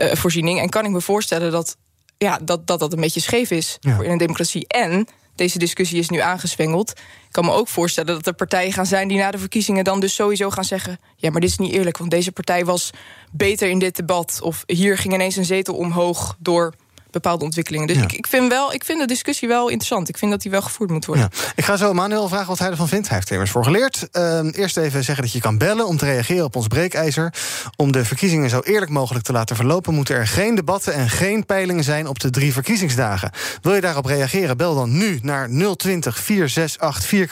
Uh, 0.02 0.13
voorziening. 0.13 0.60
En 0.60 0.69
kan 0.69 0.86
ik 0.86 0.91
me 0.91 1.02
voorstellen 1.02 1.52
dat 1.52 1.78
ja, 2.17 2.39
dat, 2.41 2.67
dat 2.67 2.80
dat 2.80 2.93
een 2.93 3.00
beetje 3.00 3.19
scheef 3.19 3.52
is 3.52 3.78
ja. 3.80 3.96
voor 3.96 4.06
in 4.06 4.12
een 4.12 4.17
democratie. 4.17 4.67
En 4.67 5.08
deze 5.36 5.58
discussie 5.58 6.00
is 6.00 6.10
nu 6.10 6.19
aangezwengeld. 6.19 6.89
Ik 6.89 7.32
kan 7.32 7.46
me 7.46 7.52
ook 7.52 7.67
voorstellen 7.67 8.13
dat 8.13 8.28
er 8.28 8.34
partijen 8.34 8.74
gaan 8.74 8.86
zijn 8.86 9.08
die 9.08 9.17
na 9.17 9.32
de 9.32 9.38
verkiezingen 9.38 9.84
dan 9.84 10.00
dus 10.00 10.15
sowieso 10.15 10.50
gaan 10.50 10.63
zeggen: 10.63 11.00
ja, 11.15 11.32
maar 11.32 11.41
dit 11.41 11.50
is 11.50 11.58
niet 11.58 11.74
eerlijk, 11.74 11.98
want 11.98 12.12
deze 12.12 12.32
partij 12.32 12.65
was 12.65 12.89
beter 13.32 13.69
in 13.69 13.80
dit 13.80 13.96
debat. 13.96 14.39
Of 14.43 14.63
hier 14.65 14.98
ging 14.98 15.13
ineens 15.13 15.36
een 15.36 15.46
zetel 15.46 15.76
omhoog 15.76 16.36
door 16.39 16.74
bepaalde 17.13 17.43
ontwikkelingen. 17.43 17.88
Dus 17.88 17.97
ik, 17.97 18.12
ik, 18.12 18.28
vind 18.28 18.49
wel, 18.49 18.73
ik 18.73 18.84
vind 18.84 18.99
de 18.99 19.08
discussie 19.08 19.47
wel 19.47 19.67
interessant. 19.67 20.10
Ik 20.10 20.17
vind 20.17 20.32
dat 20.32 20.41
die 20.41 20.52
wel 20.52 20.62
gevoerd 20.62 20.89
moet 20.89 21.06
worden. 21.06 21.30
Ja. 21.32 21.52
Ik 21.56 21.65
ga 21.65 21.78
zo 21.78 21.93
Manuel 21.93 22.28
vragen 22.28 22.47
wat 22.47 22.60
hij 22.60 22.69
ervan 22.69 22.88
vindt. 22.88 23.08
Hij 23.08 23.15
heeft 23.15 23.28
er 23.28 23.34
immers 23.34 23.52
voor 23.52 23.63
geleerd. 23.63 24.08
Uh, 24.12 24.39
eerst 24.52 24.78
even 24.78 25.04
zeggen 25.04 25.23
dat 25.23 25.34
je 25.34 25.39
kan 25.39 25.58
bellen 25.58 25.88
om 25.88 25.97
te 25.97 26.06
reageren 26.06 26.45
op 26.45 26.56
ons 26.56 26.67
breekijzer. 26.67 27.34
Om 27.76 27.91
de 27.91 28.06
verkiezingen 28.06 28.49
zo 28.49 28.60
eerlijk 28.60 28.91
mogelijk 28.91 29.26
te 29.26 29.32
laten 29.32 29.56
verlopen... 29.56 29.93
moeten 29.93 30.15
er 30.15 30.28
geen 30.28 30.56
debatten 30.56 30.93
en 30.93 31.10
geen 31.10 31.45
peilingen 31.45 31.84
zijn 31.84 32.08
op 32.08 32.19
de 32.19 32.30
drie 32.30 32.54
verkiezingsdagen. 32.54 33.32
Wil 33.62 33.76
je 33.76 33.82
daarop 33.82 34.06
reageren, 34.06 34.58
bel 34.58 34.76
dan 34.76 34.97
nu 34.97 35.19
naar 35.21 35.49
020 35.78 36.19
468 36.19 37.06
4 37.06 37.28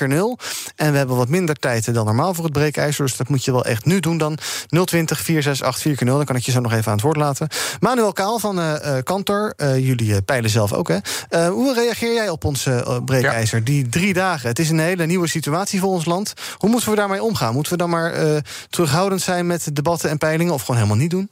En 0.75 0.91
we 0.91 0.97
hebben 0.97 1.15
wat 1.15 1.29
minder 1.29 1.55
tijd 1.55 1.93
dan 1.93 2.05
normaal 2.05 2.33
voor 2.33 2.43
het 2.43 2.53
breekijzer... 2.53 3.05
dus 3.05 3.17
dat 3.17 3.29
moet 3.29 3.45
je 3.45 3.51
wel 3.51 3.65
echt 3.65 3.85
nu 3.85 3.99
doen 3.99 4.17
dan. 4.17 4.37
020 4.67 5.19
468 5.19 5.81
4 5.81 6.05
Dan 6.05 6.25
kan 6.25 6.35
ik 6.35 6.43
je 6.43 6.51
zo 6.51 6.59
nog 6.59 6.71
even 6.71 6.85
aan 6.85 6.93
het 6.93 7.01
woord 7.01 7.17
laten. 7.17 7.47
Manuel 7.79 8.13
Kaal 8.13 8.39
van 8.39 8.59
uh, 8.59 8.75
Kantor... 9.03 9.53
Uh, 9.57 9.70
jullie 9.79 10.15
eh, 10.15 10.17
peilen 10.25 10.49
zelf 10.49 10.73
ook, 10.73 10.87
hè? 10.87 10.97
Uh, 11.29 11.47
hoe 11.47 11.73
reageer 11.73 12.13
jij 12.13 12.29
op 12.29 12.45
ons 12.45 12.65
uh, 12.65 12.97
breekijzer? 13.05 13.57
Ja. 13.57 13.65
Die 13.65 13.89
drie 13.89 14.13
dagen. 14.13 14.49
Het 14.49 14.59
is 14.59 14.69
een 14.69 14.79
hele 14.79 15.05
nieuwe 15.05 15.27
situatie 15.27 15.79
voor 15.79 15.89
ons 15.89 16.05
land. 16.05 16.33
Hoe 16.57 16.69
moeten 16.69 16.89
we 16.89 16.95
daarmee 16.95 17.23
omgaan? 17.23 17.53
Moeten 17.53 17.71
we 17.71 17.77
dan 17.77 17.89
maar 17.89 18.41
terughoudend 18.69 19.21
zijn 19.21 19.47
met 19.47 19.75
debatten 19.75 20.09
en 20.09 20.17
peilingen... 20.17 20.53
of 20.53 20.61
gewoon 20.61 20.75
helemaal 20.75 20.97
niet 20.97 21.09
doen? 21.09 21.29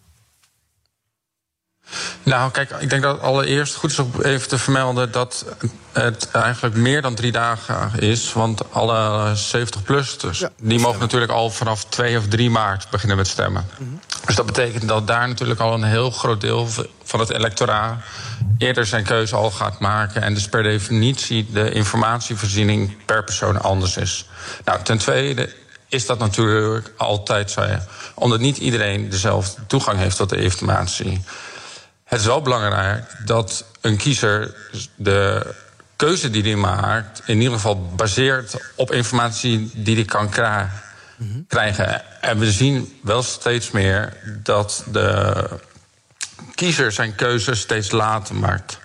Nou, 2.23 2.51
kijk, 2.51 2.71
ik 2.79 2.89
denk 2.89 3.01
dat 3.01 3.15
het 3.15 3.21
allereerst 3.21 3.75
goed 3.75 3.91
is 3.91 3.99
om 3.99 4.11
even 4.21 4.47
te 4.47 4.57
vermelden 4.57 5.11
dat 5.11 5.45
het 5.91 6.31
eigenlijk 6.31 6.75
meer 6.75 7.01
dan 7.01 7.15
drie 7.15 7.31
dagen 7.31 7.99
is. 7.99 8.33
Want 8.33 8.73
alle 8.73 9.33
70-plus, 9.55 10.17
dus 10.17 10.43
die 10.61 10.79
mogen 10.79 10.99
natuurlijk 10.99 11.31
al 11.31 11.49
vanaf 11.49 11.85
2 11.85 12.17
of 12.17 12.27
3 12.27 12.49
maart 12.49 12.89
beginnen 12.89 13.17
met 13.17 13.27
stemmen. 13.27 13.65
Mm 13.77 13.87
-hmm. 13.87 13.99
Dus 14.25 14.35
dat 14.35 14.45
betekent 14.45 14.87
dat 14.87 15.07
daar 15.07 15.27
natuurlijk 15.27 15.59
al 15.59 15.73
een 15.73 15.83
heel 15.83 16.11
groot 16.11 16.41
deel 16.41 16.67
van 17.03 17.19
het 17.19 17.29
electoraat 17.29 17.97
eerder 18.57 18.85
zijn 18.85 19.03
keuze 19.03 19.35
al 19.35 19.51
gaat 19.51 19.79
maken. 19.79 20.21
En 20.21 20.33
dus 20.33 20.49
per 20.49 20.63
definitie 20.63 21.47
de 21.51 21.71
informatievoorziening 21.71 23.05
per 23.05 23.23
persoon 23.23 23.61
anders 23.61 23.97
is. 23.97 24.25
Nou, 24.65 24.83
ten 24.83 24.97
tweede 24.97 25.53
is 25.87 26.05
dat 26.05 26.19
natuurlijk 26.19 26.93
altijd 26.97 27.51
zo. 27.51 27.65
Omdat 28.13 28.39
niet 28.39 28.57
iedereen 28.57 29.09
dezelfde 29.09 29.61
toegang 29.67 29.97
heeft 29.97 30.17
tot 30.17 30.29
de 30.29 30.41
informatie. 30.41 31.21
Het 32.09 32.19
is 32.19 32.25
wel 32.25 32.41
belangrijk 32.41 33.15
dat 33.25 33.65
een 33.81 33.97
kiezer 33.97 34.55
de 34.95 35.53
keuze 35.95 36.29
die 36.29 36.43
hij 36.43 36.55
maakt, 36.55 37.21
in 37.25 37.37
ieder 37.37 37.53
geval 37.53 37.85
baseert 37.95 38.71
op 38.75 38.91
informatie 38.91 39.71
die 39.73 39.95
hij 39.95 40.05
kan 40.05 40.29
krijgen. 40.29 42.21
En 42.21 42.39
we 42.39 42.51
zien 42.51 42.99
wel 43.03 43.23
steeds 43.23 43.71
meer 43.71 44.17
dat 44.43 44.83
de 44.91 45.43
kiezer 46.55 46.91
zijn 46.91 47.15
keuze 47.15 47.55
steeds 47.55 47.91
later 47.91 48.35
maakt. 48.35 48.79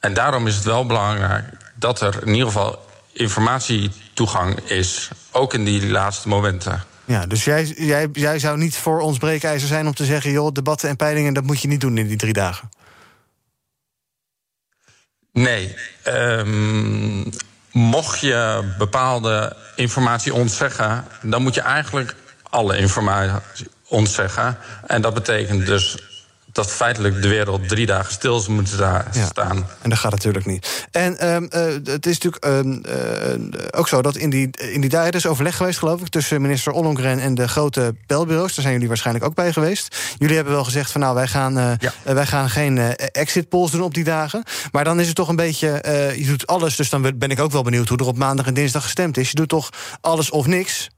En 0.00 0.14
daarom 0.14 0.46
is 0.46 0.54
het 0.54 0.64
wel 0.64 0.86
belangrijk 0.86 1.44
dat 1.74 2.00
er 2.00 2.22
in 2.22 2.32
ieder 2.32 2.46
geval 2.46 2.86
informatietoegang 3.12 4.58
is. 4.58 5.08
Ook 5.30 5.54
in 5.54 5.64
die 5.64 5.86
laatste 5.90 6.28
momenten. 6.28 6.91
Ja, 7.12 7.26
dus 7.26 7.44
jij, 7.44 7.64
jij, 7.64 8.08
jij 8.12 8.38
zou 8.38 8.58
niet 8.58 8.76
voor 8.76 9.00
ons 9.00 9.18
breekijzer 9.18 9.68
zijn 9.68 9.86
om 9.86 9.94
te 9.94 10.04
zeggen: 10.04 10.30
joh, 10.30 10.52
debatten 10.52 10.88
en 10.88 10.96
peilingen, 10.96 11.34
dat 11.34 11.44
moet 11.44 11.60
je 11.60 11.68
niet 11.68 11.80
doen 11.80 11.98
in 11.98 12.06
die 12.06 12.16
drie 12.16 12.32
dagen. 12.32 12.68
Nee. 15.32 15.76
Um, 16.06 17.30
mocht 17.72 18.20
je 18.20 18.72
bepaalde 18.78 19.56
informatie 19.76 20.34
ontzeggen, 20.34 21.04
dan 21.22 21.42
moet 21.42 21.54
je 21.54 21.60
eigenlijk 21.60 22.14
alle 22.50 22.76
informatie 22.76 23.68
ontzeggen. 23.88 24.56
En 24.86 25.02
dat 25.02 25.14
betekent 25.14 25.66
dus 25.66 25.98
dat 26.52 26.70
feitelijk 26.70 27.22
de 27.22 27.28
wereld 27.28 27.68
drie 27.68 27.86
dagen 27.86 28.12
stil 28.12 28.44
moet 28.48 28.68
staan. 28.68 29.04
Ja, 29.12 29.50
en 29.82 29.90
dat 29.90 29.98
gaat 29.98 30.10
natuurlijk 30.10 30.46
niet. 30.46 30.86
En 30.90 31.32
um, 31.34 31.48
uh, 31.54 31.64
het 31.84 32.06
is 32.06 32.18
natuurlijk 32.18 32.44
um, 32.46 32.82
uh, 32.86 33.66
ook 33.70 33.88
zo 33.88 34.02
dat 34.02 34.16
in 34.16 34.30
die, 34.30 34.50
in 34.50 34.80
die 34.80 34.90
dagen... 34.90 35.12
is 35.12 35.26
overleg 35.26 35.56
geweest, 35.56 35.78
geloof 35.78 36.00
ik, 36.00 36.08
tussen 36.08 36.42
minister 36.42 36.72
Ollongren... 36.72 37.18
en 37.18 37.34
de 37.34 37.48
grote 37.48 37.94
belbureaus. 38.06 38.54
Daar 38.54 38.60
zijn 38.60 38.72
jullie 38.72 38.88
waarschijnlijk 38.88 39.26
ook 39.26 39.34
bij 39.34 39.52
geweest. 39.52 39.96
Jullie 40.18 40.34
hebben 40.34 40.54
wel 40.54 40.64
gezegd 40.64 40.90
van 40.90 41.00
nou, 41.00 41.14
wij 41.14 41.26
gaan, 41.26 41.58
uh, 41.58 41.72
ja. 41.78 41.92
wij 42.14 42.26
gaan 42.26 42.50
geen 42.50 42.78
exit 42.96 43.48
polls 43.48 43.70
doen 43.70 43.82
op 43.82 43.94
die 43.94 44.04
dagen. 44.04 44.42
Maar 44.72 44.84
dan 44.84 45.00
is 45.00 45.06
het 45.06 45.16
toch 45.16 45.28
een 45.28 45.36
beetje... 45.36 45.80
je 46.16 46.26
doet 46.26 46.46
alles, 46.46 46.76
dus 46.76 46.90
dan 46.90 47.12
ben 47.18 47.30
ik 47.30 47.40
ook 47.40 47.52
wel 47.52 47.62
benieuwd... 47.62 47.88
hoe 47.88 47.98
er 47.98 48.06
op 48.06 48.16
maandag 48.16 48.46
en 48.46 48.54
dinsdag 48.54 48.82
gestemd 48.82 49.16
is. 49.16 49.28
Je 49.28 49.34
doet 49.34 49.48
toch 49.48 49.70
alles 50.00 50.30
of 50.30 50.46
niks... 50.46 50.90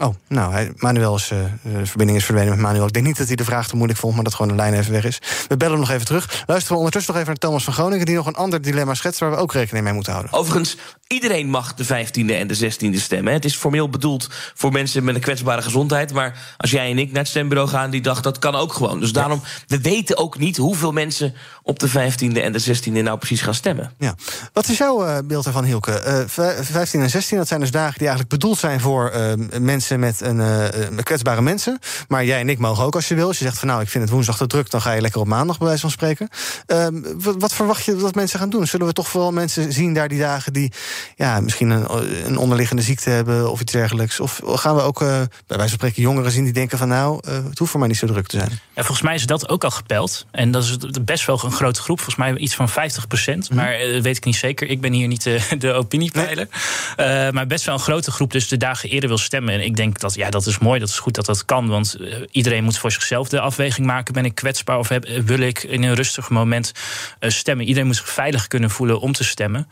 Oh, 0.00 0.14
nou, 0.28 0.72
Manuel 0.76 1.14
is, 1.14 1.30
uh, 1.30 1.38
de 1.62 1.86
verbinding 1.86 2.18
is 2.18 2.24
verdwenen 2.24 2.52
met 2.52 2.62
Manuel. 2.62 2.86
Ik 2.86 2.92
denk 2.92 3.06
niet 3.06 3.16
dat 3.16 3.26
hij 3.26 3.36
de 3.36 3.44
vraag 3.44 3.68
te 3.68 3.76
moeilijk 3.76 3.98
vond, 3.98 4.14
maar 4.14 4.24
dat 4.24 4.34
gewoon 4.34 4.50
de 4.50 4.56
lijn 4.56 4.74
even 4.74 4.92
weg 4.92 5.04
is. 5.04 5.18
We 5.48 5.56
bellen 5.56 5.72
hem 5.72 5.80
nog 5.80 5.90
even 5.90 6.06
terug. 6.06 6.44
Luisteren 6.46 6.72
we 6.72 6.78
ondertussen 6.78 7.12
nog 7.12 7.22
even 7.22 7.32
naar 7.32 7.42
Thomas 7.42 7.64
van 7.64 7.72
Groningen... 7.72 8.06
die 8.06 8.14
nog 8.14 8.26
een 8.26 8.34
ander 8.34 8.62
dilemma 8.62 8.94
schetst 8.94 9.20
waar 9.20 9.30
we 9.30 9.36
ook 9.36 9.52
rekening 9.52 9.84
mee 9.84 9.94
moeten 9.94 10.12
houden. 10.12 10.32
Overigens, 10.32 10.76
iedereen 11.06 11.48
mag 11.50 11.74
de 11.74 11.84
15e 11.84 12.30
en 12.30 12.46
de 12.46 12.72
16e 12.72 12.96
stemmen. 12.96 13.32
Het 13.32 13.44
is 13.44 13.56
formeel 13.56 13.88
bedoeld 13.88 14.28
voor 14.54 14.72
mensen 14.72 15.04
met 15.04 15.14
een 15.14 15.20
kwetsbare 15.20 15.62
gezondheid... 15.62 16.12
maar 16.12 16.54
als 16.56 16.70
jij 16.70 16.90
en 16.90 16.98
ik 16.98 17.08
naar 17.12 17.20
het 17.22 17.28
stembureau 17.28 17.68
gaan 17.68 17.90
die 17.90 18.00
dag, 18.00 18.20
dat 18.20 18.38
kan 18.38 18.54
ook 18.54 18.72
gewoon. 18.72 19.00
Dus 19.00 19.12
daarom, 19.12 19.42
we 19.66 19.80
weten 19.80 20.16
ook 20.16 20.38
niet 20.38 20.56
hoeveel 20.56 20.92
mensen 20.92 21.34
op 21.62 21.78
de 21.78 21.88
15e 21.88 22.42
en 22.42 22.52
de 22.52 22.76
16e 22.76 22.92
nou 22.92 23.18
precies 23.18 23.42
gaan 23.42 23.54
stemmen. 23.54 23.92
Ja. 23.98 24.14
Wat 24.52 24.68
is 24.68 24.78
jouw 24.78 25.06
uh, 25.06 25.18
beeld 25.24 25.46
ervan, 25.46 25.64
Hielke? 25.64 26.26
Uh, 26.38 26.50
15 26.60 27.00
en 27.00 27.10
16, 27.10 27.38
dat 27.38 27.48
zijn 27.48 27.60
dus 27.60 27.70
dagen 27.70 27.98
die 27.98 28.08
eigenlijk 28.08 28.28
bedoeld 28.28 28.58
zijn 28.58 28.80
voor 28.80 29.12
uh, 29.14 29.60
mensen 29.60 29.89
met 29.98 30.20
een 30.20 30.36
uh, 30.36 31.02
kwetsbare 31.02 31.42
mensen. 31.42 31.78
Maar 32.08 32.24
jij 32.24 32.40
en 32.40 32.48
ik 32.48 32.58
mogen 32.58 32.84
ook 32.84 32.94
als 32.94 33.08
je 33.08 33.14
wil. 33.14 33.26
Als 33.26 33.38
je 33.38 33.44
zegt 33.44 33.58
van 33.58 33.68
nou, 33.68 33.80
ik 33.80 33.88
vind 33.88 34.04
het 34.04 34.12
woensdag 34.12 34.36
te 34.36 34.46
druk, 34.46 34.70
dan 34.70 34.80
ga 34.80 34.92
je 34.92 35.00
lekker 35.00 35.20
op 35.20 35.26
maandag 35.26 35.58
bij 35.58 35.66
wijze 35.66 35.80
van 35.80 35.90
spreken. 35.90 36.28
Ehm, 36.66 37.00
wat, 37.16 37.34
wat, 37.38 37.54
verwacht 37.54 37.84
je 37.84 37.96
dat 37.96 38.14
mensen 38.14 38.38
gaan 38.38 38.50
doen? 38.50 38.66
Zullen 38.66 38.86
we 38.86 38.92
toch 38.92 39.08
vooral 39.08 39.32
mensen 39.32 39.72
zien 39.72 39.94
daar 39.94 40.08
die 40.08 40.18
dagen 40.18 40.52
die 40.52 40.72
ja, 41.16 41.40
misschien 41.40 41.70
een, 41.70 41.86
een 42.26 42.36
onderliggende 42.36 42.82
ziekte 42.82 43.10
hebben 43.10 43.50
of 43.50 43.60
iets 43.60 43.72
dergelijks? 43.72 44.20
Of 44.20 44.40
gaan 44.44 44.74
we 44.74 44.82
ook 44.82 45.00
uh, 45.00 45.08
bij 45.08 45.28
wijze 45.46 45.68
van 45.68 45.78
spreken 45.78 46.02
jongeren 46.02 46.32
zien 46.32 46.44
die 46.44 46.52
denken 46.52 46.78
van 46.78 46.88
nou, 46.88 47.20
uh, 47.28 47.34
het 47.48 47.58
hoeft 47.58 47.70
voor 47.70 47.80
mij 47.80 47.88
niet 47.88 47.98
zo 47.98 48.06
druk 48.06 48.26
te 48.26 48.38
zijn? 48.38 48.50
Ja, 48.50 48.82
volgens 48.82 49.02
mij 49.02 49.14
is 49.14 49.26
dat 49.26 49.48
ook 49.48 49.64
al 49.64 49.70
gepeld. 49.70 50.26
En 50.30 50.50
dat 50.50 50.64
is 50.64 50.76
best 51.04 51.26
wel 51.26 51.40
een 51.44 51.52
grote 51.52 51.80
groep. 51.80 52.00
Volgens 52.00 52.16
mij 52.16 52.36
iets 52.36 52.54
van 52.54 52.68
50 52.68 53.06
procent. 53.06 53.50
Mm 53.50 53.56
Maar 53.56 53.78
dat 53.92 54.02
weet 54.02 54.16
ik 54.16 54.24
niet 54.24 54.36
zeker. 54.36 54.68
Ik 54.68 54.80
ben 54.80 54.92
hier 54.92 55.08
niet 55.08 55.22
de, 55.22 55.40
de 55.58 55.72
opiniepeiler. 55.72 56.48
Nee. 56.96 57.32
maar 57.32 57.46
best 57.46 57.64
wel 57.64 57.74
een 57.74 57.80
grote 57.80 58.10
groep 58.10 58.32
dus 58.32 58.48
de 58.48 58.56
dagen 58.56 58.88
eerder 58.88 59.08
wil 59.08 59.18
stemmen. 59.18 59.54
En 59.54 59.64
ik 59.64 59.76
denk 59.80 59.98
dat 59.98 60.14
ja, 60.14 60.30
dat 60.30 60.46
is 60.46 60.58
mooi, 60.58 60.80
dat 60.80 60.88
is 60.88 60.98
goed 60.98 61.14
dat 61.14 61.26
dat 61.26 61.44
kan. 61.44 61.68
Want 61.68 61.96
uh, 62.00 62.14
iedereen 62.30 62.64
moet 62.64 62.78
voor 62.78 62.92
zichzelf 62.92 63.28
de 63.28 63.40
afweging 63.40 63.86
maken. 63.86 64.14
Ben 64.14 64.24
ik 64.24 64.34
kwetsbaar 64.34 64.78
of 64.78 64.88
heb, 64.88 65.08
wil 65.24 65.38
ik 65.38 65.62
in 65.62 65.82
een 65.82 65.94
rustig 65.94 66.28
moment 66.28 66.72
uh, 67.20 67.30
stemmen? 67.30 67.66
Iedereen 67.66 67.86
moet 67.86 67.96
zich 67.96 68.08
veilig 68.08 68.46
kunnen 68.46 68.70
voelen 68.70 69.00
om 69.00 69.12
te 69.12 69.24
stemmen. 69.24 69.68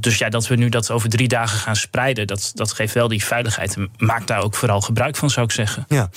Dus 0.00 0.18
ja, 0.18 0.28
dat 0.28 0.46
we 0.46 0.54
nu 0.54 0.68
dat 0.68 0.90
over 0.90 1.08
drie 1.08 1.28
dagen 1.28 1.58
gaan 1.58 1.76
spreiden, 1.76 2.26
dat, 2.26 2.50
dat 2.54 2.72
geeft 2.72 2.94
wel 2.94 3.08
die 3.08 3.24
veiligheid. 3.24 3.76
En 3.76 3.90
maak 3.96 4.26
daar 4.26 4.42
ook 4.42 4.54
vooral 4.54 4.80
gebruik 4.80 5.16
van, 5.16 5.30
zou 5.30 5.46
ik 5.46 5.52
zeggen. 5.52 5.84
Ja. 5.88 6.10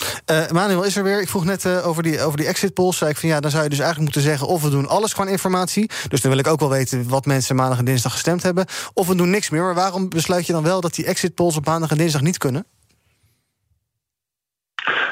Manuel 0.52 0.84
is 0.84 0.96
er 0.96 1.04
weer. 1.04 1.22
Ik 1.22 1.30
vroeg 1.30 1.46
net 1.46 1.68
over, 1.68 2.04
die, 2.04 2.22
over 2.22 2.38
die 2.38 2.48
exit 2.48 2.74
polls. 2.74 2.98
Zei 2.98 3.12
ik 3.12 3.18
van 3.18 3.30
ja, 3.30 3.40
dan 3.40 3.52
zou 3.52 3.64
je 3.64 3.70
dus 3.70 3.80
eigenlijk 3.80 4.14
moeten 4.14 4.32
zeggen... 4.32 4.48
of 4.48 4.62
we 4.62 4.70
doen 4.70 4.88
alles 4.88 5.14
gewoon 5.14 5.30
informatie. 5.30 5.90
Dus 6.08 6.22
dan 6.22 6.32
wil 6.32 6.40
ik 6.40 6.48
ook 6.48 6.60
wel 6.60 6.70
weten 6.70 7.08
wat 7.08 7.26
mensen 7.26 7.56
maandag 7.56 7.78
en 7.78 7.86
dinsdag 7.86 8.12
gestemd 8.12 8.44
hebben. 8.44 8.66
Of 8.94 9.08
we 9.08 9.16
doen 9.16 9.30
niks 9.30 9.50
meer. 9.50 9.62
Maar 9.62 9.76
waarom 9.76 10.10
besluit 10.10 10.46
je 10.46 10.54
dan 10.54 10.64
wel 10.64 10.82
dat 10.82 10.96
die 10.96 11.06
exit 11.06 11.36
polls 11.36 11.56
op 11.56 11.66
maandag 11.66 11.92
en 11.92 11.98
dinsdag 11.98 12.22
niet 12.22 12.38
kunnen? 12.38 12.66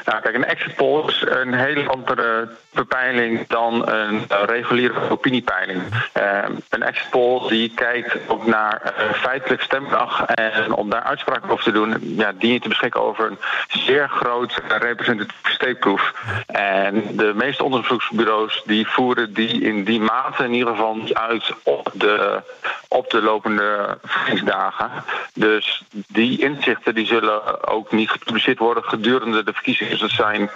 Nou, 0.04 0.20
kijk, 0.22 0.34
een 0.34 0.44
exit 0.44 0.74
poll 0.74 1.08
is 1.08 1.24
een 1.28 1.54
hele 1.54 1.88
andere 1.88 2.48
bepeiling 2.72 3.46
dan 3.46 3.88
een 3.88 4.26
reguliere 4.46 5.10
opiniepeiling. 5.10 5.82
Uh, 6.16 6.44
een 6.68 6.82
exit 6.82 7.10
poll 7.10 7.48
die 7.48 7.72
kijkt 7.74 8.16
ook 8.28 8.46
naar 8.46 8.82
uh, 8.82 9.12
feitelijk 9.12 9.62
stemdag 9.62 10.24
en 10.24 10.72
om 10.72 10.90
daar 10.90 11.02
uitspraken 11.02 11.50
over 11.50 11.64
te 11.64 11.72
doen, 11.72 11.96
ja, 12.00 12.32
dien 12.32 12.52
je 12.52 12.60
te 12.60 12.68
beschikken 12.68 13.02
over 13.02 13.26
een 13.30 13.38
zeer 13.68 14.08
groot 14.08 14.60
representatieve 14.68 15.50
steekproef. 15.50 16.12
En 16.46 17.16
de 17.16 17.32
meeste 17.34 17.64
onderzoeksbureaus 17.64 18.62
die 18.64 18.88
voeren 18.88 19.32
die 19.32 19.60
in 19.60 19.84
die 19.84 20.00
mate 20.00 20.44
in 20.44 20.52
ieder 20.52 20.68
geval 20.68 20.98
uit 21.12 21.52
op 21.62 21.90
de, 21.92 22.42
op 22.88 23.10
de 23.10 23.22
lopende 23.22 23.98
verkiezingsdagen. 24.04 24.90
Dus 25.34 25.82
die 26.08 26.42
inzichten 26.42 26.94
die 26.94 27.06
zullen 27.06 27.68
ook 27.68 27.92
niet 27.92 28.10
gepubliceerd 28.10 28.58
worden 28.58 28.84
gedurende 28.84 29.44
de 29.44 29.52
verkiezingen. 29.52 29.98
Dus 30.00 30.16
dat 30.16 30.26
zijn 30.26 30.50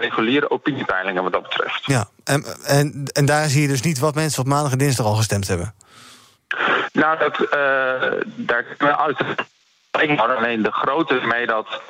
reguliere 0.00 0.50
opiniepeilingen 0.50 1.22
wat 1.22 1.32
dat 1.32 1.42
betreft. 1.42 1.86
Ja, 1.86 2.08
en, 2.24 2.44
en, 2.64 3.04
en 3.12 3.26
daar 3.26 3.48
zie 3.48 3.62
je 3.62 3.68
dus 3.68 3.82
niet 3.82 3.98
wat 3.98 4.14
mensen 4.14 4.42
op 4.42 4.48
maandag 4.48 4.72
en 4.72 4.78
dinsdag 4.78 5.06
al 5.06 5.14
gestemd 5.14 5.48
hebben? 5.48 5.74
Nou, 6.92 7.18
dat, 7.18 7.40
uh, 7.40 7.50
daar 8.36 8.62
kunnen 8.62 8.96
we 8.96 8.96
uit. 8.96 9.18
Ik 10.00 10.20
alleen 10.20 10.62
de 10.62 10.72
grote 10.72 11.20
mee 11.24 11.46
dat. 11.46 11.80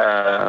Uh, 0.00 0.48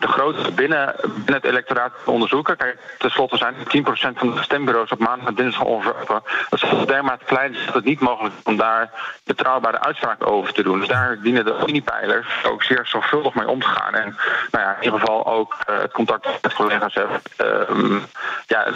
de 0.00 0.08
grootste 0.08 0.52
binnen, 0.52 0.94
binnen 1.02 1.34
het 1.34 1.44
electoraat 1.44 1.92
onderzoeken. 2.04 2.56
Kijk, 2.56 2.78
tenslotte 2.98 3.36
zijn 3.36 3.54
10% 3.54 4.18
van 4.18 4.34
de 4.34 4.42
stembureaus 4.42 4.90
op 4.90 4.98
maandag 4.98 5.26
en 5.28 5.34
dinsdag 5.34 5.64
ongeveer. 5.64 5.94
Dat 6.48 6.62
is 6.62 6.86
dermate 6.86 7.24
klein 7.24 7.56
dat 7.66 7.74
het 7.74 7.84
niet 7.84 8.00
mogelijk 8.00 8.34
is 8.34 8.42
om 8.44 8.56
daar 8.56 8.90
betrouwbare 9.24 9.80
uitspraken 9.80 10.26
over 10.26 10.52
te 10.52 10.62
doen. 10.62 10.78
Dus 10.78 10.88
daar 10.88 11.18
dienen 11.22 11.44
de 11.44 11.60
opiniepeilers 11.60 12.44
ook 12.44 12.62
zeer 12.62 12.86
zorgvuldig 12.86 13.34
mee 13.34 13.48
om 13.48 13.60
te 13.60 13.68
gaan. 13.68 13.94
En 13.94 14.16
nou 14.50 14.64
ja, 14.64 14.76
in 14.76 14.84
ieder 14.84 15.00
geval 15.00 15.26
ook 15.26 15.56
uh, 15.70 15.78
het 15.78 15.92
contact 15.92 16.26
met 16.42 16.54
collega's 16.54 16.94
hebben. 16.94 17.20
Uh, 17.38 18.02
ja, 18.46 18.66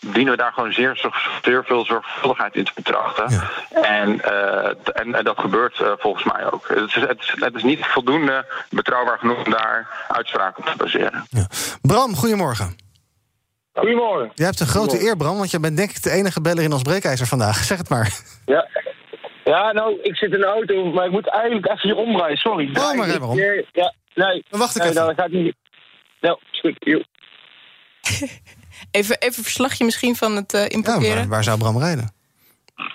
dienen 0.00 0.32
we 0.32 0.38
daar 0.38 0.52
gewoon 0.52 0.72
zeer, 0.72 1.10
zeer 1.42 1.64
veel 1.64 1.84
zorgvuldigheid 1.84 2.54
in 2.54 2.64
te 2.64 2.72
betrachten. 2.74 3.30
Ja. 3.30 3.82
En, 3.82 4.20
uh, 4.24 4.66
en, 4.92 5.14
en, 5.14 5.24
dat 5.24 5.38
gebeurt 5.40 5.80
uh, 5.80 5.92
volgens 5.98 6.24
mij 6.24 6.50
ook. 6.50 6.68
Het 6.68 6.78
is, 6.78 6.94
het, 6.94 7.20
is, 7.20 7.34
het 7.34 7.54
is 7.54 7.62
niet 7.62 7.86
voldoende 7.86 8.46
betrouwbaar 8.70 9.18
genoeg 9.18 9.44
om 9.44 9.50
daar 9.50 9.88
uitspraken 10.12 10.64
op 10.64 10.70
te 10.70 10.76
baseren. 10.76 11.26
Ja. 11.30 11.46
Bram, 11.82 12.14
goedemorgen. 12.14 12.76
Goedemorgen. 13.72 14.32
Je 14.34 14.44
hebt 14.44 14.60
een 14.60 14.66
grote 14.66 15.02
eer, 15.02 15.16
Bram, 15.16 15.36
want 15.36 15.50
je 15.50 15.60
bent 15.60 15.76
denk 15.76 15.90
ik 15.90 16.02
de 16.02 16.10
enige 16.10 16.40
beller 16.40 16.62
in 16.62 16.72
ons 16.72 16.82
breekijzer 16.82 17.26
vandaag. 17.26 17.56
Zeg 17.64 17.78
het 17.78 17.88
maar. 17.88 18.20
Ja, 18.46 18.68
ja 19.44 19.72
nou, 19.72 19.98
ik 20.02 20.16
zit 20.16 20.32
in 20.32 20.40
de 20.40 20.46
auto, 20.46 20.84
maar 20.84 21.04
ik 21.04 21.12
moet 21.12 21.28
eigenlijk 21.28 21.66
even 21.66 21.88
hier 21.88 21.96
omdraaien. 21.96 22.36
Sorry. 22.36 22.68
Oh, 22.76 22.94
maar 22.94 23.08
waarom? 23.08 23.38
Ja, 23.72 23.94
nee. 24.14 24.44
Dan 24.50 24.60
wacht 24.60 24.76
ik 24.76 24.82
nee, 24.82 24.90
even. 24.90 25.06
Dan 25.06 25.14
gaat 25.14 25.30
niet... 25.30 25.56
Nou, 26.20 26.38
is 26.52 26.60
goed. 26.60 26.76
Yo. 26.78 27.00
even, 28.98 29.18
even 29.18 29.42
verslagje 29.42 29.84
misschien 29.84 30.16
van 30.16 30.36
het 30.36 30.54
uh, 30.54 30.68
importeren. 30.68 31.08
Ja, 31.08 31.14
waar, 31.14 31.28
waar 31.28 31.44
zou 31.44 31.58
Bram 31.58 31.78
rijden? 31.78 32.18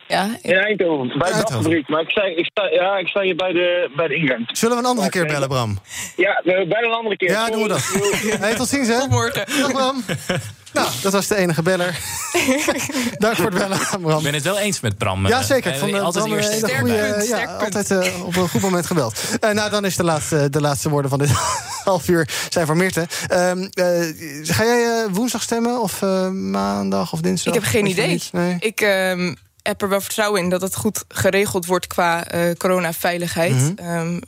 Ja, 0.07 0.37
in 0.41 0.55
Eindhoven, 0.55 1.17
bij 1.17 1.31
de 1.31 1.47
fabriek. 1.51 1.87
Maar 1.87 2.01
ik 2.01 2.09
sta, 2.09 2.23
ik, 2.23 2.45
sta, 2.45 2.69
ja, 2.69 2.97
ik 2.97 3.07
sta 3.07 3.21
hier 3.21 3.35
bij 3.35 3.51
de, 3.51 3.89
bij 3.95 4.07
de 4.07 4.15
ingang. 4.15 4.49
Zullen 4.51 4.77
we 4.77 4.83
een 4.83 4.89
andere 4.89 5.09
keer 5.09 5.25
bellen,Ram? 5.25 5.79
Ja, 6.15 6.41
bij 6.43 6.83
een 6.83 6.91
andere 6.91 7.17
keer. 7.17 7.29
Ja, 7.29 7.49
doen 7.49 7.61
we 7.61 7.67
dat. 7.67 7.83
hey, 8.41 8.55
tot 8.55 8.67
ziens, 8.67 8.87
hè? 8.87 8.99
Tot 8.99 9.09
morgen. 9.09 9.45
Dag, 9.61 9.71
Bram. 9.71 10.03
Nou, 10.73 10.87
dat 11.01 11.13
was 11.13 11.27
de 11.27 11.35
enige 11.35 11.61
beller. 11.61 11.99
Dank 13.17 13.35
voor 13.35 13.45
het 13.45 13.53
bellen, 13.53 13.79
Bram. 14.01 14.17
Ik 14.17 14.23
ben 14.23 14.33
het 14.33 14.43
wel 14.43 14.59
eens 14.59 14.79
met 14.79 14.97
Bram. 14.97 15.27
Ja, 15.27 15.41
zeker. 15.41 15.73
Ik 15.73 15.79
vond 15.79 15.91
uh, 15.91 16.01
altijd 16.01 16.25
Bram, 16.25 16.37
eerst 16.37 16.51
een 16.51 16.57
sterk 16.57 16.79
goede, 16.79 16.95
punt, 16.95 17.27
ja, 17.27 17.35
sterk 17.35 17.61
altijd 17.61 17.91
uh, 17.91 18.25
op 18.25 18.35
een 18.35 18.49
goed 18.49 18.61
moment 18.61 18.85
gebeld. 18.85 19.23
Uh, 19.43 19.51
nou, 19.51 19.69
dan 19.69 19.85
is 19.85 19.95
de 19.95 20.03
laatste, 20.03 20.49
de 20.49 20.61
laatste 20.61 20.89
woorden 20.89 21.09
van 21.09 21.19
dit 21.19 21.29
half 21.83 22.07
uur 22.07 22.29
zijn 22.49 22.65
voor 22.65 22.77
Meerte. 22.77 23.07
Um, 23.33 23.69
ga 24.43 24.63
jij 24.63 25.07
woensdag 25.11 25.41
stemmen 25.41 25.81
of 25.81 26.01
maandag 26.31 27.13
of 27.13 27.21
dinsdag? 27.21 27.53
Ik 27.53 27.61
heb 27.61 27.69
geen 27.69 27.85
idee. 27.85 28.21
Nee. 28.31 28.55
Ik... 28.59 28.79
Heb 29.67 29.81
er 29.81 29.89
wel 29.89 30.01
vertrouwen 30.01 30.41
in 30.41 30.49
dat 30.49 30.61
het 30.61 30.75
goed 30.75 31.03
geregeld 31.07 31.65
wordt 31.65 31.87
qua 31.87 32.33
uh, 32.35 32.51
coronaveiligheid. 32.57 33.53
Mm 33.53 33.73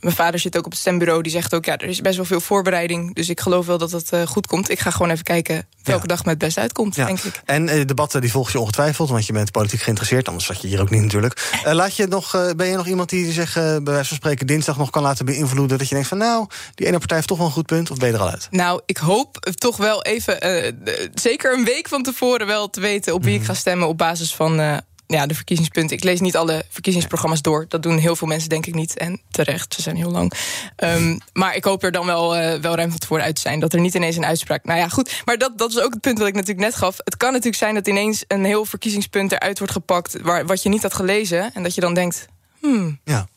mijn 0.00 0.14
vader 0.14 0.40
zit 0.40 0.56
ook 0.56 0.64
op 0.64 0.70
het 0.70 0.80
stembureau. 0.80 1.22
Die 1.22 1.32
zegt 1.32 1.54
ook, 1.54 1.64
ja, 1.64 1.76
er 1.76 1.88
is 1.88 2.00
best 2.00 2.16
wel 2.16 2.24
veel 2.24 2.40
voorbereiding. 2.40 3.14
Dus 3.14 3.28
ik 3.28 3.40
geloof 3.40 3.66
wel 3.66 3.78
dat 3.78 3.90
het 3.90 4.12
uh, 4.12 4.26
goed 4.26 4.46
komt. 4.46 4.70
Ik 4.70 4.78
ga 4.78 4.90
gewoon 4.90 5.10
even 5.10 5.24
kijken 5.24 5.66
welke 5.82 6.06
dag 6.06 6.24
me 6.24 6.30
het 6.30 6.38
best 6.38 6.58
uitkomt, 6.58 6.94
denk 6.94 7.20
ik. 7.20 7.40
En 7.44 7.68
uh, 7.68 7.84
debatten 7.84 8.20
die 8.20 8.30
volg 8.30 8.52
je 8.52 8.60
ongetwijfeld, 8.60 9.08
want 9.08 9.26
je 9.26 9.32
bent 9.32 9.50
politiek 9.50 9.80
geïnteresseerd. 9.80 10.28
Anders 10.28 10.46
zat 10.46 10.62
je 10.62 10.68
hier 10.68 10.80
ook 10.80 10.90
niet 10.90 11.02
natuurlijk. 11.02 11.60
laat 11.64 11.96
je 11.96 12.06
nog, 12.06 12.54
ben 12.56 12.66
je 12.66 12.76
nog 12.76 12.86
iemand 12.86 13.08
die 13.08 13.32
zich 13.32 13.54
bij 13.54 13.80
wijze 13.82 14.08
van 14.08 14.16
spreken 14.16 14.46
dinsdag 14.46 14.76
nog 14.76 14.90
kan 14.90 15.02
laten 15.02 15.24
beïnvloeden? 15.24 15.78
Dat 15.78 15.88
je 15.88 15.94
denkt 15.94 16.08
van 16.08 16.18
nou, 16.18 16.46
die 16.74 16.86
ene 16.86 16.98
partij 16.98 17.16
heeft 17.16 17.28
toch 17.28 17.38
wel 17.38 17.46
een 17.46 17.52
goed 17.52 17.66
punt, 17.66 17.90
of 17.90 17.98
ben 17.98 18.08
je 18.08 18.14
er 18.14 18.20
al 18.20 18.30
uit? 18.30 18.48
Nou, 18.50 18.80
ik 18.86 18.96
hoop 18.96 19.50
toch 19.54 19.76
wel 19.76 20.02
even, 20.02 20.38
zeker 21.14 21.52
een 21.52 21.64
week 21.64 21.88
van 21.88 22.02
tevoren 22.02 22.46
wel 22.46 22.70
te 22.70 22.80
weten 22.80 23.14
op 23.14 23.24
wie 23.24 23.34
ik 23.34 23.40
mhm. 23.40 23.48
ga 23.48 23.54
stemmen 23.54 23.88
op 23.88 23.98
basis 23.98 24.34
van 24.34 24.82
ja, 25.16 25.26
de 25.26 25.34
verkiezingspunten. 25.34 25.96
Ik 25.96 26.04
lees 26.04 26.20
niet 26.20 26.36
alle 26.36 26.64
verkiezingsprogramma's 26.68 27.42
door. 27.42 27.64
Dat 27.68 27.82
doen 27.82 27.98
heel 27.98 28.16
veel 28.16 28.28
mensen 28.28 28.48
denk 28.48 28.66
ik 28.66 28.74
niet. 28.74 28.96
En 28.96 29.20
terecht, 29.30 29.74
ze 29.74 29.82
zijn 29.82 29.96
heel 29.96 30.10
lang. 30.10 30.32
Um, 30.76 31.18
maar 31.32 31.56
ik 31.56 31.64
hoop 31.64 31.82
er 31.82 31.92
dan 31.92 32.06
wel, 32.06 32.36
uh, 32.36 32.54
wel 32.54 32.74
ruim 32.74 32.92
van 33.06 33.20
uit 33.20 33.34
te 33.34 33.40
zijn. 33.40 33.60
Dat 33.60 33.72
er 33.72 33.80
niet 33.80 33.94
ineens 33.94 34.16
een 34.16 34.24
uitspraak... 34.24 34.64
Nou 34.64 34.78
ja, 34.78 34.88
goed. 34.88 35.22
Maar 35.24 35.38
dat, 35.38 35.58
dat 35.58 35.70
is 35.70 35.80
ook 35.80 35.92
het 35.92 36.00
punt 36.00 36.18
dat 36.18 36.26
ik 36.26 36.34
natuurlijk 36.34 36.66
net 36.66 36.74
gaf. 36.74 36.96
Het 37.04 37.16
kan 37.16 37.30
natuurlijk 37.30 37.56
zijn 37.56 37.74
dat 37.74 37.88
ineens 37.88 38.24
een 38.26 38.44
heel 38.44 38.64
verkiezingspunt 38.64 39.32
eruit 39.32 39.58
wordt 39.58 39.72
gepakt... 39.72 40.20
Waar, 40.20 40.46
wat 40.46 40.62
je 40.62 40.68
niet 40.68 40.82
had 40.82 40.94
gelezen. 40.94 41.54
En 41.54 41.62
dat 41.62 41.74
je 41.74 41.80
dan 41.80 41.94
denkt... 41.94 42.26
Hmm, 42.60 43.00
ja 43.04 43.28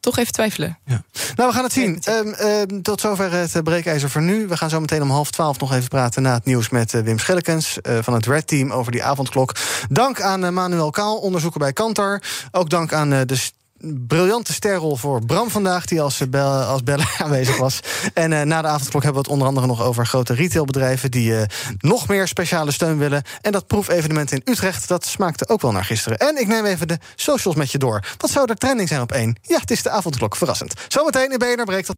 toch 0.00 0.18
even 0.18 0.32
twijfelen. 0.32 0.78
Ja. 0.84 1.02
Nou, 1.34 1.48
we 1.48 1.54
gaan 1.54 1.64
het 1.64 1.72
zien. 1.72 2.02
Um, 2.08 2.82
tot 2.82 3.00
zover 3.00 3.32
het 3.32 3.64
breekijzer 3.64 4.10
voor 4.10 4.22
nu. 4.22 4.46
We 4.46 4.56
gaan 4.56 4.70
zo 4.70 4.80
meteen 4.80 5.02
om 5.02 5.10
half 5.10 5.30
twaalf 5.30 5.58
nog 5.58 5.72
even 5.72 5.88
praten 5.88 6.22
na 6.22 6.34
het 6.34 6.44
nieuws 6.44 6.68
met 6.68 6.92
uh, 6.92 7.00
Wim 7.00 7.18
Schellekens 7.18 7.78
uh, 7.82 7.98
van 8.00 8.14
het 8.14 8.26
Red 8.26 8.46
Team 8.46 8.72
over 8.72 8.92
die 8.92 9.04
avondklok. 9.04 9.54
Dank 9.88 10.20
aan 10.20 10.54
Manuel 10.54 10.90
Kaal, 10.90 11.16
onderzoeker 11.16 11.60
bij 11.60 11.72
Kantar. 11.72 12.22
Ook 12.50 12.70
dank 12.70 12.92
aan 12.92 13.10
de 13.10 13.36
briljante 13.80 14.52
sterrol 14.52 14.96
voor 14.96 15.24
Bram 15.24 15.50
vandaag, 15.50 15.84
die 15.84 16.00
als, 16.00 16.20
eh, 16.20 16.28
bel, 16.28 16.50
als 16.50 16.82
beller 16.82 17.14
aanwezig 17.24 17.56
was. 17.56 17.80
En 18.14 18.32
uh, 18.32 18.42
na 18.42 18.62
de 18.62 18.68
avondklok 18.68 19.02
hebben 19.02 19.22
we 19.22 19.28
het 19.28 19.36
onder 19.36 19.48
andere 19.48 19.66
nog 19.66 19.82
over 19.82 20.06
grote 20.06 20.34
retailbedrijven 20.34 21.10
die 21.10 21.30
uh, 21.30 21.42
nog 21.78 22.08
meer 22.08 22.28
speciale 22.28 22.72
steun 22.72 22.98
willen. 22.98 23.22
En 23.40 23.52
dat 23.52 23.66
proefevenement 23.66 24.32
in 24.32 24.42
Utrecht, 24.44 24.88
dat 24.88 25.06
smaakte 25.06 25.48
ook 25.48 25.60
wel 25.60 25.72
naar 25.72 25.84
gisteren. 25.84 26.18
En 26.18 26.40
ik 26.40 26.46
neem 26.46 26.64
even 26.64 26.88
de 26.88 26.98
socials 27.14 27.56
met 27.56 27.72
je 27.72 27.78
door. 27.78 28.04
Wat 28.18 28.30
zou 28.30 28.46
er 28.50 28.56
trending 28.56 28.88
zijn 28.88 29.00
op 29.00 29.12
één? 29.12 29.38
Ja, 29.42 29.58
het 29.60 29.70
is 29.70 29.82
de 29.82 29.90
avondklok, 29.90 30.36
verrassend. 30.36 30.72
Zometeen 30.88 31.32
in 31.32 31.38
BNR 31.38 31.64
breekt 31.64 31.86
dat. 31.86 31.96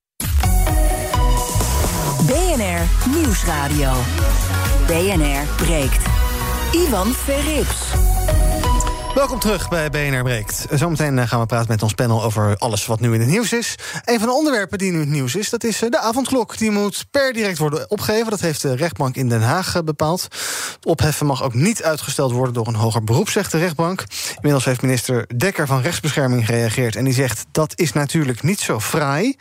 BNR 2.26 3.10
Nieuwsradio. 3.16 3.92
BNR 4.86 5.46
breekt. 5.56 6.04
Ivan 6.72 7.12
Verrips. 7.12 8.19
Welkom 9.14 9.38
terug 9.38 9.68
bij 9.68 9.90
BNR 9.90 10.22
Breekt. 10.22 10.66
Zometeen 10.70 11.18
eh, 11.18 11.28
gaan 11.28 11.40
we 11.40 11.46
praten 11.46 11.68
met 11.68 11.82
ons 11.82 11.94
panel 11.94 12.22
over 12.22 12.56
alles 12.56 12.86
wat 12.86 13.00
nu 13.00 13.14
in 13.14 13.20
het 13.20 13.28
nieuws 13.28 13.52
is. 13.52 13.74
Een 14.04 14.18
van 14.18 14.28
de 14.28 14.34
onderwerpen 14.34 14.78
die 14.78 14.90
nu 14.90 14.96
in 14.96 15.04
het 15.04 15.10
nieuws 15.14 15.34
is, 15.34 15.50
dat 15.50 15.64
is 15.64 15.82
eh, 15.82 15.90
de 15.90 15.98
avondklok. 15.98 16.58
Die 16.58 16.70
moet 16.70 17.06
per 17.10 17.32
direct 17.32 17.58
worden 17.58 17.90
opgegeven. 17.90 18.30
Dat 18.30 18.40
heeft 18.40 18.62
de 18.62 18.76
rechtbank 18.76 19.16
in 19.16 19.28
Den 19.28 19.42
Haag 19.42 19.74
eh, 19.74 19.82
bepaald. 19.82 20.22
Het 20.22 20.86
opheffen 20.86 21.26
mag 21.26 21.42
ook 21.42 21.54
niet 21.54 21.82
uitgesteld 21.82 22.32
worden 22.32 22.54
door 22.54 22.66
een 22.66 22.74
hoger 22.74 23.04
beroep, 23.04 23.28
zegt 23.28 23.52
de 23.52 23.58
rechtbank. 23.58 24.04
Inmiddels 24.34 24.64
heeft 24.64 24.82
minister 24.82 25.26
Dekker 25.36 25.66
van 25.66 25.80
Rechtsbescherming 25.80 26.46
gereageerd... 26.46 26.96
en 26.96 27.04
die 27.04 27.14
zegt, 27.14 27.44
dat 27.52 27.72
is 27.78 27.92
natuurlijk 27.92 28.42
niet 28.42 28.60
zo 28.60 28.80
fraai 28.80 29.36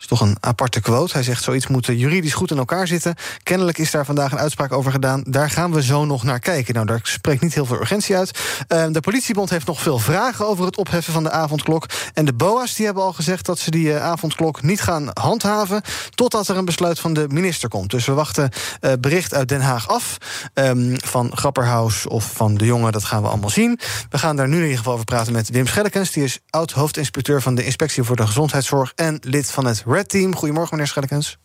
is 0.00 0.06
toch 0.06 0.20
een 0.20 0.36
aparte 0.40 0.80
quote. 0.80 1.12
Hij 1.12 1.22
zegt 1.22 1.42
zoiets 1.42 1.66
moet 1.66 1.86
juridisch 1.86 2.34
goed 2.34 2.50
in 2.50 2.58
elkaar 2.58 2.86
zitten. 2.86 3.14
Kennelijk 3.42 3.78
is 3.78 3.90
daar 3.90 4.04
vandaag 4.04 4.32
een 4.32 4.38
uitspraak 4.38 4.72
over 4.72 4.92
gedaan. 4.92 5.22
Daar 5.26 5.50
gaan 5.50 5.72
we 5.72 5.82
zo 5.82 6.04
nog 6.04 6.22
naar 6.22 6.38
kijken. 6.38 6.74
Nou, 6.74 6.86
daar 6.86 7.00
spreekt 7.02 7.42
niet 7.42 7.54
heel 7.54 7.66
veel 7.66 7.80
urgentie 7.80 8.16
uit. 8.16 8.38
Uh, 8.68 8.86
de 8.90 9.00
politiebond 9.00 9.50
heeft 9.50 9.66
nog 9.66 9.82
veel 9.82 9.98
vragen 9.98 10.46
over 10.46 10.64
het 10.64 10.76
opheffen 10.76 11.12
van 11.12 11.22
de 11.22 11.30
avondklok. 11.30 11.86
En 12.14 12.24
de 12.24 12.32
BOA's 12.32 12.74
die 12.74 12.84
hebben 12.84 13.02
al 13.02 13.12
gezegd 13.12 13.46
dat 13.46 13.58
ze 13.58 13.70
die 13.70 13.86
uh, 13.86 14.02
avondklok 14.02 14.62
niet 14.62 14.80
gaan 14.80 15.08
handhaven... 15.12 15.82
totdat 16.14 16.48
er 16.48 16.56
een 16.56 16.64
besluit 16.64 17.00
van 17.00 17.12
de 17.12 17.26
minister 17.28 17.68
komt. 17.68 17.90
Dus 17.90 18.06
we 18.06 18.12
wachten 18.12 18.50
uh, 18.80 18.92
bericht 19.00 19.34
uit 19.34 19.48
Den 19.48 19.60
Haag 19.60 19.88
af. 19.88 20.18
Um, 20.54 20.94
van 21.04 21.30
Grapperhaus 21.34 22.06
of 22.06 22.32
van 22.32 22.54
De 22.54 22.64
Jonge, 22.64 22.90
dat 22.90 23.04
gaan 23.04 23.22
we 23.22 23.28
allemaal 23.28 23.50
zien. 23.50 23.78
We 24.10 24.18
gaan 24.18 24.36
daar 24.36 24.48
nu 24.48 24.56
in 24.56 24.62
ieder 24.62 24.76
geval 24.76 24.92
over 24.92 25.04
praten 25.04 25.32
met 25.32 25.50
Wim 25.50 25.66
Schellekens. 25.66 26.12
Die 26.12 26.24
is 26.24 26.38
oud-hoofdinspecteur 26.50 27.42
van 27.42 27.54
de 27.54 27.64
Inspectie 27.64 28.02
voor 28.02 28.16
de 28.16 28.26
Gezondheidszorg... 28.26 28.92
en 28.94 29.18
lid 29.20 29.50
van 29.50 29.66
het 29.66 29.82
Red 29.92 30.08
Team. 30.08 30.36
Goedemorgen, 30.36 30.70
meneer 30.74 30.90
Schellekens. 30.90 31.38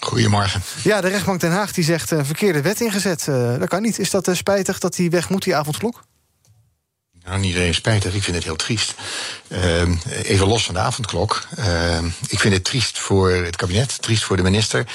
Goedemorgen. 0.00 0.62
Ja, 0.82 1.00
de 1.00 1.08
rechtbank 1.08 1.40
Den 1.40 1.50
Haag 1.50 1.72
die 1.72 1.84
zegt 1.84 2.10
een 2.10 2.18
uh, 2.18 2.24
verkeerde 2.24 2.62
wet 2.62 2.80
ingezet. 2.80 3.26
Uh, 3.28 3.58
dat 3.58 3.68
kan 3.68 3.82
niet. 3.82 3.98
Is 3.98 4.10
dat 4.10 4.28
uh, 4.28 4.34
spijtig 4.34 4.78
dat 4.78 4.94
die 4.94 5.10
weg 5.10 5.28
moet, 5.28 5.42
die 5.42 5.56
avondklok? 5.56 6.02
Nou, 7.24 7.40
niet 7.40 7.54
alleen 7.54 7.74
spijtig, 7.74 8.14
ik 8.14 8.22
vind 8.22 8.36
het 8.36 8.44
heel 8.44 8.56
triest. 8.56 8.94
Uh, 9.48 9.82
even 10.22 10.46
los 10.46 10.64
van 10.64 10.74
de 10.74 10.80
avondklok. 10.80 11.46
Uh, 11.58 11.98
ik 12.28 12.40
vind 12.40 12.54
het 12.54 12.64
triest 12.64 12.98
voor 12.98 13.30
het 13.30 13.56
kabinet, 13.56 14.02
triest 14.02 14.24
voor 14.24 14.36
de 14.36 14.42
minister. 14.42 14.86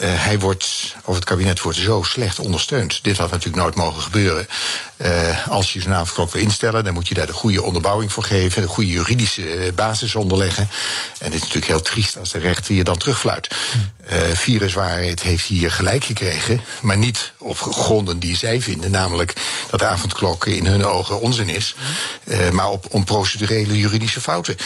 Uh, 0.00 0.08
hij 0.14 0.38
wordt, 0.38 0.96
of 1.04 1.14
het 1.14 1.24
kabinet 1.24 1.60
wordt 1.60 1.78
zo 1.78 2.02
slecht 2.02 2.38
ondersteund. 2.38 3.04
Dit 3.04 3.16
had 3.16 3.30
natuurlijk 3.30 3.62
nooit 3.62 3.74
mogen 3.74 4.02
gebeuren. 4.02 4.46
Uh, 4.96 5.48
als 5.48 5.72
je 5.72 5.80
zo'n 5.80 5.92
avondklok 5.92 6.32
wil 6.32 6.42
instellen, 6.42 6.84
dan 6.84 6.94
moet 6.94 7.08
je 7.08 7.14
daar 7.14 7.26
de 7.26 7.32
goede 7.32 7.62
onderbouwing 7.62 8.12
voor 8.12 8.22
geven, 8.22 8.62
de 8.62 8.68
goede 8.68 8.90
juridische 8.90 9.72
basis 9.74 10.14
onderleggen. 10.14 10.68
En 11.18 11.24
het 11.24 11.34
is 11.34 11.40
natuurlijk 11.40 11.66
heel 11.66 11.82
triest 11.82 12.18
als 12.18 12.30
de 12.30 12.38
rechter 12.38 12.74
je 12.74 12.84
dan 12.84 12.96
terugfluit. 12.98 13.48
Viruswaarheid 14.32 15.22
heeft 15.22 15.46
hier 15.46 15.70
gelijk 15.70 16.04
gekregen, 16.04 16.60
maar 16.80 16.96
niet 16.96 17.32
op 17.38 17.58
gronden 17.58 18.18
die 18.18 18.36
zij 18.36 18.60
vinden, 18.60 18.90
namelijk 18.90 19.34
dat 19.70 19.80
de 19.80 19.86
avondklok 19.86 20.46
in 20.46 20.66
hun 20.66 20.84
ogen 20.84 21.20
onzin 21.20 21.48
is, 21.48 21.74
maar 22.52 22.68
op, 22.68 22.86
om 22.90 23.04
procedurele 23.04 23.78
juridische 23.78 24.20
fouten. 24.20 24.56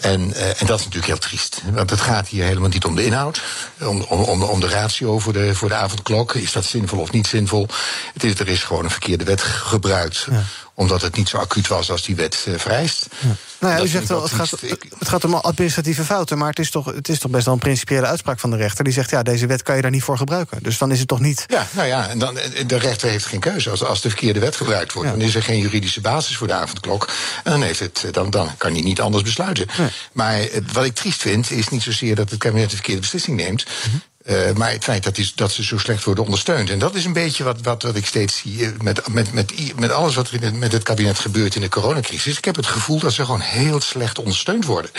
En, 0.00 0.34
en 0.34 0.66
dat 0.66 0.78
is 0.78 0.84
natuurlijk 0.84 1.06
heel 1.06 1.18
triest, 1.18 1.60
want 1.72 1.90
het 1.90 2.00
gaat 2.00 2.28
hier 2.28 2.44
helemaal 2.44 2.68
niet 2.68 2.84
om 2.84 2.96
de 2.96 3.04
inhoud, 3.04 3.42
om, 3.80 4.02
om, 4.02 4.42
om 4.42 4.60
de 4.60 4.68
ratio 4.82 5.18
voor 5.18 5.32
de, 5.32 5.54
voor 5.54 5.68
de 5.68 5.74
avondklok. 5.74 6.34
Is 6.34 6.52
dat 6.52 6.64
zinvol 6.64 6.98
of 6.98 7.12
niet 7.12 7.26
zinvol? 7.26 7.66
Het 8.12 8.24
is, 8.24 8.38
er 8.38 8.48
is 8.48 8.64
gewoon 8.64 8.84
een 8.84 8.90
verkeerde 8.90 9.24
wet 9.24 9.42
gebruikt. 9.42 10.26
Ja 10.30 10.42
omdat 10.74 11.02
het 11.02 11.16
niet 11.16 11.28
zo 11.28 11.36
acuut 11.36 11.68
was 11.68 11.90
als 11.90 12.02
die 12.02 12.16
wet 12.16 12.44
uh, 12.48 12.58
vereist. 12.58 13.06
Ja. 13.18 13.28
Nou 13.58 13.74
ja, 13.74 13.82
u 13.82 13.86
zegt 13.86 14.08
wel, 14.08 14.22
het 14.22 14.32
gaat, 14.32 14.50
het 14.98 15.08
gaat 15.08 15.24
om 15.24 15.34
administratieve 15.34 16.04
fouten... 16.04 16.38
maar 16.38 16.48
het 16.48 16.58
is, 16.58 16.70
toch, 16.70 16.84
het 16.84 17.08
is 17.08 17.18
toch 17.18 17.30
best 17.30 17.44
wel 17.44 17.54
een 17.54 17.60
principiële 17.60 18.06
uitspraak 18.06 18.40
van 18.40 18.50
de 18.50 18.56
rechter... 18.56 18.84
die 18.84 18.92
zegt, 18.92 19.10
ja, 19.10 19.22
deze 19.22 19.46
wet 19.46 19.62
kan 19.62 19.76
je 19.76 19.82
daar 19.82 19.90
niet 19.90 20.02
voor 20.02 20.16
gebruiken. 20.16 20.62
Dus 20.62 20.78
dan 20.78 20.92
is 20.92 20.98
het 20.98 21.08
toch 21.08 21.20
niet... 21.20 21.44
Ja, 21.46 21.66
nou 21.70 21.88
ja, 21.88 22.08
en 22.08 22.18
dan, 22.18 22.38
de 22.66 22.78
rechter 22.78 23.08
heeft 23.08 23.26
geen 23.26 23.40
keuze. 23.40 23.70
Als, 23.70 23.84
als 23.84 24.00
de 24.00 24.08
verkeerde 24.08 24.40
wet 24.40 24.56
gebruikt 24.56 24.92
wordt... 24.92 25.10
dan 25.10 25.20
is 25.20 25.34
er 25.34 25.42
geen 25.42 25.58
juridische 25.58 26.00
basis 26.00 26.36
voor 26.36 26.46
de 26.46 26.52
avondklok. 26.52 27.08
En 27.44 27.50
dan, 27.50 27.62
heeft 27.62 27.80
het, 27.80 28.06
dan, 28.10 28.30
dan 28.30 28.56
kan 28.56 28.72
hij 28.72 28.82
niet 28.82 29.00
anders 29.00 29.22
besluiten. 29.22 29.66
Maar 30.12 30.48
wat 30.72 30.84
ik 30.84 30.94
triest 30.94 31.20
vind, 31.20 31.50
is 31.50 31.68
niet 31.68 31.82
zozeer 31.82 32.14
dat 32.14 32.30
het 32.30 32.38
kabinet 32.38 32.70
de 32.70 32.76
verkeerde 32.76 33.00
beslissing 33.00 33.36
neemt... 33.36 33.64
Mhm. 33.86 33.96
Uh, 34.26 34.52
maar 34.52 34.70
het 34.70 34.84
feit 34.84 35.04
dat, 35.04 35.18
is, 35.18 35.34
dat 35.34 35.52
ze 35.52 35.64
zo 35.64 35.78
slecht 35.78 36.04
worden 36.04 36.24
ondersteund. 36.24 36.70
En 36.70 36.78
dat 36.78 36.94
is 36.94 37.04
een 37.04 37.12
beetje 37.12 37.44
wat, 37.44 37.60
wat, 37.62 37.82
wat 37.82 37.96
ik 37.96 38.06
steeds 38.06 38.36
zie 38.36 38.72
met, 38.82 39.08
met, 39.08 39.32
met, 39.32 39.52
met 39.76 39.90
alles 39.90 40.14
wat 40.14 40.30
er 40.30 40.42
in 40.42 40.58
met 40.58 40.72
het 40.72 40.82
kabinet 40.82 41.18
gebeurt 41.18 41.54
in 41.54 41.60
de 41.60 41.68
coronacrisis. 41.68 42.38
Ik 42.38 42.44
heb 42.44 42.56
het 42.56 42.66
gevoel 42.66 42.98
dat 42.98 43.12
ze 43.12 43.24
gewoon 43.24 43.40
heel 43.40 43.80
slecht 43.80 44.18
ondersteund 44.18 44.64
worden. 44.64 44.90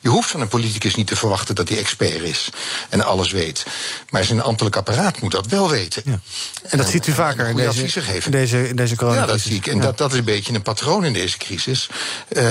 Je 0.00 0.08
hoeft 0.08 0.30
van 0.30 0.40
een 0.40 0.48
politicus 0.48 0.94
niet 0.94 1.06
te 1.06 1.16
verwachten 1.16 1.54
dat 1.54 1.68
hij 1.68 1.78
expert 1.78 2.22
is 2.22 2.48
en 2.88 3.04
alles 3.04 3.30
weet. 3.30 3.66
Maar 4.10 4.24
zijn 4.24 4.42
ambtelijk 4.42 4.76
apparaat 4.76 5.20
moet 5.20 5.32
dat 5.32 5.46
wel 5.46 5.70
weten. 5.70 6.02
Ja. 6.04 6.20
En 6.62 6.78
dat 6.78 6.88
ziet 6.88 7.06
u 7.06 7.12
vaker 7.12 7.48
in 7.48 7.56
deze, 7.56 7.82
in 8.24 8.30
deze, 8.30 8.68
in 8.68 8.76
deze 8.76 8.96
coronacrisis. 8.96 9.26
Ja, 9.26 9.32
dat 9.32 9.40
zie 9.40 9.56
ik. 9.56 9.66
En 9.66 9.80
dat, 9.80 9.98
dat 9.98 10.12
is 10.12 10.18
een 10.18 10.24
beetje 10.24 10.54
een 10.54 10.62
patroon 10.62 11.04
in 11.04 11.12
deze 11.12 11.38
crisis. 11.38 11.88
Uh, 12.28 12.42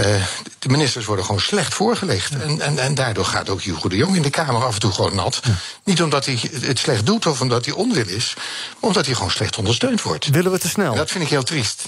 de 0.59 0.69
ministers 0.69 1.05
worden 1.05 1.25
gewoon 1.25 1.41
slecht 1.41 1.73
voorgelegd. 1.73 2.31
Ja. 2.33 2.39
En, 2.39 2.61
en, 2.61 2.79
en 2.79 2.95
daardoor 2.95 3.25
gaat 3.25 3.49
ook 3.49 3.61
Hugo 3.61 3.89
de 3.89 3.95
Jong 3.95 4.15
in 4.15 4.21
de 4.21 4.29
Kamer 4.29 4.65
af 4.65 4.73
en 4.73 4.79
toe 4.79 4.91
gewoon 4.91 5.15
nat. 5.15 5.39
Niet 5.83 6.01
omdat 6.01 6.16
hij 6.25 6.39
het 6.61 6.79
slecht 6.79 7.05
doet 7.05 7.25
of 7.25 7.41
omdat 7.41 7.65
hij 7.65 7.73
onwil 7.73 8.07
is, 8.07 8.33
omdat 8.79 9.05
hij 9.05 9.15
gewoon 9.15 9.31
slecht 9.31 9.57
ondersteund 9.57 10.01
wordt. 10.01 10.27
Willen 10.27 10.51
we 10.51 10.59
te 10.59 10.69
snel? 10.69 10.95
dat 10.95 11.11
vind 11.11 11.23
ik 11.23 11.29
heel 11.29 11.43
triest. 11.43 11.85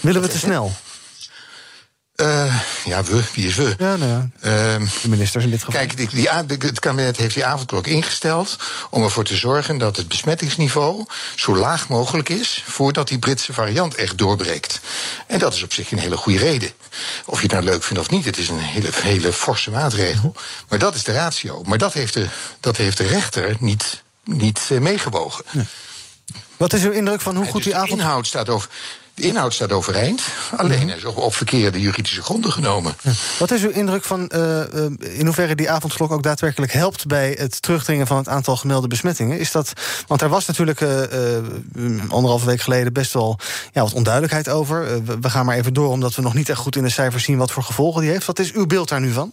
Willen 0.00 0.22
we 0.22 0.28
te 0.28 0.38
snel? 0.38 0.72
Uh, 2.16 2.60
ja, 2.84 3.02
we. 3.02 3.22
Wie 3.34 3.46
is 3.46 3.54
we? 3.54 3.74
Ja, 3.78 3.96
nou 3.96 4.10
ja. 4.10 4.28
Uh, 4.80 4.88
de 5.02 5.08
ministers 5.08 5.44
in 5.44 5.50
dit 5.50 5.64
geval. 5.64 5.80
Kijk, 5.80 5.96
die, 5.96 6.08
die, 6.08 6.28
het 6.58 6.80
kabinet 6.80 7.16
heeft 7.16 7.34
die 7.34 7.44
avondklok 7.44 7.86
ingesteld... 7.86 8.56
om 8.90 9.02
ervoor 9.02 9.24
te 9.24 9.36
zorgen 9.36 9.78
dat 9.78 9.96
het 9.96 10.08
besmettingsniveau 10.08 11.04
zo 11.34 11.56
laag 11.56 11.88
mogelijk 11.88 12.28
is... 12.28 12.62
voordat 12.66 13.08
die 13.08 13.18
Britse 13.18 13.52
variant 13.52 13.94
echt 13.94 14.18
doorbreekt. 14.18 14.80
En 15.26 15.38
dat 15.38 15.54
is 15.54 15.62
op 15.62 15.72
zich 15.72 15.90
een 15.90 15.98
hele 15.98 16.16
goede 16.16 16.38
reden. 16.38 16.70
Of 17.24 17.36
je 17.36 17.42
het 17.42 17.52
nou 17.52 17.64
leuk 17.64 17.82
vindt 17.82 18.02
of 18.02 18.10
niet, 18.10 18.24
het 18.24 18.38
is 18.38 18.48
een 18.48 18.58
hele, 18.58 18.88
hele 18.92 19.32
forse 19.32 19.70
maatregel. 19.70 20.34
Maar 20.68 20.78
dat 20.78 20.94
is 20.94 21.04
de 21.04 21.12
ratio. 21.12 21.62
Maar 21.66 21.78
dat 21.78 21.92
heeft 21.92 22.14
de, 22.14 22.26
dat 22.60 22.76
heeft 22.76 22.96
de 22.96 23.06
rechter 23.06 23.56
niet, 23.60 24.02
niet 24.24 24.68
uh, 24.72 24.80
meegewogen. 24.80 25.44
Nee. 25.50 25.64
Wat 26.56 26.72
is 26.72 26.82
uw 26.84 26.90
indruk 26.90 27.20
van 27.20 27.36
hoe 27.36 27.44
goed 27.44 27.54
dus 27.54 27.64
die 27.64 27.76
avond... 27.76 28.00
inhoud 28.00 28.26
staat 28.26 28.48
over... 28.48 28.70
De 29.16 29.22
inhoud 29.22 29.54
staat 29.54 29.72
overeind, 29.72 30.22
alleen 30.56 30.88
is 30.88 31.04
op, 31.04 31.16
op 31.16 31.34
verkeerde 31.34 31.80
juridische 31.80 32.22
gronden 32.22 32.52
genomen. 32.52 32.94
Wat 33.38 33.50
is 33.50 33.62
uw 33.62 33.70
indruk 33.70 34.04
van 34.04 34.30
uh, 34.34 34.60
in 34.98 35.24
hoeverre 35.24 35.54
die 35.54 35.70
avondklok 35.70 36.12
ook 36.12 36.22
daadwerkelijk 36.22 36.72
helpt 36.72 37.06
bij 37.06 37.36
het 37.38 37.62
terugdringen 37.62 38.06
van 38.06 38.16
het 38.16 38.28
aantal 38.28 38.56
gemelde 38.56 38.86
besmettingen? 38.86 39.38
Is 39.38 39.52
dat, 39.52 39.72
want 40.06 40.22
er 40.22 40.28
was 40.28 40.46
natuurlijk 40.46 40.80
uh, 40.80 40.88
anderhalve 42.08 42.46
week 42.46 42.60
geleden 42.60 42.92
best 42.92 43.12
wel 43.12 43.38
ja, 43.72 43.82
wat 43.82 43.92
onduidelijkheid 43.92 44.48
over. 44.48 45.04
we 45.20 45.30
gaan 45.30 45.46
maar 45.46 45.56
even 45.56 45.74
door, 45.74 45.90
omdat 45.90 46.14
we 46.14 46.22
nog 46.22 46.34
niet 46.34 46.48
echt 46.48 46.60
goed 46.60 46.76
in 46.76 46.82
de 46.82 46.88
cijfers 46.88 47.24
zien 47.24 47.38
wat 47.38 47.50
voor 47.50 47.62
gevolgen 47.62 48.00
die 48.00 48.10
heeft. 48.10 48.26
Wat 48.26 48.38
is 48.38 48.52
uw 48.52 48.66
beeld 48.66 48.88
daar 48.88 49.00
nu 49.00 49.12
van? 49.12 49.32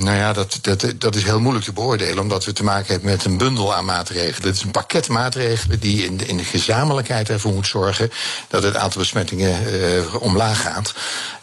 Nou 0.00 0.16
ja, 0.16 0.32
dat, 0.32 0.58
dat, 0.60 0.92
dat 0.96 1.14
is 1.14 1.24
heel 1.24 1.40
moeilijk 1.40 1.64
te 1.64 1.72
beoordelen, 1.72 2.18
omdat 2.18 2.44
we 2.44 2.52
te 2.52 2.64
maken 2.64 2.92
hebben 2.92 3.10
met 3.10 3.24
een 3.24 3.38
bundel 3.38 3.74
aan 3.74 3.84
maatregelen. 3.84 4.48
Het 4.48 4.56
is 4.56 4.62
een 4.62 4.70
pakket 4.70 5.08
maatregelen 5.08 5.80
die 5.80 6.04
in 6.04 6.16
de, 6.16 6.26
in 6.26 6.36
de 6.36 6.44
gezamenlijkheid 6.44 7.28
ervoor 7.28 7.52
moet 7.52 7.66
zorgen 7.66 8.10
dat 8.48 8.62
het 8.62 8.76
aantal 8.76 9.00
besmettingen 9.00 9.74
uh, 9.74 10.22
omlaag 10.22 10.62
gaat. 10.62 10.94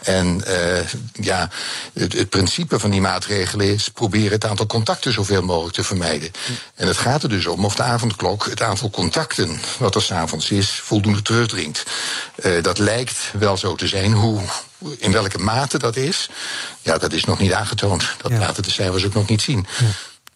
En 0.02 0.42
uh, 0.48 0.78
ja, 1.12 1.50
het, 1.92 2.12
het, 2.12 2.28
principe 2.28 2.78
van 2.78 2.90
die 2.90 3.00
maatregelen 3.00 3.66
is 3.66 3.88
proberen 3.88 4.32
het 4.32 4.46
aantal 4.46 4.66
contacten 4.66 5.12
zoveel 5.12 5.42
mogelijk 5.42 5.74
te 5.74 5.84
vermijden. 5.84 6.30
En 6.74 6.86
het 6.86 6.96
gaat 6.96 7.22
er 7.22 7.28
dus 7.28 7.46
om 7.46 7.64
of 7.64 7.74
de 7.74 7.82
avondklok 7.82 8.44
het 8.44 8.62
aantal 8.62 8.90
contacten 8.90 9.60
wat 9.78 9.94
er 9.94 10.02
s'avonds 10.02 10.50
is 10.50 10.70
voldoende 10.70 11.22
terugdringt. 11.22 11.82
Uh, 12.44 12.62
dat 12.62 12.78
lijkt 12.78 13.16
wel 13.38 13.56
zo 13.56 13.74
te 13.74 13.88
zijn. 13.88 14.12
Hoe 14.12 14.40
in 14.98 15.12
welke 15.12 15.38
mate 15.38 15.78
dat 15.78 15.96
is, 15.96 16.30
ja, 16.82 16.98
dat 16.98 17.12
is 17.12 17.24
nog 17.24 17.38
niet 17.38 17.52
aangetoond. 17.52 18.14
Dat 18.22 18.30
ja. 18.30 18.38
laten 18.38 18.62
de 18.62 18.70
cijfers 18.70 19.04
ook 19.04 19.14
nog 19.14 19.28
niet 19.28 19.42
zien. 19.42 19.66
Ja. 19.78 19.86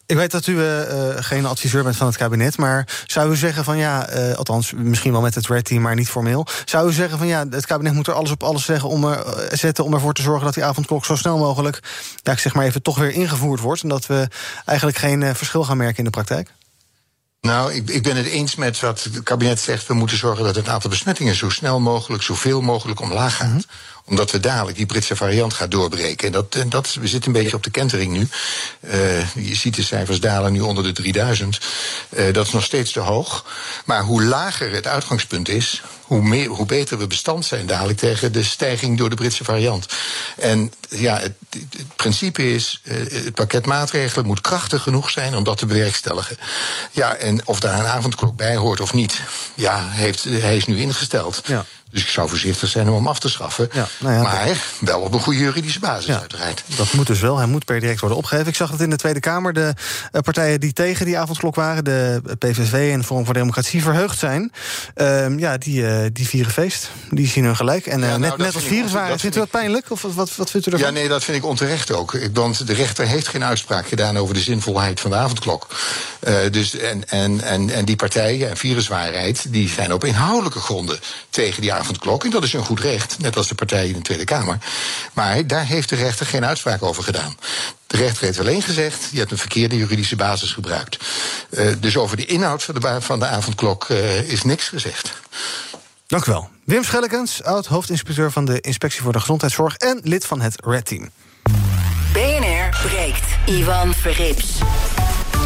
Ik 0.06 0.18
weet 0.18 0.30
dat 0.30 0.46
u 0.46 0.58
uh, 0.58 0.86
geen 1.16 1.46
adviseur 1.46 1.82
bent 1.82 1.96
van 1.96 2.06
het 2.06 2.16
kabinet, 2.16 2.56
maar 2.56 2.88
zou 3.06 3.30
u 3.30 3.36
zeggen 3.36 3.64
van 3.64 3.78
ja, 3.78 4.14
uh, 4.14 4.34
althans 4.34 4.72
misschien 4.76 5.12
wel 5.12 5.20
met 5.20 5.34
het 5.34 5.46
Red 5.46 5.64
Team, 5.64 5.82
maar 5.82 5.94
niet 5.94 6.08
formeel. 6.08 6.46
Zou 6.64 6.88
u 6.88 6.92
zeggen 6.92 7.18
van 7.18 7.26
ja, 7.26 7.44
het 7.50 7.66
kabinet 7.66 7.92
moet 7.92 8.06
er 8.06 8.12
alles 8.12 8.30
op 8.30 8.42
alles 8.42 8.64
zeggen 8.64 8.88
om 8.88 9.04
er, 9.04 9.48
zetten 9.50 9.84
om 9.84 9.94
ervoor 9.94 10.14
te 10.14 10.22
zorgen 10.22 10.44
dat 10.44 10.54
die 10.54 10.64
avondklok 10.64 11.04
zo 11.04 11.16
snel 11.16 11.38
mogelijk, 11.38 11.80
ja, 12.22 12.32
ik 12.32 12.38
zeg 12.38 12.54
maar 12.54 12.64
even, 12.64 12.82
toch 12.82 12.98
weer 12.98 13.10
ingevoerd 13.10 13.60
wordt. 13.60 13.82
En 13.82 13.88
dat 13.88 14.06
we 14.06 14.28
eigenlijk 14.64 14.98
geen 14.98 15.36
verschil 15.36 15.64
gaan 15.64 15.76
merken 15.76 15.98
in 15.98 16.04
de 16.04 16.10
praktijk? 16.10 16.50
Nou, 17.40 17.72
ik, 17.72 17.90
ik 17.90 18.02
ben 18.02 18.16
het 18.16 18.26
eens 18.26 18.54
met 18.54 18.80
wat 18.80 19.02
het 19.02 19.22
kabinet 19.22 19.60
zegt. 19.60 19.86
We 19.86 19.94
moeten 19.94 20.16
zorgen 20.16 20.44
dat 20.44 20.54
het 20.54 20.68
aantal 20.68 20.90
besmettingen 20.90 21.34
zo 21.34 21.48
snel 21.48 21.80
mogelijk, 21.80 22.22
zoveel 22.22 22.60
mogelijk 22.60 23.00
omlaag 23.00 23.36
gaat. 23.36 23.46
Mm 23.46 23.52
-hmm 23.52 23.64
omdat 24.04 24.30
we 24.30 24.40
dadelijk 24.40 24.76
die 24.76 24.86
Britse 24.86 25.16
variant 25.16 25.54
gaat 25.54 25.70
doorbreken. 25.70 26.26
En 26.26 26.32
dat, 26.32 26.54
en 26.54 26.68
dat, 26.68 26.94
we 26.94 27.08
zitten 27.08 27.34
een 27.34 27.42
beetje 27.42 27.56
op 27.56 27.62
de 27.62 27.70
kentering 27.70 28.12
nu. 28.12 28.28
Uh, 28.80 29.34
je 29.34 29.54
ziet 29.54 29.74
de 29.74 29.82
cijfers 29.82 30.20
dalen 30.20 30.52
nu 30.52 30.60
onder 30.60 30.84
de 30.84 30.92
3000. 30.92 31.60
Uh, 32.10 32.32
dat 32.32 32.46
is 32.46 32.52
nog 32.52 32.64
steeds 32.64 32.92
te 32.92 33.00
hoog. 33.00 33.44
Maar 33.84 34.02
hoe 34.02 34.22
lager 34.22 34.72
het 34.72 34.86
uitgangspunt 34.86 35.48
is, 35.48 35.82
hoe, 36.02 36.22
meer, 36.22 36.48
hoe 36.48 36.66
beter 36.66 36.98
we 36.98 37.06
bestand 37.06 37.44
zijn 37.44 37.66
dadelijk 37.66 37.98
tegen 37.98 38.32
de 38.32 38.42
stijging 38.42 38.98
door 38.98 39.10
de 39.10 39.16
Britse 39.16 39.44
variant. 39.44 39.86
En 40.36 40.72
ja, 40.88 41.18
het, 41.18 41.32
principe 41.96 42.54
is, 42.54 42.80
uh, 42.84 42.94
het 43.24 43.34
pakket 43.34 43.66
maatregelen 43.66 44.26
moet 44.26 44.40
krachtig 44.40 44.82
genoeg 44.82 45.10
zijn 45.10 45.36
om 45.36 45.44
dat 45.44 45.58
te 45.58 45.66
bewerkstelligen. 45.66 46.36
Ja, 46.90 47.14
en 47.14 47.46
of 47.46 47.60
daar 47.60 47.78
een 47.78 47.86
avondklok 47.86 48.36
bij 48.36 48.56
hoort 48.56 48.80
of 48.80 48.92
niet, 48.92 49.20
ja, 49.54 49.88
heeft, 49.90 50.24
hij 50.24 50.56
is 50.56 50.66
nu 50.66 50.80
ingesteld. 50.80 51.42
Ja. 51.44 51.64
Dus 51.92 52.02
ik 52.02 52.08
zou 52.08 52.28
voorzichtig 52.28 52.68
zijn 52.68 52.88
om 52.88 52.94
hem 52.94 53.06
af 53.06 53.18
te 53.18 53.28
schaffen. 53.28 53.68
Ja, 53.72 53.88
nou 53.98 54.14
ja, 54.14 54.22
maar 54.22 54.48
wel 54.80 55.00
op 55.00 55.14
een 55.14 55.20
goede 55.20 55.38
juridische 55.38 55.80
basis, 55.80 56.06
ja, 56.06 56.20
uiteraard. 56.20 56.62
Dat 56.76 56.92
moet 56.92 57.06
dus 57.06 57.20
wel. 57.20 57.36
Hij 57.36 57.46
moet 57.46 57.64
per 57.64 57.80
direct 57.80 58.00
worden 58.00 58.18
opgegeven. 58.18 58.48
Ik 58.48 58.56
zag 58.56 58.70
dat 58.70 58.80
in 58.80 58.90
de 58.90 58.96
Tweede 58.96 59.20
Kamer 59.20 59.52
de 59.52 59.74
uh, 60.12 60.20
partijen 60.20 60.60
die 60.60 60.72
tegen 60.72 61.06
die 61.06 61.18
avondklok 61.18 61.54
waren... 61.54 61.84
de 61.84 62.20
PVV 62.38 62.92
en 62.92 63.04
Forum 63.04 63.24
voor 63.24 63.34
Democratie 63.34 63.82
verheugd 63.82 64.18
zijn. 64.18 64.52
Uh, 64.96 65.38
ja, 65.38 65.58
die, 65.58 65.80
uh, 65.80 66.06
die 66.12 66.28
vieren 66.28 66.52
feest. 66.52 66.90
Die 67.10 67.28
zien 67.28 67.44
hun 67.44 67.56
gelijk. 67.56 67.86
En 67.86 68.00
nou, 68.00 68.18
net, 68.18 68.36
net 68.36 68.54
als 68.54 68.64
viruswaarheid, 68.64 69.20
vindt 69.20 69.36
u 69.36 69.38
dat 69.38 69.50
pijnlijk? 69.50 69.90
Of 69.90 70.02
wat, 70.02 70.36
wat 70.36 70.50
vindt 70.50 70.66
u 70.66 70.70
ervan? 70.70 70.86
Ja, 70.86 70.92
nee, 70.92 71.08
dat 71.08 71.24
vind 71.24 71.36
ik 71.36 71.44
onterecht 71.44 71.92
ook. 71.92 72.18
Want 72.32 72.66
de 72.66 72.74
rechter 72.74 73.06
heeft 73.06 73.28
geen 73.28 73.44
uitspraak 73.44 73.86
gedaan 73.86 74.16
over 74.16 74.34
de 74.34 74.40
zinvolheid 74.40 75.00
van 75.00 75.10
de 75.10 75.16
avondklok. 75.16 75.66
dus, 76.50 76.76
en, 76.76 77.08
en, 77.08 77.40
en, 77.40 77.70
en 77.70 77.84
die 77.84 77.96
partijen 77.96 78.50
en 78.50 78.56
viruswaarheid... 78.56 79.44
die 79.48 79.68
zijn 79.68 79.92
op 79.92 80.04
inhoudelijke 80.04 80.60
gronden 80.60 81.00
tegen 81.30 81.60
die 81.60 81.70
avondklok. 81.70 81.81
En 82.24 82.30
dat 82.30 82.42
is 82.44 82.52
een 82.52 82.64
goed 82.64 82.80
recht, 82.80 83.18
net 83.18 83.36
als 83.36 83.48
de 83.48 83.54
partijen 83.54 83.88
in 83.88 83.96
de 83.96 84.02
Tweede 84.02 84.24
Kamer. 84.24 84.58
Maar 85.12 85.46
daar 85.46 85.66
heeft 85.66 85.88
de 85.88 85.96
rechter 85.96 86.26
geen 86.26 86.44
uitspraak 86.44 86.82
over 86.82 87.02
gedaan. 87.02 87.36
De 87.86 87.96
rechter 87.96 88.24
heeft 88.24 88.38
alleen 88.38 88.62
gezegd: 88.62 89.08
je 89.10 89.18
hebt 89.18 89.30
een 89.30 89.38
verkeerde 89.38 89.76
juridische 89.76 90.16
basis 90.16 90.52
gebruikt. 90.52 91.04
Uh, 91.50 91.72
dus 91.80 91.96
over 91.96 92.16
de 92.16 92.26
inhoud 92.26 92.62
van 92.62 92.74
de, 92.74 93.00
van 93.00 93.18
de 93.18 93.26
avondklok 93.26 93.88
uh, 93.88 94.30
is 94.30 94.42
niks 94.42 94.68
gezegd. 94.68 95.12
Dank 96.06 96.26
u 96.26 96.30
wel. 96.30 96.50
Wim 96.64 96.84
Schellekens, 96.84 97.42
oud 97.42 97.66
hoofdinspecteur 97.66 98.32
van 98.32 98.44
de 98.44 98.60
Inspectie 98.60 99.02
voor 99.02 99.12
de 99.12 99.20
Gezondheidszorg 99.20 99.76
en 99.76 100.00
lid 100.02 100.26
van 100.26 100.40
het 100.40 100.54
Red 100.64 100.84
Team. 100.84 101.10
BNR 102.12 102.80
breekt. 102.86 103.24
Ivan 103.46 103.94
Verrips. 103.94 104.60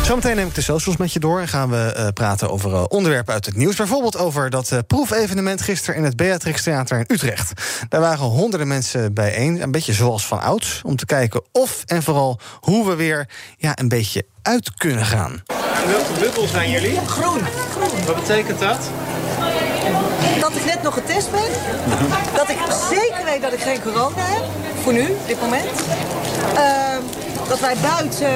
Zometeen 0.06 0.36
neem 0.36 0.46
ik 0.46 0.54
de 0.54 0.60
socials 0.60 0.96
met 0.96 1.12
je 1.12 1.20
door 1.20 1.40
en 1.40 1.48
gaan 1.48 1.70
we 1.70 1.94
uh, 1.96 2.08
praten 2.08 2.50
over 2.50 2.70
uh, 2.70 2.84
onderwerpen 2.88 3.34
uit 3.34 3.46
het 3.46 3.56
nieuws. 3.56 3.76
Bijvoorbeeld 3.76 4.16
over 4.16 4.50
dat 4.50 4.70
uh, 4.70 4.78
proefevenement 4.86 5.62
gisteren 5.62 5.96
in 5.96 6.04
het 6.04 6.16
Beatrix 6.16 6.62
Theater 6.62 6.98
in 6.98 7.04
Utrecht. 7.08 7.52
Daar 7.88 8.00
waren 8.00 8.24
honderden 8.24 8.68
mensen 8.68 9.14
bijeen, 9.14 9.62
een 9.62 9.70
beetje 9.70 9.92
zoals 9.92 10.26
van 10.26 10.40
ouds, 10.40 10.80
om 10.84 10.96
te 10.96 11.06
kijken 11.06 11.42
of 11.52 11.82
en 11.86 12.02
vooral 12.02 12.40
hoe 12.60 12.88
we 12.88 12.94
weer 12.94 13.28
ja, 13.56 13.78
een 13.78 13.88
beetje 13.88 14.26
uit 14.42 14.74
kunnen 14.74 15.04
gaan. 15.04 15.42
En 15.82 15.90
welke 15.90 16.20
bubbel 16.20 16.46
zijn 16.46 16.70
jullie? 16.70 16.98
Groen. 17.06 17.40
Groen. 17.70 18.04
Wat 18.06 18.14
betekent 18.14 18.58
dat? 18.58 18.78
Dat 20.40 20.56
ik 20.56 20.64
net 20.64 20.82
nog 20.82 20.94
getest 20.94 21.30
ben. 21.30 21.40
Dat 22.34 22.48
ik 22.48 22.58
zeker 22.90 23.24
weet 23.24 23.42
dat 23.42 23.52
ik 23.52 23.60
geen 23.60 23.82
corona 23.82 24.22
heb. 24.22 24.44
Voor 24.82 24.92
nu, 24.92 25.06
dit 25.26 25.40
moment. 25.40 25.70
Dat 27.48 27.60
wij 27.60 27.76
buiten 27.82 28.30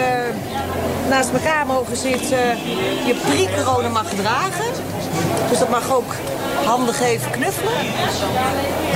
naast 1.09 1.31
elkaar 1.31 1.67
mogen 1.67 1.97
zitten, 1.97 2.39
je 3.07 3.21
pre-corona 3.25 3.89
mag 3.89 4.09
dragen. 4.09 4.73
Dus 5.49 5.59
dat 5.59 5.71
mag 5.71 5.93
ook 5.93 6.15
handen 6.65 6.95
geven, 6.95 7.31
knuffelen. 7.31 7.73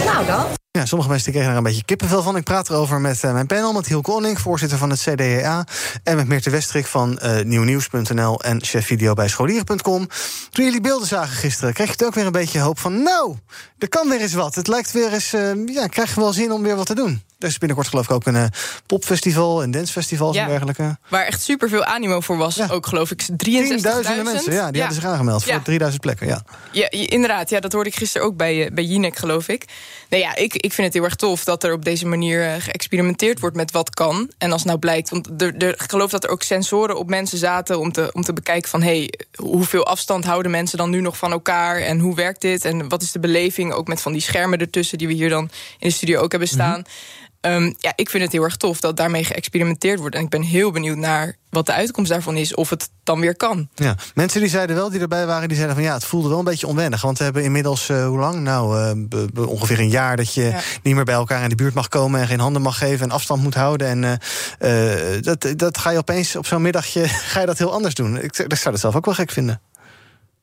Nou 0.04 0.26
dan. 0.26 0.44
Ja, 0.70 0.86
sommige 0.86 1.10
mensen 1.10 1.32
kregen 1.32 1.50
er 1.50 1.56
een 1.56 1.62
beetje 1.62 1.84
kippenvel 1.84 2.22
van. 2.22 2.36
Ik 2.36 2.44
praat 2.44 2.68
erover 2.68 3.00
met 3.00 3.22
uh, 3.22 3.32
mijn 3.32 3.46
panel, 3.46 3.72
met 3.72 3.86
Hiel 3.86 4.00
Koning, 4.00 4.40
voorzitter 4.40 4.78
van 4.78 4.90
het 4.90 5.00
CDA. 5.00 5.66
En 6.02 6.16
met 6.16 6.28
Meerte 6.28 6.50
Westrik 6.50 6.86
van 6.86 7.18
uh, 7.22 7.40
nieuwnieuws.nl 7.40 8.42
en 8.42 8.62
chef 8.64 8.86
video 8.86 9.14
bij 9.14 9.28
scholieren.com. 9.28 10.08
Toen 10.50 10.64
jullie 10.64 10.80
beelden 10.80 11.08
zagen 11.08 11.36
gisteren, 11.36 11.74
kreeg 11.74 11.86
je 11.86 11.92
het 11.92 12.04
ook 12.04 12.14
weer 12.14 12.26
een 12.26 12.32
beetje 12.32 12.60
hoop 12.60 12.78
van... 12.78 13.02
nou, 13.02 13.36
er 13.78 13.88
kan 13.88 14.08
weer 14.08 14.20
eens 14.20 14.34
wat. 14.34 14.54
Het 14.54 14.68
lijkt 14.68 14.92
weer 14.92 15.12
eens, 15.12 15.30
ja, 15.66 15.86
krijg 15.86 16.14
je 16.14 16.20
wel 16.20 16.32
zin 16.32 16.52
om 16.52 16.62
weer 16.62 16.76
wat 16.76 16.86
te 16.86 16.94
doen. 16.94 17.22
Er 17.44 17.50
is 17.50 17.58
binnenkort 17.58 17.88
geloof 17.88 18.04
ik 18.04 18.10
ook 18.10 18.26
een 18.26 18.34
uh, 18.34 18.44
popfestival, 18.86 19.62
een 19.62 19.70
dancefestival 19.70 20.34
ja, 20.34 20.42
en 20.42 20.48
dergelijke. 20.48 20.98
Waar 21.08 21.24
echt 21.24 21.42
superveel 21.42 21.84
animo 21.84 22.20
voor 22.20 22.36
was. 22.36 22.54
Ja. 22.54 22.68
Ook 22.70 22.86
geloof 22.86 23.10
ik 23.10 23.22
63.000 23.22 23.28
mensen, 24.22 24.52
ja, 24.52 24.70
die 24.70 24.80
hadden 24.80 25.00
zich 25.00 25.04
aangemeld 25.04 25.44
voor 25.44 25.62
3000 25.62 26.02
plekken. 26.02 26.26
Ja. 26.26 26.42
Ja, 26.72 26.90
inderdaad. 26.90 27.50
Ja, 27.50 27.60
dat 27.60 27.72
hoorde 27.72 27.88
ik 27.88 27.96
gisteren 27.96 28.26
ook 28.26 28.36
bij, 28.36 28.70
bij 28.72 28.84
Jinek, 28.84 29.16
geloof 29.16 29.48
ik. 29.48 29.64
Nou 30.08 30.22
ja, 30.22 30.36
ik, 30.36 30.54
ik 30.54 30.72
vind 30.72 30.86
het 30.86 30.96
heel 30.96 31.04
erg 31.04 31.14
tof 31.14 31.44
dat 31.44 31.64
er 31.64 31.72
op 31.72 31.84
deze 31.84 32.06
manier 32.06 32.44
uh, 32.44 32.54
geëxperimenteerd 32.58 33.40
wordt 33.40 33.56
met 33.56 33.70
wat 33.70 33.90
kan. 33.90 34.30
En 34.38 34.52
als 34.52 34.64
nou 34.64 34.78
blijkt, 34.78 35.10
want 35.10 35.42
er, 35.42 35.56
er, 35.56 35.68
ik 35.68 35.90
geloof 35.90 36.10
dat 36.10 36.24
er 36.24 36.30
ook 36.30 36.42
sensoren 36.42 36.96
op 36.96 37.08
mensen 37.08 37.38
zaten 37.38 37.78
om 37.78 37.92
te, 37.92 38.10
om 38.12 38.22
te 38.22 38.32
bekijken 38.32 38.70
van 38.70 38.82
hé, 38.82 38.98
hey, 38.98 39.12
hoeveel 39.36 39.86
afstand 39.86 40.24
houden 40.24 40.50
mensen 40.50 40.78
dan 40.78 40.90
nu 40.90 41.00
nog 41.00 41.16
van 41.16 41.32
elkaar 41.32 41.80
en 41.80 41.98
hoe 41.98 42.14
werkt 42.14 42.40
dit 42.40 42.64
en 42.64 42.88
wat 42.88 43.02
is 43.02 43.12
de 43.12 43.20
beleving 43.20 43.72
ook 43.72 43.88
met 43.88 44.00
van 44.00 44.12
die 44.12 44.22
schermen 44.22 44.58
ertussen 44.58 44.98
die 44.98 45.06
we 45.06 45.12
hier 45.12 45.28
dan 45.28 45.50
in 45.78 45.88
de 45.88 45.94
studio 45.94 46.20
ook 46.20 46.30
hebben 46.30 46.48
staan. 46.48 46.78
Mm 46.78 46.84
-hmm. 46.84 47.22
Um, 47.46 47.74
ja, 47.78 47.92
ik 47.96 48.10
vind 48.10 48.22
het 48.22 48.32
heel 48.32 48.42
erg 48.42 48.56
tof 48.56 48.80
dat 48.80 48.96
daarmee 48.96 49.24
geëxperimenteerd 49.24 49.98
wordt. 49.98 50.14
En 50.14 50.22
ik 50.22 50.28
ben 50.28 50.42
heel 50.42 50.70
benieuwd 50.70 50.96
naar 50.96 51.36
wat 51.50 51.66
de 51.66 51.72
uitkomst 51.72 52.10
daarvan 52.10 52.36
is, 52.36 52.54
of 52.54 52.70
het 52.70 52.90
dan 53.02 53.20
weer 53.20 53.36
kan. 53.36 53.68
Ja, 53.74 53.96
mensen 54.14 54.40
die 54.40 54.50
zeiden 54.50 54.76
wel, 54.76 54.90
die 54.90 55.00
erbij 55.00 55.26
waren, 55.26 55.48
die 55.48 55.56
zeiden 55.56 55.76
van 55.76 55.84
ja, 55.84 55.94
het 55.94 56.04
voelde 56.04 56.28
wel 56.28 56.38
een 56.38 56.44
beetje 56.44 56.66
onwennig. 56.66 57.02
Want 57.02 57.18
we 57.18 57.24
hebben 57.24 57.44
inmiddels, 57.44 57.88
uh, 57.88 58.06
hoe 58.06 58.18
lang? 58.18 58.40
Nou, 58.40 58.94
uh, 59.34 59.48
ongeveer 59.48 59.78
een 59.78 59.88
jaar 59.88 60.16
dat 60.16 60.34
je 60.34 60.42
ja. 60.42 60.60
niet 60.82 60.94
meer 60.94 61.04
bij 61.04 61.14
elkaar 61.14 61.42
in 61.42 61.48
de 61.48 61.54
buurt 61.54 61.74
mag 61.74 61.88
komen 61.88 62.20
en 62.20 62.26
geen 62.26 62.40
handen 62.40 62.62
mag 62.62 62.78
geven 62.78 63.06
en 63.06 63.14
afstand 63.14 63.42
moet 63.42 63.54
houden. 63.54 63.86
En 64.04 64.20
uh, 64.60 65.22
dat, 65.22 65.52
dat 65.56 65.78
ga 65.78 65.90
je 65.90 65.98
opeens 65.98 66.36
op 66.36 66.46
zo'n 66.46 66.62
middagje 66.62 67.08
ga 67.32 67.40
je 67.40 67.46
dat 67.46 67.58
heel 67.58 67.72
anders 67.72 67.94
doen. 67.94 68.16
Ik, 68.16 68.38
ik 68.38 68.54
zou 68.54 68.70
dat 68.70 68.80
zelf 68.80 68.96
ook 68.96 69.04
wel 69.04 69.14
gek 69.14 69.30
vinden. 69.30 69.60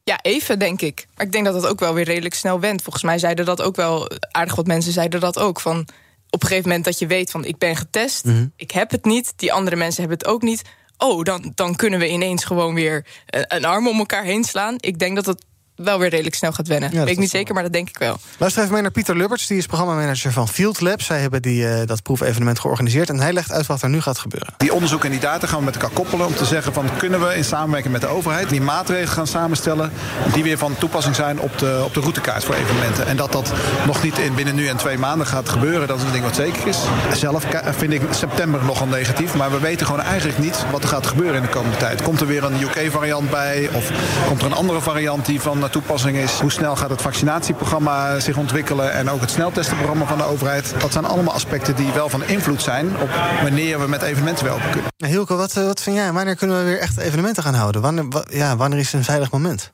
Ja, 0.04 0.20
even 0.22 0.60
denk 0.60 0.82
ik. 0.82 1.08
Maar 1.16 1.26
ik 1.26 1.32
denk 1.32 1.46
dat 1.46 1.54
dat 1.54 1.68
ook 1.68 1.80
wel 1.80 1.94
weer 1.94 2.06
redelijk 2.06 2.34
snel 2.34 2.60
went. 2.60 2.82
Volgens 2.82 3.04
mij 3.04 3.18
zeiden 3.18 3.46
dat 3.46 3.62
ook 3.62 3.76
wel, 3.76 4.12
aardig 4.32 4.56
wat 4.56 4.68
mensen 4.68 4.92
zeiden 4.92 5.20
dat 5.20 5.40
ook. 5.40 5.60
Van 5.60 5.88
op 6.32 6.42
een 6.42 6.48
gegeven 6.48 6.70
moment 6.70 6.86
dat 6.86 7.00
je 7.00 7.08
weet 7.08 7.32
van 7.32 7.46
ik 7.46 7.58
ben 7.58 7.76
getest, 7.76 8.26
mm 8.26 8.34
-hmm. 8.34 8.54
ik 8.56 8.72
heb 8.72 8.92
het 8.92 9.06
niet, 9.06 9.34
die 9.36 9.54
andere 9.54 9.76
mensen 9.76 10.00
hebben 10.00 10.18
het 10.18 10.28
ook 10.28 10.42
niet. 10.42 10.62
Oh, 10.98 11.24
dan, 11.24 11.52
dan 11.56 11.76
kunnen 11.76 12.00
we 12.00 12.10
ineens 12.10 12.46
gewoon 12.46 12.74
weer 12.74 13.06
een, 13.26 13.46
een 13.48 13.66
arm 13.66 13.88
om 13.88 13.98
elkaar 13.98 14.24
heen 14.24 14.44
slaan. 14.44 14.76
Ik 14.78 15.00
denk 15.00 15.16
dat 15.16 15.26
het 15.26 15.46
wel 15.84 16.00
weer 16.00 16.10
redelijk 16.10 16.36
snel 16.36 16.52
gaat 16.52 16.68
wennen. 16.68 16.90
Ja, 16.94 17.00
Weet 17.00 17.10
ik 17.10 17.18
niet 17.18 17.30
zeker, 17.30 17.54
maar 17.54 17.64
dat 17.64 17.74
denk 17.74 17.90
ik 17.90 17.98
wel. 17.98 18.20
Luister 18.38 18.62
even 18.62 18.74
mee 18.74 18.82
naar 18.82 18.92
Pieter 18.92 19.18
Lubberts. 19.18 19.48
Die 19.48 19.58
is 19.58 19.66
programmamanager 19.66 20.32
van 20.32 20.48
Field 20.48 20.82
Lab. 20.82 21.02
Zij 21.02 21.20
hebben 21.20 21.42
die, 21.42 21.68
eh, 21.68 21.88
dat 21.88 22.04
proefevenement 22.04 22.60
georganiseerd. 22.60 23.10
En 23.10 23.20
hij 23.20 23.34
legt 23.34 23.52
uit 23.52 23.66
wat 23.66 23.82
er 23.82 23.90
nu 23.90 24.02
gaat 24.02 24.18
gebeuren. 24.18 24.54
Die 24.58 24.74
onderzoeken 24.74 25.08
en 25.08 25.14
die 25.14 25.24
data 25.24 25.48
gaan 25.48 25.60
we 25.60 25.66
met 25.66 25.76
elkaar 25.76 25.90
koppelen 25.90 26.26
om 26.26 26.36
te 26.36 26.46
zeggen 26.46 26.74
van 26.74 26.90
kunnen 26.98 27.28
we 27.28 27.36
in 27.36 27.44
samenwerking 27.44 27.94
met 27.94 28.02
de 28.02 28.08
overheid 28.08 28.50
die 28.50 28.62
maatregelen 28.62 29.14
gaan 29.14 29.28
samenstellen 29.28 29.92
die 30.34 30.44
weer 30.44 30.58
van 30.58 30.76
toepassing 30.78 31.16
zijn 31.16 31.40
op 31.40 31.58
de, 31.58 31.82
op 31.86 31.94
de 31.94 32.00
routekaart 32.00 32.44
voor 32.44 32.56
evenementen. 32.56 33.08
En 33.08 33.18
dat 33.18 33.32
dat 33.32 33.54
nog 33.86 34.04
niet 34.04 34.18
in 34.18 34.36
binnen 34.36 34.56
nu 34.56 34.68
en 34.68 34.78
twee 34.78 34.98
maanden 34.98 35.28
gaat 35.28 35.50
gebeuren, 35.50 35.88
dat 35.88 35.98
is 35.98 36.04
een 36.04 36.12
ding 36.12 36.24
wat 36.24 36.36
zeker 36.36 36.68
is. 36.68 36.78
Zelf 37.14 37.46
vind 37.78 37.94
ik 37.94 38.02
september 38.10 38.64
nogal 38.66 38.88
negatief, 38.88 39.36
maar 39.36 39.52
we 39.52 39.60
weten 39.60 39.86
gewoon 39.86 40.02
eigenlijk 40.02 40.40
niet 40.40 40.66
wat 40.72 40.84
er 40.84 40.90
gaat 40.90 41.08
gebeuren 41.08 41.36
in 41.36 41.42
de 41.42 41.48
komende 41.50 41.78
tijd. 41.78 42.02
Komt 42.02 42.22
er 42.22 42.28
weer 42.28 42.44
een 42.44 42.62
UK-variant 42.62 43.30
bij 43.30 43.70
of 43.74 43.92
komt 44.28 44.42
er 44.42 44.48
een 44.48 44.54
andere 44.54 44.82
variant 44.82 45.26
die 45.26 45.42
van 45.42 45.60
toepassing 45.72 46.18
is? 46.18 46.32
Hoe 46.40 46.52
snel 46.52 46.76
gaat 46.76 46.90
het 46.90 47.02
vaccinatieprogramma 47.02 48.20
zich 48.20 48.38
ontwikkelen 48.38 48.94
en 48.94 49.10
ook 49.10 49.22
het 49.22 49.32
sneltestenprogramma 49.32 50.06
van 50.06 50.18
de 50.18 50.24
overheid? 50.24 50.74
Dat 50.80 50.92
zijn 50.92 51.06
allemaal 51.06 51.34
aspecten 51.34 51.76
die 51.76 51.92
wel 51.92 52.10
van 52.10 52.24
invloed 52.24 52.62
zijn 52.62 52.98
op 53.00 53.10
wanneer 53.42 53.80
we 53.80 53.88
met 53.88 54.02
evenementen 54.02 54.44
weer 54.46 54.54
open 54.54 54.70
kunnen. 54.72 54.90
Hilke, 54.98 55.36
wat, 55.36 55.58
eh, 55.58 55.66
wat 55.66 55.82
vind 55.82 55.96
jij? 55.96 56.12
Wanneer 56.12 56.36
kunnen 56.36 56.58
we 56.58 56.64
weer 56.64 56.80
echt 56.80 56.98
evenementen 56.98 57.44
gaan 57.44 57.54
houden? 57.54 57.82
Wanneer, 57.82 58.10
wa- 58.10 58.26
ja, 58.30 58.56
wanneer 58.56 58.80
is 58.80 58.94
een 58.94 59.04
veilig 59.04 59.32
moment? 59.32 59.72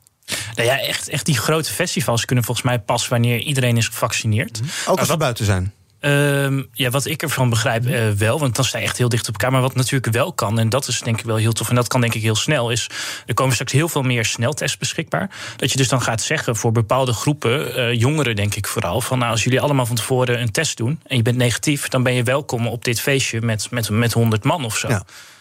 Nou 0.54 0.68
ja, 0.68 0.78
echt, 0.80 1.08
echt 1.08 1.26
die 1.26 1.38
grote 1.38 1.72
festivals 1.72 2.24
kunnen 2.24 2.44
volgens 2.44 2.66
mij 2.66 2.78
pas 2.78 3.08
wanneer 3.08 3.38
iedereen 3.38 3.76
is 3.76 3.86
gevaccineerd. 3.86 4.60
Ook 4.86 4.98
als 4.98 5.08
we 5.08 5.16
buiten 5.16 5.44
zijn. 5.44 5.72
Ehm, 6.00 6.62
ja, 6.72 6.90
wat 6.90 7.06
ik 7.06 7.22
ervan 7.22 7.50
begrijp 7.50 7.86
eh, 7.86 8.10
wel, 8.10 8.38
want 8.38 8.56
dan 8.56 8.64
sta 8.64 8.78
je 8.78 8.84
echt 8.84 8.98
heel 8.98 9.08
dicht 9.08 9.28
op 9.28 9.32
elkaar. 9.32 9.52
Maar 9.52 9.60
wat 9.60 9.74
natuurlijk 9.74 10.12
wel 10.12 10.32
kan, 10.32 10.58
en 10.58 10.68
dat 10.68 10.88
is 10.88 11.00
denk 11.00 11.18
ik 11.18 11.24
wel 11.24 11.36
heel 11.36 11.52
tof, 11.52 11.68
en 11.68 11.74
dat 11.74 11.88
kan 11.88 12.00
denk 12.00 12.14
ik 12.14 12.22
heel 12.22 12.34
snel, 12.34 12.70
is 12.70 12.90
er 13.26 13.34
komen 13.34 13.52
straks 13.52 13.72
heel 13.72 13.88
veel 13.88 14.02
meer 14.02 14.24
sneltests 14.24 14.76
beschikbaar. 14.76 15.30
Dat 15.56 15.70
je 15.70 15.76
dus 15.76 15.88
dan 15.88 16.02
gaat 16.02 16.22
zeggen 16.22 16.56
voor 16.56 16.72
bepaalde 16.72 17.12
groepen, 17.12 17.74
eh, 17.74 17.92
jongeren 17.92 18.36
denk 18.36 18.54
ik 18.54 18.66
vooral, 18.66 19.00
van 19.00 19.18
nou, 19.18 19.30
als 19.30 19.44
jullie 19.44 19.60
allemaal 19.60 19.86
van 19.86 19.96
tevoren 19.96 20.40
een 20.40 20.50
test 20.50 20.76
doen 20.76 21.00
en 21.06 21.16
je 21.16 21.22
bent 21.22 21.36
negatief, 21.36 21.88
dan 21.88 22.02
ben 22.02 22.14
je 22.14 22.22
welkom 22.22 22.66
op 22.66 22.84
dit 22.84 23.00
feestje 23.00 23.40
met, 23.40 23.70
met, 23.70 23.90
met 23.90 24.12
100 24.12 24.44
man 24.44 24.64
of 24.64 24.76
zo. 24.76 24.88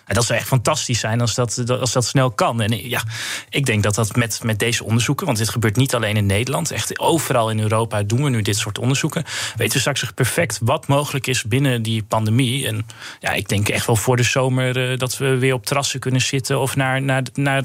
En 0.08 0.16
dat 0.16 0.26
zou 0.26 0.39
echt 0.39 0.47
fantastisch 0.47 0.99
zijn 0.99 1.22
als 1.22 1.36
dat, 1.36 1.70
als 1.70 1.91
dat 1.91 2.05
snel 2.05 2.32
kan. 2.32 2.62
En 2.62 2.89
ja, 2.89 3.03
ik 3.49 3.66
denk 3.66 3.84
dat 3.84 3.95
dat 3.95 4.16
met, 4.16 4.39
met 4.43 4.60
deze 4.60 4.84
onderzoeken, 4.84 5.26
want 5.26 5.38
dit 5.38 5.49
gebeurt 5.49 5.76
niet 5.76 5.95
alleen 5.95 6.16
in 6.16 6.26
Nederland, 6.26 6.72
echt 6.72 6.99
overal 6.99 7.49
in 7.49 7.60
Europa 7.60 8.03
doen 8.03 8.24
we 8.24 8.30
nu 8.30 8.41
dit 8.41 8.58
soort 8.58 8.80
onderzoeken. 8.80 9.24
Weten 9.55 9.74
we 9.74 9.80
straks 9.80 10.03
echt 10.03 10.14
perfect 10.14 10.60
wat 10.62 10.88
mogelijk 10.88 11.28
is 11.28 11.43
binnen 11.43 11.82
die 11.82 12.03
pandemie. 12.03 12.68
En 12.68 12.86
ja, 13.20 13.32
ik 13.32 13.49
denk 13.49 13.70
echt 13.70 13.86
wel 13.86 13.95
voor 13.95 14.18
de 14.18 14.24
zomer 14.24 14.91
eh, 14.91 14.97
dat 14.97 15.18
we 15.18 15.38
weer 15.38 15.53
op 15.53 15.66
terrassen 15.66 15.99
kunnen 15.99 16.22
zitten 16.22 16.60
of 16.60 16.76
naar, 16.76 17.01
naar, 17.01 17.24
naar, 17.34 17.64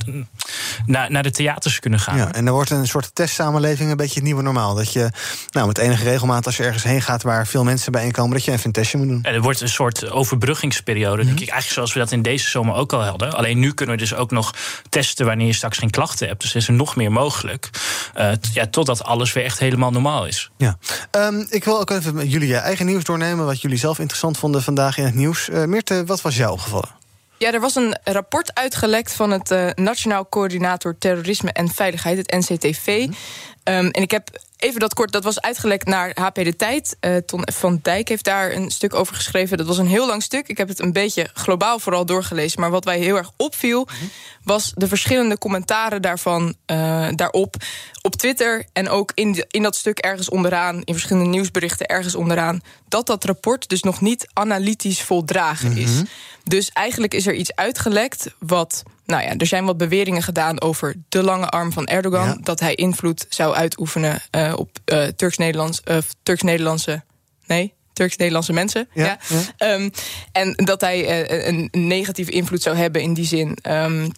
naar, 0.87 1.11
naar 1.11 1.23
de 1.23 1.31
theaters 1.31 1.79
kunnen 1.79 2.01
gaan. 2.01 2.17
Ja, 2.17 2.33
en 2.33 2.47
er 2.47 2.53
wordt 2.53 2.71
een 2.71 2.87
soort 2.87 3.15
testsamenleving 3.15 3.91
een 3.91 3.97
beetje 3.97 4.15
het 4.15 4.25
nieuwe 4.25 4.43
normaal. 4.43 4.75
Dat 4.75 4.93
je 4.93 5.11
nou, 5.51 5.67
met 5.67 5.79
enige 5.79 6.05
regelmaat, 6.05 6.47
als 6.47 6.57
je 6.57 6.63
ergens 6.63 6.83
heen 6.83 7.03
gaat 7.03 7.23
waar 7.23 7.47
veel 7.47 7.65
mensen 7.65 7.93
bijeenkomen, 7.93 8.33
dat 8.33 8.45
je 8.45 8.51
even 8.51 8.67
een 8.67 8.73
testje 8.73 8.99
moet 8.99 9.09
doen. 9.09 9.23
En 9.23 9.35
er 9.35 9.41
wordt 9.41 9.61
een 9.61 9.69
soort 9.69 10.11
overbruggingsperiode, 10.11 11.25
denk 11.25 11.41
ik. 11.41 11.49
Eigenlijk 11.49 11.73
zoals 11.73 11.93
we 11.93 11.99
dat 11.99 12.13
in 12.13 12.23
deze 12.23 12.32
zomer 12.39 12.75
ook 12.75 12.93
al 12.93 13.05
hadden. 13.05 13.33
Alleen 13.33 13.59
nu 13.59 13.73
kunnen 13.75 13.95
we 13.95 14.01
dus 14.01 14.15
ook 14.15 14.31
nog 14.31 14.55
testen 14.89 15.27
wanneer 15.27 15.47
je 15.47 15.53
straks 15.53 15.79
geen 15.79 15.91
klachten 15.91 16.29
hebt. 16.29 16.41
Dus 16.43 16.55
is 16.55 16.67
er 16.69 16.73
nog 16.75 16.97
meer 16.97 17.13
mogelijk. 17.13 17.71
Eh, 18.15 18.31
t- 18.31 18.51
ja, 18.55 18.67
totdat 18.67 19.05
alles 19.05 19.33
weer 19.33 19.45
echt 19.45 19.59
helemaal 19.59 19.91
normaal 19.91 20.27
is. 20.27 20.51
Ja. 20.57 20.79
Ehm, 21.11 21.45
ik 21.49 21.65
wil 21.65 21.81
ook 21.81 21.91
even 21.91 22.15
met 22.15 22.33
jullie 22.33 22.49
je 22.49 22.57
eigen 22.57 22.87
nieuws 22.87 23.05
doornemen. 23.05 23.45
Wat 23.47 23.61
jullie 23.61 23.79
zelf 23.79 23.99
interessant 23.99 24.39
vonden 24.39 24.63
vandaag 24.63 24.99
in 24.99 25.05
het 25.05 25.15
nieuws. 25.15 25.49
Eh 25.49 25.65
Meerte, 25.65 26.05
wat 26.05 26.21
was 26.21 26.37
jou 26.37 26.53
opgevallen? 26.53 26.89
Ja, 27.39 27.53
er 27.53 27.61
was 27.61 27.75
een 27.75 27.99
rapport 28.05 28.55
uitgelekt 28.55 29.13
van 29.15 29.31
het 29.31 29.51
eh, 29.51 29.69
Nationaal 29.75 30.29
Coördinator 30.29 30.99
Terrorisme 30.99 31.53
en 31.53 31.69
Veiligheid, 31.69 32.17
het 32.17 32.31
NCTV. 32.31 33.09
Ehm, 33.63 33.87
en 33.87 34.03
ik 34.03 34.11
heb 34.11 34.29
even 34.63 34.81
dat 34.81 34.95
kort, 34.95 35.13
dat 35.13 35.25
was 35.25 35.41
uitgelekt 35.41 35.87
naar 35.87 36.11
HP 36.15 36.35
De 36.35 36.57
Tijd. 36.57 36.97
Eh, 37.01 37.17
Ton 37.17 37.43
van 37.53 37.79
Dijk 37.83 38.09
heeft 38.09 38.25
daar 38.25 38.53
een 38.53 38.71
stuk 38.71 38.95
over 38.95 39.15
geschreven. 39.15 39.57
Dat 39.57 39.67
was 39.67 39.79
een 39.79 39.87
heel 39.87 40.07
lang 40.07 40.23
stuk. 40.23 40.49
Ik 40.49 40.57
heb 40.59 40.69
het 40.69 40.81
een 40.81 40.93
beetje 40.93 41.29
globaal 41.35 41.79
vooral 41.79 42.07
doorgelezen. 42.07 42.61
Maar 42.61 42.71
wat 42.71 42.85
mij 42.85 42.99
heel 42.99 43.17
erg 43.17 43.31
opviel, 43.37 43.89
was 44.45 44.73
de 44.77 44.89
verschillende 44.89 45.39
commentaren 45.39 46.03
daarvan, 46.03 46.55
eh, 46.67 47.09
daarop. 47.15 47.55
Op 48.03 48.17
Twitter 48.17 48.65
en 48.73 48.89
ook 48.89 49.13
in, 49.15 49.33
de- 49.33 49.47
in 49.51 49.63
dat 49.63 49.77
stuk 49.77 49.99
ergens 49.99 50.29
onderaan, 50.29 50.83
in 50.85 50.95
verschillende 50.95 51.29
nieuwsberichten 51.29 51.87
ergens 51.87 52.15
onderaan, 52.15 52.61
dat 52.89 53.07
dat 53.07 53.25
rapport 53.25 53.69
dus 53.69 53.83
nog 53.83 54.01
niet 54.01 54.27
analytisch 54.33 55.03
voldragen 55.03 55.77
is. 55.77 55.91
Dus 56.45 56.71
eigenlijk 56.71 57.15
is 57.15 57.27
er 57.27 57.35
iets 57.35 57.55
uitgelekt 57.55 58.27
wat. 58.39 58.83
Nou 59.07 59.23
ja, 59.23 59.37
er 59.37 59.47
zijn 59.47 59.65
wat 59.65 59.77
beweringen 59.77 60.23
gedaan 60.23 60.61
over 60.61 60.95
de 61.09 61.23
lange 61.23 61.49
arm 61.49 61.73
van 61.73 61.87
Erdogan. 61.87 62.39
Dat 62.43 62.61
hij 62.61 62.75
invloed 62.75 63.27
zou 63.29 63.55
uitoefenen 63.55 64.23
eh, 64.53 64.59
op 64.59 64.71
eh, 64.85 65.05
Turks-Nederlands, 65.05 65.81
eh, 65.83 65.99
Turks-Nederlandse. 66.23 67.03
Nee, 67.47 67.75
Turks-Nederlandse 67.93 68.53
mensen. 68.53 68.89
Ja. 68.95 69.19
Ehm, 69.57 69.91
en 70.33 70.53
dat 70.55 70.81
hij 70.81 71.49
een 71.49 71.69
negatieve 71.71 72.31
invloed 72.31 72.63
zou 72.63 72.77
hebben 72.77 73.03
in 73.03 73.15
die 73.15 73.27
zin. 73.27 73.59
Ehm, 73.63 74.09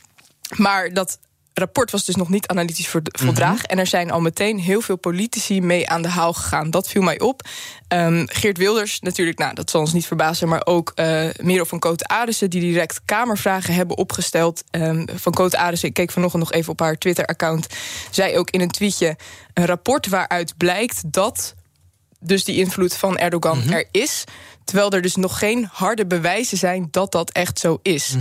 maar 0.57 0.93
dat 0.93 1.18
rapport 1.55 1.90
was 1.90 2.05
dus 2.05 2.14
nog 2.14 2.28
niet 2.28 2.46
analytisch 2.46 2.88
verd- 2.88 3.18
voldragen. 3.20 3.68
En 3.68 3.78
er 3.78 3.86
zijn 3.86 4.11
al 4.11 4.20
meteen 4.20 4.59
heel 4.59 4.80
veel 4.80 4.96
politici 4.96 5.61
mee 5.61 5.88
aan 5.88 6.02
de 6.02 6.09
haal 6.09 6.32
gegaan. 6.32 6.70
Dat 6.70 6.88
viel 6.88 7.02
mij 7.02 7.20
op. 7.20 7.48
Ehm, 7.88 8.24
Geert 8.26 8.59
Wilders, 8.59 9.00
natuurlijk, 9.00 9.38
nou, 9.38 9.55
dat 9.55 9.70
zal 9.70 9.80
ons 9.80 9.92
niet 9.92 10.07
verbazen... 10.07 10.48
maar 10.48 10.66
ook 10.66 10.92
Merel 11.40 11.66
van 11.66 11.78
Koten 11.78 12.07
Arissen... 12.07 12.50
die 12.50 12.61
direct 12.61 13.00
Kamervragen 13.05 13.74
hebben 13.74 13.96
opgesteld. 13.96 14.62
Ehm, 14.70 15.07
van 15.14 15.32
Koten 15.32 15.59
Arissen, 15.59 15.88
ik 15.88 15.94
keek 15.94 16.11
vanochtend 16.11 16.42
nog 16.42 16.52
even 16.52 16.72
op 16.72 16.80
haar 16.80 16.98
Twitter-account... 16.98 17.66
zei 18.11 18.38
ook 18.38 18.50
in 18.50 18.61
een 18.61 18.70
tweetje 18.70 19.16
een 19.55 19.66
rapport 19.66 20.09
waaruit 20.09 20.57
blijkt 20.57 21.12
dat 21.12 21.55
dus 22.26 22.44
die 22.44 22.57
invloed 22.57 22.96
van 22.96 23.18
Erdogan 23.18 23.70
er 23.70 23.88
is. 23.90 24.24
Terwijl 24.64 24.90
er 24.90 25.02
dus 25.02 25.14
nog 25.16 25.38
geen 25.38 25.68
harde 25.72 26.06
bewijzen 26.06 26.58
zijn 26.58 26.88
dat 26.90 27.12
dat 27.12 27.30
echt 27.30 27.58
zo 27.58 27.78
is. 27.82 28.14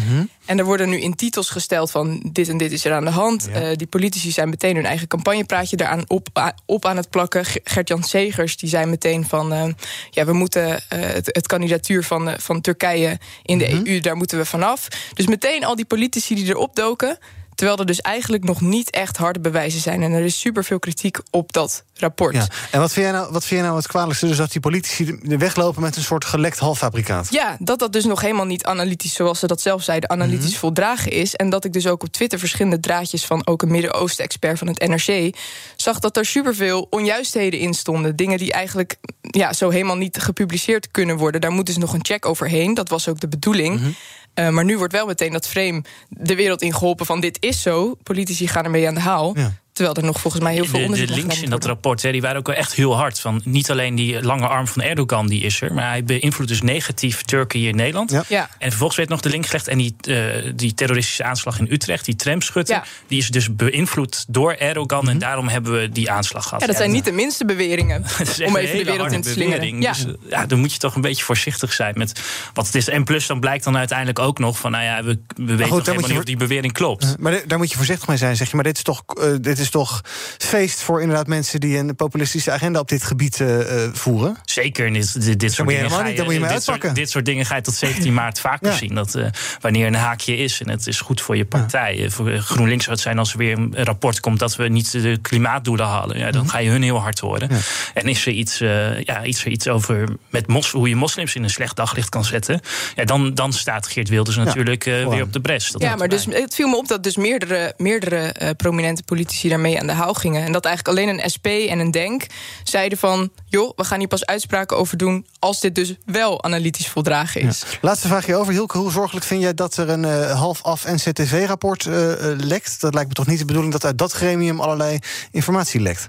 En 0.46 0.60
er 0.60 0.66
worden 0.66 0.90
nu 0.90 1.00
in 1.02 1.16
titels 1.16 1.50
gesteld 1.50 1.92
van 1.92 2.30
dit 2.32 2.50
en 2.50 2.58
dit 2.58 2.72
is 2.72 2.86
er 2.86 2.94
aan 2.94 3.06
de 3.06 3.12
hand. 3.12 3.50
Eh, 3.50 3.68
die 3.76 3.88
politici 3.88 4.32
zijn 4.32 4.50
meteen 4.50 4.76
hun 4.76 4.86
eigen 4.86 5.08
campagnepraatje 5.08 5.76
daaraan 5.76 6.04
op, 6.08 6.54
op 6.66 6.86
aan 6.86 6.98
het 6.98 7.10
plakken. 7.10 7.46
Ge- 7.46 7.62
Gert-Jan 7.64 8.04
Segers 8.04 8.58
die 8.58 8.70
zei 8.70 8.86
meteen 8.86 9.26
van... 9.28 9.54
eh, 9.54 9.66
ja, 10.10 10.26
we 10.26 10.34
moeten 10.34 10.90
eh, 10.90 11.00
het, 11.00 11.26
het 11.26 11.48
kandidatuur 11.48 12.04
van, 12.04 12.34
van 12.40 12.62
Turkije 12.62 13.20
in 13.44 13.58
de 13.58 13.72
EU... 13.88 14.00
daar 14.00 14.16
moeten 14.16 14.38
we 14.38 14.46
vanaf. 14.46 14.88
Dus 15.14 15.28
meteen 15.28 15.66
al 15.66 15.76
die 15.76 15.86
politici 15.86 16.36
die 16.36 16.48
erop 16.48 16.76
doken... 16.76 17.18
Terwijl 17.56 17.78
er 17.80 17.86
dus 17.86 18.02
eigenlijk 18.02 18.44
nog 18.44 18.62
niet 18.62 18.90
echt 18.90 19.18
harde 19.18 19.40
bewijzen 19.40 19.82
zijn. 19.82 20.04
En 20.04 20.12
er 20.12 20.24
is 20.24 20.40
superveel 20.40 20.80
kritiek 20.80 21.18
op 21.30 21.54
dat 21.54 21.84
rapport. 21.96 22.36
Ja. 22.36 22.48
En 22.72 22.80
wat 22.80 22.92
vind, 22.94 23.06
jij 23.06 23.16
nou, 23.16 23.32
wat 23.32 23.46
vind 23.46 23.60
jij 23.60 23.62
nou 23.62 23.76
het 23.76 23.88
kwalijkste? 23.88 24.28
Dus 24.28 24.38
dat 24.38 24.52
die 24.52 24.62
politici 24.62 25.18
weglopen 25.22 25.82
met 25.82 25.96
een 25.96 26.04
soort 26.04 26.26
gelekt 26.26 26.60
halffabrikaat. 26.60 27.28
Ja, 27.32 27.56
dat 27.60 27.80
dat 27.80 27.94
dus 27.94 28.04
nog 28.06 28.22
helemaal 28.22 28.46
niet 28.46 28.64
analytisch, 28.66 29.14
zoals 29.14 29.40
ze 29.40 29.48
dat 29.48 29.62
zelf 29.62 29.84
zeiden, 29.84 30.10
analytisch 30.10 30.50
Mhm. 30.50 30.60
voldragen 30.60 31.12
is. 31.12 31.36
En 31.36 31.50
dat 31.50 31.66
ik 31.66 31.74
dus 31.74 31.88
ook 31.88 32.04
op 32.04 32.12
Twitter 32.12 32.40
verschillende 32.40 32.80
draadjes 32.80 33.26
van 33.26 33.48
ook 33.48 33.62
een 33.62 33.72
Midden-Oosten-expert 33.72 34.58
van 34.58 34.68
het 34.68 34.88
NRC 34.88 35.36
zag 35.76 36.00
dat 36.00 36.18
er 36.18 36.26
superveel 36.26 36.88
onjuistheden 36.90 37.60
in 37.60 37.74
stonden. 37.74 38.16
Dingen 38.16 38.38
die 38.38 38.52
eigenlijk 38.52 38.96
ja, 39.22 39.54
zo 39.54 39.70
helemaal 39.70 39.98
niet 39.98 40.18
gepubliceerd 40.22 40.92
kunnen 40.92 41.18
worden. 41.18 41.42
Daar 41.42 41.52
moet 41.52 41.66
dus 41.66 41.78
nog 41.78 41.94
een 41.94 42.06
check 42.06 42.26
overheen. 42.26 42.74
Dat 42.74 42.90
was 42.90 43.08
ook 43.08 43.20
de 43.20 43.28
bedoeling. 43.28 43.80
Mhm. 43.80 43.90
Eh, 44.34 44.50
maar 44.50 44.66
nu 44.66 44.78
wordt 44.78 44.94
wel 44.94 45.06
meteen 45.06 45.32
dat 45.32 45.48
frame 45.48 45.82
de 46.10 46.36
wereld 46.36 46.62
in 46.62 46.74
geholpen 46.74 47.06
van 47.06 47.20
dit 47.20 47.38
is 47.40 47.62
zo. 47.62 47.96
Politici 48.04 48.48
gaan 48.48 48.64
ermee 48.64 48.88
aan 48.88 48.94
de 48.94 49.00
haal. 49.00 49.36
Terwijl 49.74 49.96
er 49.96 50.04
nog 50.04 50.20
volgens 50.20 50.44
mij 50.44 50.54
heel 50.54 50.66
veel 50.66 50.74
De, 50.74 50.80
de 50.80 50.86
onderzoek 50.86 51.10
naar 51.10 51.18
links 51.18 51.42
in 51.42 51.50
dat 51.50 51.66
rapport 51.66 52.02
hè, 52.02 52.12
die 52.12 52.22
waren 52.22 52.38
ook 52.38 52.48
wel 52.48 52.56
echt 52.56 52.74
heel 52.74 52.96
hard. 52.96 53.20
Van 53.20 53.42
niet 53.46 53.72
alleen 53.72 53.96
die 53.96 54.22
lange 54.24 54.48
arm 54.48 54.68
van 54.68 54.82
Erdogan, 54.82 55.28
die 55.28 55.44
is 55.44 55.62
er. 55.62 55.74
Maar 55.74 55.90
hij 55.90 56.04
beïnvloedt 56.04 56.50
dus 56.50 56.62
negatief 56.62 57.22
Turken 57.22 57.60
hier 57.60 57.70
in 57.70 57.76
Nederland. 57.76 58.22
Ja. 58.28 58.50
En 58.58 58.68
vervolgens 58.70 58.98
werd 58.98 59.10
nog 59.10 59.22
de 59.22 59.30
link 59.30 59.46
gelegd. 59.46 59.68
En 59.68 59.78
die, 59.78 59.96
eh, 60.02 60.52
die 60.56 60.74
terroristische 60.74 61.24
aanslag 61.24 61.60
in 61.60 61.68
Utrecht, 61.72 62.06
die 62.06 62.16
tramschutter... 62.16 62.84
die 63.08 63.18
is 63.18 63.28
dus 63.30 63.56
beïnvloed 63.56 64.26
door 64.28 64.52
Erdogan. 64.54 65.10
En 65.10 65.18
daarom 65.18 65.48
hebben 65.48 65.80
we 65.80 65.90
die 65.90 66.12
aanslag 66.12 66.44
gehad. 66.44 66.60
Mhm. 66.60 66.62
Ja, 66.62 66.68
dat 66.68 66.82
zijn 66.82 66.92
niet 66.92 67.06
de 67.06 67.12
minste 67.12 67.46
beweringen. 67.46 68.02
Om 68.48 68.56
even 68.58 68.78
de 68.78 68.84
wereld 68.84 68.88
in 68.88 69.00
harde 69.00 69.20
te 69.20 69.30
slingeren. 69.30 69.80
Dus 69.80 70.06
eh, 70.06 70.12
ja, 70.30 70.46
dan 70.46 70.60
moet 70.60 70.74
je 70.74 70.80
toch 70.80 70.96
een 70.96 71.02
beetje 71.02 71.24
voorzichtig 71.24 71.74
zijn 71.74 71.94
met 71.98 72.22
wat 72.54 72.66
het 72.66 72.76
is. 72.76 72.90
En 72.90 73.04
plus 73.04 73.28
dan 73.28 73.40
blijkt 73.40 73.64
dan 73.64 73.78
uiteindelijk 73.78 74.20
ook 74.20 74.40
nog 74.40 74.58
van... 74.60 74.72
nou 74.72 74.84
ja, 74.84 75.04
we, 75.04 75.20
we 75.36 75.44
weten 75.46 75.58
daar 75.58 75.68
nog 75.70 75.86
helemaal 75.86 76.10
niet 76.10 76.18
of 76.18 76.24
die 76.24 76.38
bewering 76.38 76.74
klopt. 76.74 77.04
Eh, 77.04 77.10
Maar 77.20 77.32
de- 77.32 77.44
daar 77.48 77.58
moet 77.58 77.70
je 77.72 77.78
voorzichtig 77.78 78.08
mee 78.08 78.18
zijn, 78.18 78.36
zeg 78.36 78.50
je. 78.50 78.56
Maar 78.56 78.64
dit 78.66 78.78
is 78.78 78.84
toch, 78.84 79.04
eh, 79.06 79.30
dit 79.42 79.60
is 79.60 79.63
toch 79.70 80.02
feest 80.38 80.82
voor 80.82 81.02
inderdaad 81.02 81.28
mensen 81.28 81.60
die 81.60 81.78
een 81.78 81.96
populistische 81.96 82.52
agenda 82.52 82.80
op 82.80 82.90
dit 82.90 83.04
gebied 83.04 83.40
eh, 83.42 83.84
eh, 83.86 83.90
voeren. 83.94 84.38
Zeker, 84.44 84.86
en 84.88 84.94
dit, 84.94 85.24
dit, 85.26 85.40
dit 85.40 85.54
soort 85.54 85.68
moet 85.68 85.78
je 85.78 85.84
dingen 85.84 85.98
ga 85.98 86.04
niet- 86.04 86.16
daar 86.18 86.26
moet 86.26 86.34
je 86.34 86.40
dit, 86.48 86.64
soort, 86.64 86.96
dit 86.96 87.10
soort 87.10 87.26
dingen 87.26 87.46
ga 87.46 87.56
je 87.56 87.62
tot 87.62 87.74
17 87.84 88.14
maart 88.14 88.40
vaker 88.40 88.68
Ja. 88.68 88.76
zien. 88.78 88.96
Dat 88.96 89.16
eh, 89.16 89.26
wanneer 89.62 89.88
een 89.88 89.96
haakje 89.96 90.38
is 90.38 90.62
en 90.62 90.70
het 90.70 90.88
is 90.88 91.00
goed 91.00 91.22
voor 91.22 91.38
je 91.38 91.46
partij. 91.46 92.10
Voor 92.10 92.32
GroenLinks 92.38 92.84
zou 92.84 92.96
het 92.96 93.04
zijn 93.06 93.20
als 93.20 93.32
er 93.32 93.38
weer 93.38 93.58
een 93.58 93.76
rapport 93.84 94.20
komt 94.20 94.40
dat 94.40 94.56
we 94.56 94.68
niet 94.68 94.92
de 94.92 95.18
klimaatdoelen 95.22 95.86
halen. 95.86 96.18
Ja, 96.18 96.24
Mhm. 96.24 96.34
dan 96.34 96.50
ga 96.50 96.58
je 96.58 96.70
hun 96.70 96.82
heel 96.84 97.00
hard 97.00 97.20
horen. 97.20 97.50
En 97.94 98.08
is 98.08 98.26
er 98.26 98.32
iets, 98.32 98.62
eh, 98.62 99.02
ja, 99.04 99.20
is 99.22 99.46
er 99.46 99.52
iets 99.52 99.68
over 99.68 100.08
met 100.30 100.48
mos, 100.48 100.72
hoe 100.72 100.90
je 100.90 100.96
moslims 100.96 101.36
in 101.36 101.44
een 101.44 101.50
slecht 101.50 101.76
daglicht 101.76 102.10
kan 102.10 102.26
zetten. 102.26 102.60
Ja, 102.96 103.04
dan, 103.06 103.34
dan 103.34 103.54
staat 103.54 103.88
Geert 103.88 104.10
Wilders 104.10 104.36
natuurlijk 104.36 104.86
eh, 104.86 105.08
weer 105.08 105.22
op 105.24 105.34
de 105.34 105.40
bres. 105.42 105.72
Dat 105.72 105.82
ja, 105.82 105.96
maar 105.96 106.08
dus, 106.10 106.26
het 106.26 106.56
viel 106.56 106.68
me 106.68 106.76
op 106.78 106.88
dat 106.88 107.04
dus 107.04 107.16
meerdere, 107.16 107.74
meerdere 107.78 108.18
eh, 108.18 108.50
prominente 108.58 109.04
politici 109.04 109.50
daarmee 109.54 109.80
aan 109.80 109.88
de 109.88 109.94
haal 109.94 110.14
gingen. 110.14 110.44
En 110.44 110.52
dat 110.52 110.66
eigenlijk 110.66 110.98
alleen 110.98 111.20
een 111.20 111.30
SP 111.34 111.46
en 111.46 111.80
een 111.80 111.92
DENK 111.92 112.26
zeiden 112.64 112.98
van... 112.98 113.32
joh, 113.46 113.72
we 113.76 113.84
gaan 113.84 114.00
hier 114.00 114.08
pas 114.08 114.26
uitspraken 114.26 114.78
over 114.78 114.98
doen... 114.98 115.26
als 115.40 115.60
dit 115.60 115.76
dus 115.76 115.96
wel 116.06 116.44
analytisch 116.44 116.88
voldragen 116.88 117.42
is. 117.42 117.64
Laatste 117.82 118.08
vraagje 118.08 118.36
over, 118.36 118.54
Hilke. 118.54 118.78
Hoe 118.78 118.92
zorgelijk 118.92 119.26
vind 119.26 119.42
jij 119.42 119.54
dat 119.54 119.78
er 119.78 119.90
een 119.90 120.04
uh, 120.04 120.40
half-af 120.40 120.86
NCTV-rapport 120.86 121.86
uh, 121.86 121.94
lekt? 122.38 122.82
Dat 122.82 122.94
lijkt 122.94 123.10
me 123.10 123.16
toch 123.16 123.28
niet 123.28 123.40
de 123.40 123.46
bedoeling 123.46 123.74
dat 123.74 123.86
uit 123.86 123.98
dat 123.98 124.12
gremium 124.12 124.60
allerlei 124.60 125.00
informatie 125.32 125.82
lekt? 125.82 126.08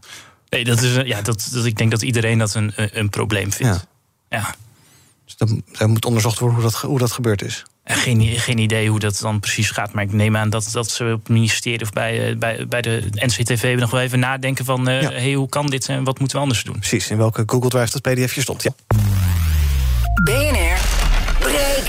Nee, 0.48 0.64
dat 0.64 0.82
is, 0.82 0.94
ja, 1.04 1.22
dat, 1.22 1.48
dat, 1.52 1.64
ik 1.64 1.76
denk 1.76 1.90
dat 1.90 2.02
iedereen 2.02 2.38
dat 2.38 2.54
een, 2.54 2.72
een 2.74 3.08
probleem 3.08 3.52
vindt. 3.52 3.86
Ja. 4.28 4.38
ja. 4.38 4.54
Dus 5.24 5.36
dat, 5.36 5.88
moet 5.88 6.04
onderzocht 6.04 6.38
worden 6.38 6.60
hoe 6.60 6.70
dat, 6.70 6.80
hoe 6.80 6.98
dat 6.98 7.12
gebeurd 7.12 7.42
is. 7.42 7.64
Geen, 7.84 8.22
geen 8.22 8.58
idee 8.58 8.88
hoe 8.88 8.98
dat 8.98 9.18
dan 9.20 9.40
precies 9.40 9.70
gaat. 9.70 9.92
Maar 9.92 10.04
ik 10.04 10.12
neem 10.12 10.36
aan 10.36 10.50
dat, 10.50 10.68
dat 10.72 10.90
ze 10.90 11.04
op 11.04 11.18
het 11.18 11.28
ministerie 11.28 11.82
of 11.82 11.92
bij, 11.92 12.28
eh, 12.28 12.36
bij, 12.36 12.66
bij 12.68 12.82
de 12.82 13.02
NCTV 13.14 13.76
nog 13.78 13.90
wel 13.90 14.00
even 14.00 14.18
nadenken 14.18 14.64
van 14.64 14.88
uh, 14.88 15.00
hey, 15.00 15.32
hoe 15.32 15.48
kan 15.48 15.66
dit 15.66 15.88
en 15.88 16.04
wat 16.04 16.18
moeten 16.18 16.36
we 16.36 16.42
anders 16.42 16.64
doen? 16.64 16.78
Precies, 16.78 17.10
in 17.10 17.16
welke 17.16 17.42
Google 17.46 17.68
Drive 17.68 18.00
dat 18.00 18.14
pdfje 18.14 18.40
stond. 18.40 18.62
Ja. 18.62 18.70
BNR 20.24 20.63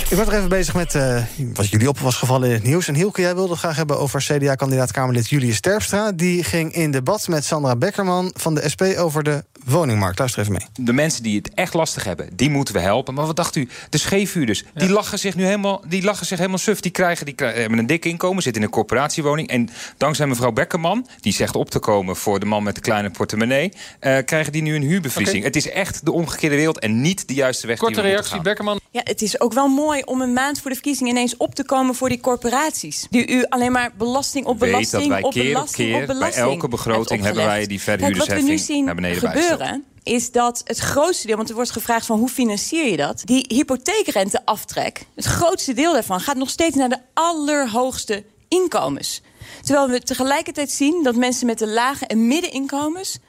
ik 0.09 0.17
was 0.17 0.27
er 0.27 0.33
even 0.33 0.49
bezig 0.49 0.73
met 0.73 0.93
uh, 0.93 1.23
wat 1.53 1.69
jullie 1.69 1.89
op 1.89 1.99
was 1.99 2.15
gevallen 2.15 2.47
in 2.47 2.53
het 2.53 2.63
nieuws. 2.63 2.87
En 2.87 2.95
Hielke, 2.95 3.21
jij 3.21 3.35
wilde 3.35 3.49
het 3.49 3.59
graag 3.59 3.75
hebben 3.75 3.99
over 3.99 4.19
CDA-kandidaat 4.21 4.91
Kamerlid 4.91 5.29
Julius 5.29 5.59
Terpstra. 5.59 6.11
Die 6.11 6.43
ging 6.43 6.73
in 6.73 6.91
debat 6.91 7.27
met 7.27 7.45
Sandra 7.45 7.75
Beckerman 7.75 8.31
van 8.35 8.55
de 8.55 8.69
SP 8.73 8.83
over 8.97 9.23
de 9.23 9.43
woningmarkt. 9.65 10.19
Luister 10.19 10.41
even 10.41 10.53
mee. 10.53 10.85
De 10.85 10.93
mensen 10.93 11.23
die 11.23 11.37
het 11.37 11.53
echt 11.53 11.73
lastig 11.73 12.03
hebben, 12.03 12.29
die 12.35 12.49
moeten 12.49 12.73
we 12.73 12.79
helpen. 12.79 13.13
Maar 13.13 13.25
wat 13.25 13.35
dacht 13.35 13.55
u? 13.55 13.69
De 13.89 13.97
scheefhuurders, 13.97 14.63
die 14.73 14.89
lachen 14.89 15.19
zich 15.19 15.35
nu 15.35 15.43
helemaal, 15.43 15.83
die 15.87 16.03
lachen 16.03 16.25
zich 16.25 16.37
helemaal 16.37 16.57
suf. 16.57 16.79
Die, 16.79 16.91
krijgen, 16.91 17.25
die 17.25 17.35
krijgen, 17.35 17.61
hebben 17.61 17.79
een 17.79 17.87
dik 17.87 18.05
inkomen, 18.05 18.43
zitten 18.43 18.61
in 18.61 18.67
een 18.67 18.73
corporatiewoning. 18.73 19.47
En 19.47 19.69
dankzij 19.97 20.27
mevrouw 20.27 20.51
Beckerman, 20.51 21.07
die 21.19 21.33
zegt 21.33 21.55
op 21.55 21.69
te 21.69 21.79
komen 21.79 22.15
voor 22.15 22.39
de 22.39 22.45
man 22.45 22.63
met 22.63 22.75
de 22.75 22.81
kleine 22.81 23.09
portemonnee, 23.09 23.71
uh, 24.01 24.17
krijgen 24.25 24.51
die 24.51 24.61
nu 24.61 24.75
een 24.75 24.81
huurbevriezing. 24.81 25.43
Het 25.43 25.55
is 25.55 25.69
echt 25.69 26.05
de 26.05 26.11
omgekeerde 26.11 26.55
wereld 26.55 26.79
en 26.79 27.01
niet 27.01 27.27
de 27.27 27.33
juiste 27.33 27.67
weg. 27.67 27.77
Korte 27.77 28.01
reactie, 28.01 28.41
Beckerman. 28.41 28.79
Ja, 28.91 29.01
het 29.03 29.21
is 29.21 29.39
ook 29.39 29.53
wel 29.53 29.67
mooi 29.67 29.94
om 30.03 30.21
een 30.21 30.33
maand 30.33 30.59
voor 30.59 30.69
de 30.69 30.75
verkiezing 30.75 31.09
ineens 31.09 31.37
op 31.37 31.55
te 31.55 31.65
komen 31.65 31.95
voor 31.95 32.09
die 32.09 32.19
corporaties. 32.19 33.07
Die 33.09 33.27
u 33.27 33.45
alleen 33.49 33.71
maar 33.71 33.91
belasting 33.97 34.45
op 34.45 34.59
belasting 34.59 34.91
Weet 34.91 35.09
dat 35.09 35.19
wij 35.19 35.21
op 35.23 35.31
keer 35.31 35.53
belasting 35.53 35.87
op 35.87 35.97
keer, 35.97 36.07
belasting 36.07 36.45
bij 36.45 36.53
elke 36.53 36.67
begroting 36.67 37.23
hebben 37.23 37.45
wij 37.45 37.67
die 37.67 37.81
verhuurdersheffing 37.81 38.39
Wat 38.39 38.45
we 38.45 38.51
nu 38.51 38.57
zien 38.57 38.85
naar 38.85 38.95
beneden 38.95 39.19
gebeuren, 39.19 39.85
is 40.03 40.31
dat 40.31 40.61
het 40.65 40.77
grootste 40.77 41.27
deel, 41.27 41.35
want 41.35 41.49
er 41.49 41.55
wordt 41.55 41.71
gevraagd 41.71 42.05
van 42.05 42.19
hoe 42.19 42.29
financier 42.29 42.89
je 42.89 42.97
dat? 42.97 43.21
Die 43.25 43.45
hypotheekrenteaftrek, 43.47 45.05
het 45.15 45.25
grootste 45.25 45.73
deel 45.73 45.93
daarvan 45.93 46.19
gaat 46.19 46.35
nog 46.35 46.49
steeds 46.49 46.75
naar 46.75 46.89
de 46.89 46.99
allerhoogste 47.13 48.23
inkomens. 48.47 49.21
Terwijl 49.61 49.89
we 49.89 50.01
tegelijkertijd 50.01 50.71
zien 50.71 51.03
dat 51.03 51.15
mensen 51.15 51.45
met 51.45 51.59
de 51.59 51.67
lage 51.67 52.05
en 52.05 52.27
middeninkomens 52.27 53.19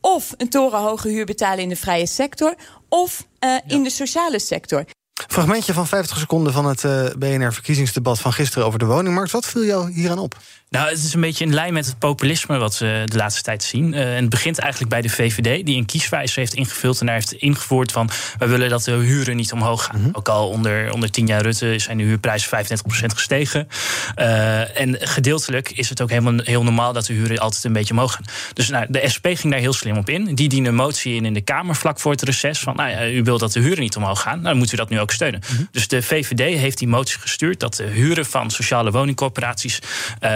of 0.00 0.34
een 0.36 0.48
torenhoge 0.48 1.08
huur 1.08 1.24
betalen 1.24 1.62
in 1.62 1.68
de 1.68 1.76
vrije 1.76 2.06
sector 2.06 2.54
of 2.88 3.26
uh, 3.44 3.56
in 3.66 3.82
de 3.82 3.90
sociale 3.90 4.38
sector. 4.38 4.84
Fragmentje 5.14 5.72
van 5.72 5.86
50 5.86 6.18
seconden 6.18 6.52
van 6.52 6.66
het 6.66 6.82
uh, 6.82 7.06
BNR-verkiezingsdebat 7.18 8.20
van 8.20 8.32
gisteren 8.32 8.66
over 8.66 8.78
de 8.78 8.84
woningmarkt. 8.84 9.30
Wat 9.30 9.46
viel 9.46 9.64
jou 9.64 9.92
hieraan 9.92 10.18
op? 10.18 10.36
Nou, 10.74 10.88
het 10.88 10.98
is 10.98 11.14
een 11.14 11.20
beetje 11.20 11.44
in 11.44 11.54
lijn 11.54 11.72
met 11.72 11.86
het 11.86 11.98
populisme 11.98 12.58
wat 12.58 12.78
we 12.78 13.02
de 13.04 13.16
laatste 13.16 13.42
tijd 13.42 13.62
zien. 13.62 13.92
Uh, 13.92 14.16
en 14.16 14.20
het 14.20 14.28
begint 14.28 14.58
eigenlijk 14.58 14.90
bij 14.90 15.00
de 15.00 15.08
VVD, 15.08 15.66
die 15.66 15.76
een 15.76 15.86
kieswijzer 15.86 16.38
heeft 16.38 16.54
ingevuld 16.54 17.00
en 17.00 17.06
daar 17.06 17.14
heeft 17.14 17.32
ingevoerd 17.32 17.92
van 17.92 18.10
we 18.38 18.46
willen 18.46 18.68
dat 18.68 18.84
de 18.84 18.92
huren 18.92 19.36
niet 19.36 19.52
omhoog 19.52 19.84
gaan. 19.84 19.96
Mm 19.98 20.04
-hmm. 20.04 20.14
Ook 20.14 20.28
al 20.28 20.48
onder, 20.48 20.92
onder 20.92 21.10
10 21.10 21.26
jaar 21.26 21.42
Rutte 21.42 21.78
zijn 21.78 21.98
de 21.98 22.04
huurprijzen 22.04 22.64
35% 22.64 23.06
gestegen. 23.06 23.68
Uh, 24.16 24.80
en 24.80 24.96
gedeeltelijk 25.00 25.70
is 25.70 25.88
het 25.88 26.00
ook 26.00 26.10
helemaal 26.10 26.44
heel 26.44 26.62
normaal 26.62 26.92
dat 26.92 27.06
de 27.06 27.12
huren 27.12 27.38
altijd 27.38 27.64
een 27.64 27.72
beetje 27.72 27.94
omhoog 27.94 28.12
gaan. 28.12 28.24
Dus 28.52 28.68
nou, 28.68 28.86
de 28.88 29.08
SP 29.14 29.26
ging 29.32 29.52
daar 29.52 29.60
heel 29.60 29.72
slim 29.72 29.96
op 29.96 30.08
in. 30.08 30.34
Die 30.34 30.48
diende 30.48 30.68
een 30.68 30.74
motie 30.74 31.14
in 31.14 31.24
in 31.24 31.34
de 31.34 31.40
Kamer 31.40 31.76
vlak 31.76 32.00
voor 32.00 32.12
het 32.12 32.22
reces 32.22 32.58
van 32.58 32.76
nou 32.76 32.90
ja, 32.90 33.08
u 33.08 33.22
wilt 33.22 33.40
dat 33.40 33.52
de 33.52 33.60
huren 33.60 33.82
niet 33.82 33.96
omhoog 33.96 34.20
gaan. 34.20 34.36
Nou, 34.36 34.48
dan 34.48 34.56
moeten 34.56 34.76
we 34.76 34.82
dat 34.82 34.90
nu 34.90 35.00
ook 35.00 35.10
steunen. 35.10 35.40
Mm 35.50 35.56
-hmm. 35.56 35.68
Dus 35.70 35.88
de 35.88 36.02
VVD 36.02 36.58
heeft 36.58 36.78
die 36.78 36.88
motie 36.88 37.20
gestuurd 37.20 37.60
dat 37.60 37.74
de 37.74 37.84
huren 37.84 38.26
van 38.26 38.50
sociale 38.50 38.90
woningcorporaties 38.90 39.78
uh, 40.22 40.30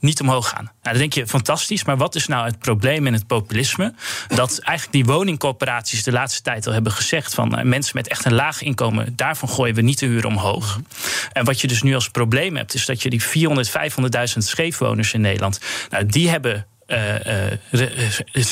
niet 0.00 0.20
omhoog 0.20 0.48
gaan. 0.48 0.64
Nou, 0.64 0.74
dan 0.82 0.98
denk 0.98 1.12
je 1.12 1.26
fantastisch, 1.26 1.84
maar 1.84 1.96
wat 1.96 2.14
is 2.14 2.26
nou 2.26 2.46
het 2.46 2.58
probleem 2.58 3.06
in 3.06 3.12
het 3.12 3.26
populisme? 3.26 3.94
Dat 4.28 4.58
eigenlijk 4.58 5.06
die 5.06 5.14
woningcorporaties 5.14 6.02
de 6.02 6.12
laatste 6.12 6.42
tijd 6.42 6.66
al 6.66 6.72
hebben 6.72 6.92
gezegd 6.92 7.34
van 7.34 7.58
uh, 7.58 7.64
mensen 7.64 7.96
met 7.96 8.08
echt 8.08 8.24
een 8.24 8.34
laag 8.34 8.62
inkomen, 8.62 9.16
daarvan 9.16 9.48
gooien 9.48 9.74
we 9.74 9.82
niet 9.82 9.98
de 9.98 10.06
huur 10.06 10.26
omhoog. 10.26 10.80
En 11.32 11.44
wat 11.44 11.60
je 11.60 11.66
dus 11.66 11.82
nu 11.82 11.94
als 11.94 12.08
probleem 12.08 12.56
hebt, 12.56 12.74
is 12.74 12.86
dat 12.86 13.02
je 13.02 13.10
die 13.10 13.22
400, 13.22 13.68
500.000 13.68 14.36
scheefwoners 14.36 15.12
in 15.12 15.20
Nederland, 15.20 15.60
nou, 15.90 16.06
die 16.06 16.30
hebben 16.30 16.66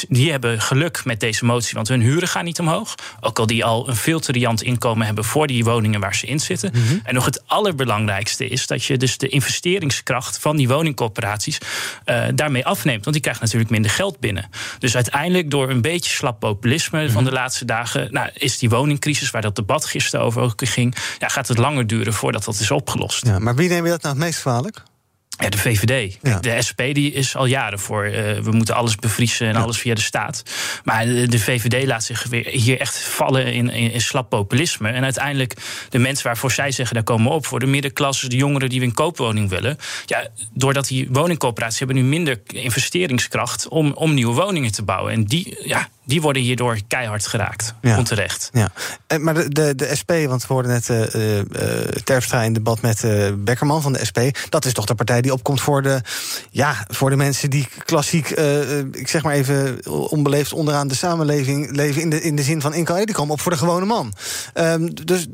die 0.08 0.30
hebben 0.30 0.60
geluk 0.60 1.04
met 1.04 1.20
deze 1.20 1.44
motie, 1.44 1.74
want 1.74 1.88
hun 1.88 2.00
huren 2.00 2.28
gaan 2.28 2.44
niet 2.44 2.60
omhoog. 2.60 2.94
Ook 3.20 3.38
al 3.38 3.46
die 3.46 3.64
al 3.64 3.88
een 3.88 3.96
veel 3.96 4.20
te 4.20 4.32
riant 4.32 4.62
inkomen 4.62 5.06
hebben 5.06 5.24
voor 5.24 5.46
die 5.46 5.64
woningen 5.64 6.00
waar 6.00 6.14
ze 6.14 6.26
in 6.26 6.40
zitten. 6.40 6.70
Mm 6.74 6.86
-hmm. 6.86 7.00
En 7.04 7.14
nog 7.14 7.24
het 7.24 7.42
allerbelangrijkste 7.46 8.48
is 8.48 8.66
dat 8.66 8.84
je 8.84 8.96
dus 8.96 9.18
de 9.18 9.28
investeringskracht 9.28 10.38
van 10.38 10.56
die 10.56 10.68
woningcorporaties 10.68 11.58
uh, 12.04 12.24
daarmee 12.34 12.66
afneemt. 12.66 13.00
Want 13.02 13.12
die 13.12 13.22
krijgen 13.22 13.44
natuurlijk 13.44 13.70
minder 13.70 13.90
geld 13.90 14.20
binnen. 14.20 14.50
Dus 14.78 14.94
uiteindelijk 14.94 15.50
door 15.50 15.70
een 15.70 15.80
beetje 15.80 16.10
slap 16.10 16.40
populisme 16.40 16.98
mm 16.98 17.04
-hmm. 17.04 17.14
van 17.14 17.24
de 17.24 17.32
laatste 17.32 17.64
dagen, 17.64 18.08
nou, 18.12 18.30
is 18.34 18.58
die 18.58 18.68
woningcrisis 18.68 19.30
waar 19.30 19.42
dat 19.42 19.56
debat 19.56 19.84
gisteren 19.84 20.26
over 20.26 20.42
ook 20.42 20.56
ging, 20.64 20.96
ja, 21.18 21.28
gaat 21.28 21.48
het 21.48 21.58
langer 21.58 21.86
duren 21.86 22.12
voordat 22.12 22.44
dat 22.44 22.60
is 22.60 22.70
opgelost. 22.70 23.26
Ja, 23.26 23.38
maar 23.38 23.54
wie 23.54 23.68
neem 23.68 23.84
je 23.84 23.90
dat 23.90 24.02
nou 24.02 24.14
het 24.14 24.24
meest 24.24 24.40
kwalijk? 24.40 24.82
Ja, 25.38 25.48
de 25.48 25.58
VVD. 25.58 26.18
Ja. 26.22 26.38
De 26.38 26.62
SP 26.68 26.80
die 26.92 27.12
is 27.12 27.36
al 27.36 27.46
jaren 27.46 27.78
voor. 27.78 28.06
Uh, 28.06 28.38
we 28.38 28.50
moeten 28.50 28.74
alles 28.74 28.96
bevriezen 28.96 29.46
en 29.46 29.54
ja. 29.54 29.60
alles 29.60 29.78
via 29.78 29.94
de 29.94 30.00
staat. 30.00 30.42
Maar 30.84 31.04
de, 31.04 31.26
de, 31.28 31.38
VVD 31.38 31.86
laat 31.86 32.04
zich 32.04 32.24
weer 32.24 32.46
hier 32.46 32.80
echt 32.80 32.98
vallen 32.98 33.52
in, 33.52 33.70
in, 33.70 33.92
in, 33.92 34.00
slap 34.00 34.28
populisme. 34.28 34.88
En 34.88 35.04
uiteindelijk 35.04 35.54
de 35.88 35.98
mensen 35.98 36.26
waarvoor 36.26 36.52
zij 36.52 36.70
zeggen, 36.70 36.94
daar 36.94 37.04
komen 37.04 37.26
we 37.26 37.36
op. 37.36 37.46
Voor 37.46 37.60
de 37.60 37.66
middenklasse, 37.66 38.28
de 38.28 38.36
jongeren 38.36 38.68
die 38.68 38.80
we 38.80 38.86
een 38.86 38.94
koopwoning 38.94 39.48
willen. 39.48 39.76
Ja, 40.06 40.26
doordat 40.52 40.86
die 40.86 41.08
woningcoöperaties 41.10 41.78
hebben 41.78 41.96
nu 41.96 42.02
minder 42.02 42.40
investeringskracht 42.46 43.68
om, 43.68 43.92
om 43.92 44.14
nieuwe 44.14 44.34
woningen 44.34 44.72
te 44.72 44.82
bouwen. 44.82 45.12
En 45.12 45.24
die, 45.24 45.58
ja, 45.64 45.88
die 46.08 46.20
worden 46.20 46.42
hierdoor 46.42 46.78
keihard 46.88 47.26
geraakt. 47.26 47.74
Ja. 47.82 47.98
Onterecht. 47.98 48.50
Ja. 48.52 48.70
Maar 49.18 49.34
de, 49.34 49.48
de, 49.48 49.74
de 49.74 49.96
SP, 50.00 50.10
want 50.26 50.46
we 50.46 50.52
hoorden 50.52 50.70
net 50.70 50.88
uh, 50.88 50.98
uh, 50.98 51.44
Terpstra 52.04 52.42
in 52.42 52.52
debat 52.52 52.80
met 52.80 53.02
uh, 53.02 53.32
Beckerman 53.38 53.82
van 53.82 53.92
de 53.92 54.04
SP. 54.08 54.18
Dat 54.48 54.64
is 54.64 54.72
toch 54.72 54.84
de 54.84 54.94
partij 54.94 55.20
die 55.20 55.27
opkomt 55.32 55.60
voor 55.60 55.82
de, 55.82 56.00
ja, 56.50 56.84
voor 56.88 57.10
de 57.10 57.16
mensen 57.16 57.50
die 57.50 57.68
klassiek, 57.84 58.30
ik 58.92 59.08
zeg 59.08 59.22
maar 59.22 59.34
even 59.34 59.86
onbeleefd 60.10 60.52
onderaan 60.52 60.88
de 60.88 60.94
samenleving 60.94 61.70
leven. 61.70 62.02
In 62.02 62.10
de, 62.10 62.22
in 62.22 62.36
de 62.36 62.42
zin 62.42 62.60
van 62.60 62.74
inkomen. 62.74 63.06
Die 63.06 63.14
komen 63.14 63.32
op 63.32 63.40
voor 63.40 63.52
de 63.52 63.58
gewone 63.58 63.86
man. 63.86 64.12
Um, 64.54 64.94
dus 65.04 65.26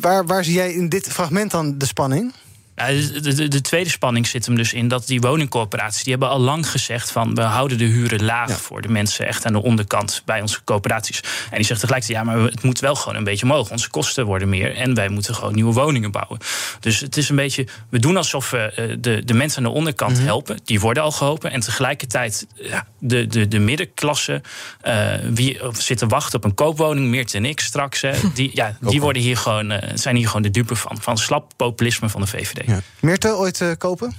waar, 0.00 0.26
waar 0.26 0.44
zie 0.44 0.54
jij 0.54 0.72
in 0.72 0.88
dit 0.88 1.08
fragment 1.08 1.50
dan 1.50 1.78
de 1.78 1.86
spanning? 1.86 2.32
Ja, 2.76 2.86
de, 2.86 3.34
de, 3.34 3.48
de, 3.48 3.60
tweede 3.60 3.90
spanning 3.90 4.26
zit 4.26 4.46
hem 4.46 4.56
dus 4.56 4.72
in 4.72 4.88
dat 4.88 5.06
die 5.06 5.20
woningcorporaties... 5.20 6.02
die 6.02 6.12
hebben 6.12 6.30
al 6.30 6.40
lang 6.40 6.70
gezegd 6.70 7.10
van 7.10 7.34
we 7.34 7.40
houden 7.40 7.78
de 7.78 7.84
huren 7.84 8.24
laag... 8.24 8.48
Ja. 8.48 8.56
voor 8.56 8.82
de 8.82 8.88
mensen 8.88 9.26
echt 9.26 9.46
aan 9.46 9.52
de 9.52 9.62
onderkant 9.62 10.22
bij 10.24 10.40
onze 10.40 10.64
coöperaties. 10.64 11.20
En 11.50 11.56
die 11.56 11.64
zegt 11.64 11.80
tegelijkertijd, 11.80 12.26
ja, 12.26 12.32
maar 12.32 12.38
het 12.38 12.62
moet 12.62 12.80
wel 12.80 12.94
gewoon 12.94 13.18
een 13.18 13.24
beetje 13.24 13.44
omhoog. 13.44 13.70
Onze 13.70 13.90
kosten 13.90 14.24
worden 14.26 14.48
meer 14.48 14.76
en 14.76 14.94
wij 14.94 15.08
moeten 15.08 15.34
gewoon 15.34 15.54
nieuwe 15.54 15.72
woningen 15.72 16.10
bouwen. 16.10 16.38
Dus 16.80 17.00
het 17.00 17.16
is 17.16 17.28
een 17.28 17.36
beetje, 17.36 17.66
we 17.88 17.98
doen 17.98 18.16
alsof 18.16 18.50
we 18.50 18.96
de, 19.00 19.24
de 19.24 19.34
mensen 19.34 19.58
aan 19.58 19.70
de 19.70 19.76
onderkant 19.76 20.12
mm 20.12 20.16
-hmm. 20.16 20.26
helpen. 20.26 20.58
Die 20.64 20.80
worden 20.80 21.02
al 21.02 21.12
geholpen. 21.12 21.50
En 21.50 21.60
tegelijkertijd 21.60 22.46
ja, 22.54 22.86
de, 22.98 23.26
de, 23.26 23.48
de 23.48 23.58
middenklasse... 23.58 24.42
Uh, 24.84 25.12
wie 25.30 25.60
zit 25.72 25.98
te 25.98 26.06
wachten 26.06 26.38
op 26.38 26.44
een 26.44 26.54
koopwoning, 26.54 27.08
meer 27.08 27.26
te 27.26 27.38
niks 27.38 27.64
straks... 27.64 28.00
Hè, 28.00 28.12
die, 28.34 28.50
ja, 28.54 28.76
die 28.80 29.00
worden 29.00 29.22
hier 29.22 29.36
gewoon, 29.36 29.72
uh, 29.72 29.78
zijn 29.94 30.16
hier 30.16 30.26
gewoon 30.26 30.42
de 30.42 30.50
dupe 30.50 30.76
van. 30.76 30.98
Van 31.00 31.18
slap 31.18 31.52
populisme 31.56 32.08
van 32.08 32.20
de 32.20 32.26
VVD. 32.26 32.63
Ja. 32.66 32.80
Meerte, 33.00 33.36
ooit 33.36 33.60
uh, 33.60 33.70
kopen? 33.78 34.14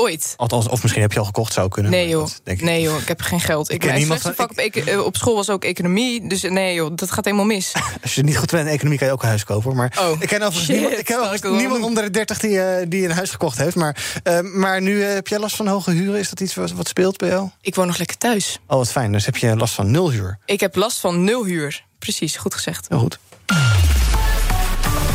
Ooit. 0.00 0.34
Althans, 0.36 0.68
of 0.68 0.82
misschien 0.82 1.02
heb 1.02 1.12
je 1.12 1.18
al 1.18 1.24
gekocht, 1.24 1.52
zou 1.52 1.68
kunnen. 1.68 1.90
Nee 1.92 2.08
joh, 2.08 2.28
ik 2.44 2.62
nee, 2.62 2.82
joh 2.82 3.00
ik 3.00 3.08
heb 3.08 3.20
geen 3.20 3.40
geld. 3.40 3.70
Ik, 3.70 3.84
ik 3.84 3.94
niemand 3.94 4.20
van, 4.20 4.34
vak 4.34 4.52
ik, 4.52 4.76
op, 4.76 5.04
op 5.04 5.16
school 5.16 5.34
was 5.34 5.50
ook 5.50 5.64
economie, 5.64 6.28
dus 6.28 6.42
nee 6.42 6.74
joh, 6.74 6.90
dat 6.94 7.10
gaat 7.10 7.24
helemaal 7.24 7.46
mis. 7.46 7.72
Als 8.02 8.14
je 8.14 8.22
niet 8.22 8.36
goed 8.36 8.50
bent 8.50 8.66
in 8.66 8.72
economie, 8.72 8.98
kan 8.98 9.06
je 9.06 9.12
ook 9.12 9.22
een 9.22 9.28
huis 9.28 9.44
kopen. 9.44 9.76
Maar 9.76 9.98
oh, 10.00 10.20
ik 10.20 10.28
ken 10.28 10.42
overigens 10.42 10.68
niemand, 10.68 10.98
ik 10.98 11.04
ken 11.04 11.20
overigens 11.20 11.60
niemand 11.60 11.84
onder 11.84 12.02
de 12.02 12.10
30 12.10 12.38
die, 12.38 12.50
uh, 12.50 12.64
die 12.88 13.04
een 13.04 13.10
huis 13.10 13.30
gekocht 13.30 13.58
heeft. 13.58 13.76
Maar, 13.76 14.20
uh, 14.24 14.40
maar 14.40 14.82
nu 14.82 14.92
uh, 14.92 15.12
heb 15.12 15.28
jij 15.28 15.38
last 15.38 15.56
van 15.56 15.66
hoge 15.66 15.90
huren. 15.90 16.20
Is 16.20 16.28
dat 16.28 16.40
iets 16.40 16.54
wat, 16.54 16.72
wat 16.72 16.88
speelt 16.88 17.16
bij 17.16 17.28
jou? 17.28 17.48
Ik 17.60 17.74
woon 17.74 17.86
nog 17.86 17.98
lekker 17.98 18.18
thuis. 18.18 18.58
Oh, 18.66 18.76
wat 18.76 18.90
fijn. 18.90 19.12
Dus 19.12 19.26
heb 19.26 19.36
je 19.36 19.56
last 19.56 19.74
van 19.74 19.90
nul 19.90 20.10
huur? 20.10 20.38
Ik 20.44 20.60
heb 20.60 20.76
last 20.76 20.98
van 20.98 21.24
nul 21.24 21.44
huur. 21.44 21.84
Precies, 21.98 22.36
goed 22.36 22.54
gezegd. 22.54 22.88
Heel 22.88 22.98
goed. 22.98 23.18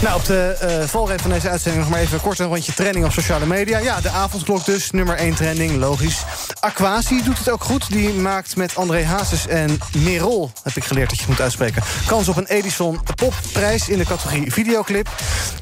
Nou, 0.06 0.18
op 0.18 0.26
de 0.26 0.88
uh, 0.94 1.18
van 1.20 1.30
deze 1.30 1.50
uitzending 1.50 1.84
nog 1.84 1.94
maar 1.94 2.02
even 2.02 2.22
kort 2.22 2.40
een 2.40 2.48
rondje 2.48 2.74
trending 2.74 3.06
op 3.06 3.12
sociale 3.12 3.46
media. 3.46 3.78
Ja, 3.78 4.02
de 4.02 4.10
avondklok 4.10 4.66
dus, 4.66 4.92
nummer 4.92 5.16
1 5.16 5.36
trending, 5.36 5.78
logisch. 5.78 6.24
Aquasi 6.60 7.24
doet 7.24 7.38
het 7.38 7.50
ook 7.50 7.64
goed. 7.64 7.90
Die 7.90 8.10
maakt 8.10 8.56
met 8.56 8.76
André 8.76 9.06
Hazes 9.06 9.48
en 9.48 9.80
Merol, 9.98 10.52
heb 10.64 10.76
ik 10.76 10.84
geleerd 10.84 11.10
dat 11.10 11.20
je 11.20 11.26
moet 11.28 11.42
uitspreken... 11.42 11.84
kans 12.06 12.28
op 12.28 12.38
een 12.38 12.48
Edison 12.48 13.00
Popprijs 13.16 13.90
in 13.90 13.98
de 13.98 14.06
categorie 14.06 14.52
videoclip. 14.52 15.10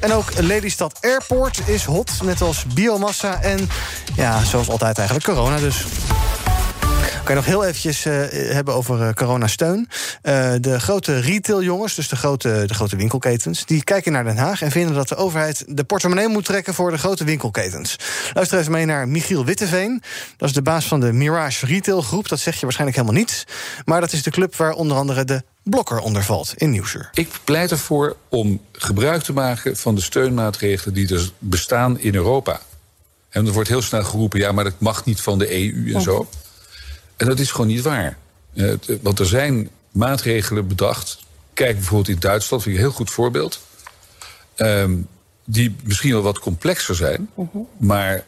En 0.00 0.12
ook 0.12 0.38
Lelystad 0.40 0.98
Airport 1.00 1.68
is 1.68 1.84
hot, 1.84 2.10
net 2.22 2.40
als 2.40 2.64
biomassa 2.74 3.42
en, 3.42 3.68
ja, 4.14 4.44
zoals 4.44 4.68
altijd 4.68 4.98
eigenlijk, 4.98 5.26
corona 5.26 5.58
dus. 5.58 5.84
Kan 7.24 7.34
je 7.34 7.40
nog 7.40 7.50
heel 7.50 7.64
eventjes 7.64 8.06
uh, 8.06 8.14
hebben 8.30 8.74
over 8.74 9.00
uh, 9.00 9.12
coronasteun. 9.12 9.88
Uh, 10.22 10.52
de 10.60 10.80
grote 10.80 11.18
retailjongens, 11.18 11.94
dus 11.94 12.08
de 12.08 12.16
grote, 12.16 12.64
de 12.66 12.74
grote 12.74 12.96
winkelketens... 12.96 13.66
die 13.66 13.84
kijken 13.84 14.12
naar 14.12 14.24
Den 14.24 14.36
Haag 14.36 14.62
en 14.62 14.70
vinden 14.70 14.94
dat 14.94 15.08
de 15.08 15.16
overheid 15.16 15.64
de 15.68 15.84
portemonnee 15.84 16.28
moet 16.28 16.44
trekken... 16.44 16.74
voor 16.74 16.90
de 16.90 16.98
grote 16.98 17.24
winkelketens. 17.24 17.96
Luister 18.32 18.58
even 18.58 18.72
mee 18.72 18.84
naar 18.84 19.08
Michiel 19.08 19.44
Witteveen. 19.44 20.02
Dat 20.36 20.48
is 20.48 20.54
de 20.54 20.62
baas 20.62 20.86
van 20.86 21.00
de 21.00 21.12
Mirage 21.12 21.66
Retail 21.66 22.02
Groep. 22.02 22.28
Dat 22.28 22.38
zeg 22.38 22.54
je 22.54 22.60
waarschijnlijk 22.60 22.98
helemaal 22.98 23.20
niets. 23.20 23.44
Maar 23.84 24.00
dat 24.00 24.12
is 24.12 24.22
de 24.22 24.30
club 24.30 24.56
waar 24.56 24.72
onder 24.72 24.96
andere 24.96 25.24
de 25.24 25.42
Blokker 25.62 25.98
onder 25.98 26.22
valt 26.22 26.52
in 26.56 26.70
Nieuwsuur. 26.70 27.10
Ik 27.12 27.28
pleit 27.44 27.70
ervoor 27.70 28.16
om 28.28 28.60
gebruik 28.72 29.22
te 29.22 29.32
maken 29.32 29.76
van 29.76 29.94
de 29.94 30.00
steunmaatregelen... 30.00 30.94
die 30.94 31.14
er 31.14 31.30
bestaan 31.38 31.98
in 31.98 32.14
Europa. 32.14 32.60
En 33.30 33.46
er 33.46 33.52
wordt 33.52 33.68
heel 33.68 33.82
snel 33.82 34.04
geroepen, 34.04 34.40
ja, 34.40 34.52
maar 34.52 34.64
dat 34.64 34.80
mag 34.80 35.04
niet 35.04 35.20
van 35.20 35.38
de 35.38 35.52
EU 35.52 35.94
en 35.94 36.02
zo. 36.02 36.28
En 37.16 37.26
dat 37.26 37.38
is 37.38 37.50
gewoon 37.50 37.66
niet 37.66 37.82
waar. 37.82 38.16
Uh, 38.54 38.74
want 39.02 39.18
er 39.18 39.26
zijn 39.26 39.70
maatregelen 39.90 40.68
bedacht. 40.68 41.18
Kijk 41.52 41.74
bijvoorbeeld 41.74 42.08
in 42.08 42.20
Duitsland, 42.20 42.62
vind 42.62 42.74
ik 42.74 42.80
een 42.80 42.88
heel 42.88 42.96
goed 42.96 43.10
voorbeeld. 43.10 43.60
Um, 44.56 45.08
die 45.44 45.76
misschien 45.84 46.12
wel 46.12 46.22
wat 46.22 46.38
complexer 46.38 46.94
zijn, 46.94 47.30
uh 47.36 47.46
-huh. 47.52 47.62
maar 47.76 48.24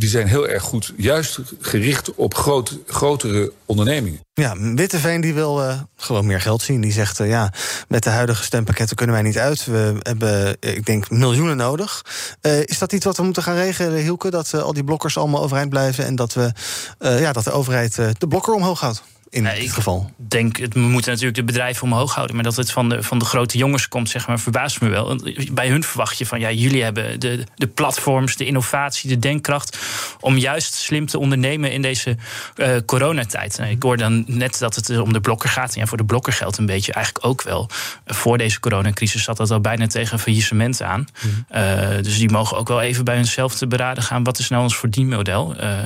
die 0.00 0.08
zijn 0.08 0.26
heel 0.26 0.48
erg 0.48 0.62
goed, 0.62 0.92
juist 0.96 1.38
gericht 1.60 2.14
op 2.14 2.34
groot, 2.34 2.78
grotere 2.86 3.52
ondernemingen. 3.66 4.20
Ja, 4.32 4.56
Witteveen 4.74 5.20
die 5.20 5.34
wil 5.34 5.62
uh, 5.62 5.80
gewoon 5.96 6.26
meer 6.26 6.40
geld 6.40 6.62
zien. 6.62 6.80
Die 6.80 6.92
zegt, 6.92 7.20
uh, 7.20 7.28
ja, 7.28 7.52
met 7.88 8.02
de 8.02 8.10
huidige 8.10 8.42
stempakketten 8.42 8.96
kunnen 8.96 9.14
wij 9.14 9.24
niet 9.24 9.38
uit. 9.38 9.64
We 9.64 9.94
hebben, 10.02 10.56
ik 10.60 10.86
denk, 10.86 11.10
miljoenen 11.10 11.56
nodig. 11.56 12.04
Is 12.64 12.78
dat 12.78 12.92
iets 12.92 13.04
wat 13.04 13.16
we 13.16 13.22
moeten 13.22 13.42
gaan 13.42 13.54
regelen, 13.54 14.02
Hielke? 14.02 14.30
Dat 14.30 14.54
al 14.54 14.72
die 14.72 14.84
blokkers 14.84 15.18
allemaal 15.18 15.42
overeind 15.42 15.70
blijven... 15.70 16.04
en 16.04 16.16
dat, 16.16 16.32
we, 16.32 16.52
ja, 16.98 17.32
dat 17.32 17.44
de 17.44 17.50
overheid 17.50 17.94
de 17.94 18.28
blokker 18.28 18.54
omhoog 18.54 18.80
houdt? 18.80 19.02
In 19.30 19.42
ja, 19.42 19.54
dit 19.54 19.72
geval? 19.72 20.10
Ik 20.18 20.30
denk, 20.30 20.56
het, 20.56 20.74
we 20.74 20.80
moeten 20.80 21.10
natuurlijk 21.10 21.38
de 21.38 21.44
bedrijven 21.44 21.82
omhoog 21.82 22.14
houden. 22.14 22.34
Maar 22.36 22.44
dat 22.44 22.56
het 22.56 22.70
van 22.70 22.88
de, 22.88 23.02
van 23.02 23.18
de 23.18 23.24
grote 23.24 23.58
jongens 23.58 23.88
komt, 23.88 24.08
zeg 24.08 24.26
maar, 24.26 24.40
verbaast 24.40 24.80
me 24.80 24.88
wel. 24.88 25.20
Bij 25.52 25.68
hun 25.68 25.84
verwacht 25.84 26.18
je 26.18 26.26
van, 26.26 26.40
ja, 26.40 26.50
jullie 26.50 26.82
hebben 26.82 27.20
de, 27.20 27.44
de 27.54 27.66
platforms, 27.66 28.36
de 28.36 28.44
innovatie, 28.44 29.08
de 29.08 29.18
denkkracht... 29.18 29.78
om 30.20 30.36
juist 30.36 30.74
slim 30.74 31.06
te 31.06 31.18
ondernemen 31.18 31.72
in 31.72 31.82
deze 31.82 32.16
uh, 32.56 32.76
coronatijd. 32.86 33.58
Nou, 33.58 33.70
ik 33.70 33.82
hoor 33.82 33.96
dan 33.96 34.24
net 34.26 34.58
dat 34.58 34.74
het 34.74 34.98
om 34.98 35.12
de 35.12 35.20
blokker 35.20 35.48
gaat. 35.48 35.74
En 35.74 35.80
ja, 35.80 35.86
voor 35.86 35.98
de 35.98 36.04
blokker 36.04 36.32
geldt 36.32 36.58
een 36.58 36.66
beetje 36.66 36.92
eigenlijk 36.92 37.26
ook 37.26 37.42
wel. 37.42 37.68
Voor 38.06 38.38
deze 38.38 38.60
coronacrisis 38.60 39.22
zat 39.22 39.36
dat 39.36 39.50
al 39.50 39.60
bijna 39.60 39.86
tegen 39.86 40.18
faillissement 40.18 40.82
aan. 40.82 41.06
Mm. 41.20 41.46
Uh, 41.54 41.88
dus 42.02 42.18
die 42.18 42.30
mogen 42.30 42.56
ook 42.56 42.68
wel 42.68 42.80
even 42.80 43.04
bij 43.04 43.14
hunzelf 43.14 43.54
te 43.54 43.66
beraden 43.66 44.02
gaan... 44.02 44.24
wat 44.24 44.38
is 44.38 44.48
nou 44.48 44.62
ons 44.62 44.76
verdienmodel? 44.76 45.54
Uh, 45.60 45.78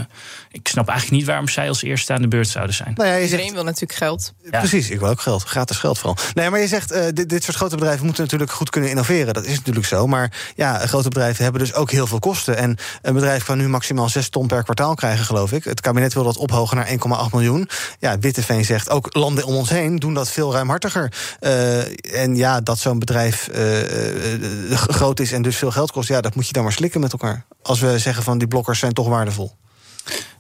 ik 0.51 0.69
snap 0.69 0.89
eigenlijk 0.89 1.19
niet 1.19 1.29
waarom 1.29 1.49
zij 1.49 1.69
als 1.69 1.83
eerste 1.83 2.13
aan 2.13 2.23
de 2.23 2.29
beurt 2.29 2.49
zouden 2.49 2.75
zijn. 2.75 2.93
Nou 2.95 3.09
ja, 3.09 3.34
Iedereen 3.35 3.55
wil 3.55 3.65
natuurlijk 3.65 3.99
geld. 3.99 4.33
Ja. 4.51 4.59
Precies, 4.59 4.91
ik 4.91 5.01
wil 5.01 5.09
ook 5.09 5.21
geld. 5.21 5.43
Gratis 5.43 5.77
geld 5.77 5.99
vooral. 5.99 6.17
Nee, 6.35 6.51
maar 6.51 6.61
je 6.61 6.69
zegt, 6.69 6.93
uh, 6.93 7.05
dit, 7.13 7.29
dit 7.29 7.45
soort 7.45 7.57
grote 7.57 7.77
bedrijven 7.77 8.05
moeten 8.05 8.23
natuurlijk 8.23 8.53
goed 8.53 8.71
kunnen 8.71 8.91
innoveren. 8.91 9.35
Dat 9.35 9.45
is 9.45 9.57
natuurlijk 9.57 9.87
zo. 9.87 10.07
Maar 10.07 10.53
ja, 10.57 10.87
grote 10.87 11.09
bedrijven 11.09 11.43
hebben 11.43 11.61
dus 11.61 11.75
ook 11.75 11.91
heel 11.91 12.07
veel 12.07 12.19
kosten. 12.19 12.57
En 12.57 12.77
een 13.03 13.15
bedrijf 13.15 13.45
kan 13.45 13.59
nu 13.59 13.69
maximaal 13.69 14.09
6 14.09 14.29
ton 14.29 14.47
per 14.47 14.63
kwartaal 14.63 14.95
krijgen, 14.95 15.25
geloof 15.25 15.53
ik. 15.53 15.65
Het 15.65 15.81
kabinet 15.81 16.15
wil 16.15 16.25
dat 16.25 16.37
ophogen 16.37 16.77
naar 16.77 16.89
1,8 16.89 16.95
miljoen. 17.33 17.69
Ja, 17.99 18.19
Witteveen 18.19 18.65
zegt, 18.65 18.91
ook 18.91 19.15
landen 19.15 19.45
om 19.45 19.55
ons 19.55 19.71
heen 19.71 19.97
doen 19.97 20.15
dat 20.15 20.31
veel 20.31 20.53
ruimhartiger. 20.53 21.13
Uh, 21.41 22.23
en 22.23 22.37
ja, 22.37 22.61
dat 22.61 22.79
zo'n 22.79 22.99
bedrijf 22.99 23.49
uh, 23.55 24.77
groot 24.77 25.21
is 25.21 25.33
en 25.33 25.43
dus 25.43 25.57
veel 25.57 25.71
geld 25.71 25.93
kost... 25.93 26.09
ja, 26.09 26.21
dat 26.21 26.35
moet 26.35 26.47
je 26.47 26.53
dan 26.53 26.63
maar 26.63 26.73
slikken 26.73 27.01
met 27.01 27.13
elkaar. 27.13 27.45
Als 27.63 27.81
we 27.81 27.99
zeggen 27.99 28.23
van 28.23 28.39
die 28.39 28.49
blokkers 28.49 28.79
zijn 28.79 28.93
toch 28.93 29.09
waardevol. 29.09 29.53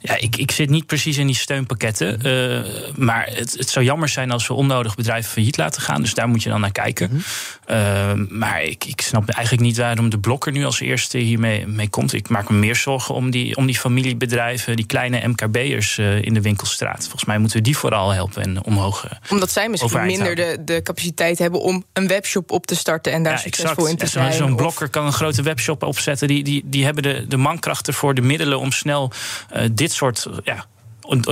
Ja, 0.06 0.16
ik, 0.18 0.36
ik 0.36 0.50
zit 0.50 0.70
niet 0.70 0.86
precies 0.86 1.16
in 1.18 1.26
die 1.26 1.36
steunpakketten. 1.36 2.26
Uh, 2.26 2.60
maar 2.96 3.28
het, 3.30 3.52
het 3.52 3.70
zou 3.70 3.84
jammer 3.84 4.08
zijn 4.08 4.30
als 4.30 4.46
we 4.46 4.54
onnodig 4.54 4.94
bedrijven 4.94 5.30
failliet 5.30 5.56
laten 5.56 5.82
gaan. 5.82 6.00
Dus 6.00 6.14
daar 6.14 6.28
moet 6.28 6.42
je 6.42 6.48
dan 6.48 6.60
naar 6.60 6.72
kijken. 6.72 7.08
-hmm. 7.08 7.76
uh, 7.76 8.12
maar 8.28 8.62
ik, 8.62 8.84
ik 8.84 9.00
snap 9.00 9.28
eigenlijk 9.28 9.66
niet 9.66 9.76
waarom 9.76 10.10
de 10.10 10.18
blokker 10.18 10.52
nu 10.52 10.64
als 10.64 10.80
eerste 10.80 11.18
hiermee 11.18 11.66
mee 11.66 11.88
komt. 11.88 12.12
Ik 12.12 12.28
maak 12.28 12.50
me 12.50 12.56
meer 12.56 12.76
zorgen 12.76 13.14
om 13.14 13.30
die, 13.30 13.56
om 13.56 13.66
die 13.66 13.78
familiebedrijven, 13.78 14.76
die 14.76 14.86
kleine 14.86 15.28
MKB'ers 15.28 15.98
uh, 15.98 16.22
in 16.22 16.34
de 16.34 16.40
winkelstraat. 16.40 17.02
Volgens 17.02 17.24
mij 17.24 17.38
moeten 17.38 17.56
we 17.56 17.62
die 17.62 17.76
vooral 17.76 18.10
helpen 18.10 18.42
en 18.42 18.64
omhoog. 18.64 19.06
Omdat 19.30 19.50
zij 19.50 19.68
misschien 19.68 20.06
minder 20.06 20.34
de, 20.34 20.58
de 20.64 20.82
capaciteit 20.82 21.38
hebben 21.38 21.60
om 21.60 21.84
een 21.92 22.06
webshop 22.06 22.50
op 22.50 22.66
te 22.66 22.74
starten 22.74 23.12
en 23.12 23.22
daar 23.22 23.32
ja, 23.32 23.38
succesvol 23.38 23.86
in 23.86 23.96
te 23.96 24.06
zijn. 24.06 24.32
Zo'n 24.32 24.48
zo 24.48 24.54
blokker 24.54 24.88
kan 24.88 25.06
een 25.06 25.12
grote 25.12 25.42
webshop 25.42 25.82
opzetten. 25.82 26.28
Die, 26.28 26.44
die, 26.44 26.62
die 26.64 26.84
hebben 26.84 27.02
de, 27.02 27.24
de 27.28 27.36
mankrachten 27.36 27.94
voor 27.94 28.14
de 28.14 28.22
middelen 28.22 28.58
om 28.58 28.72
snel 28.72 29.12
dit 29.72 29.92
soort 29.92 30.26
ja, 30.44 30.66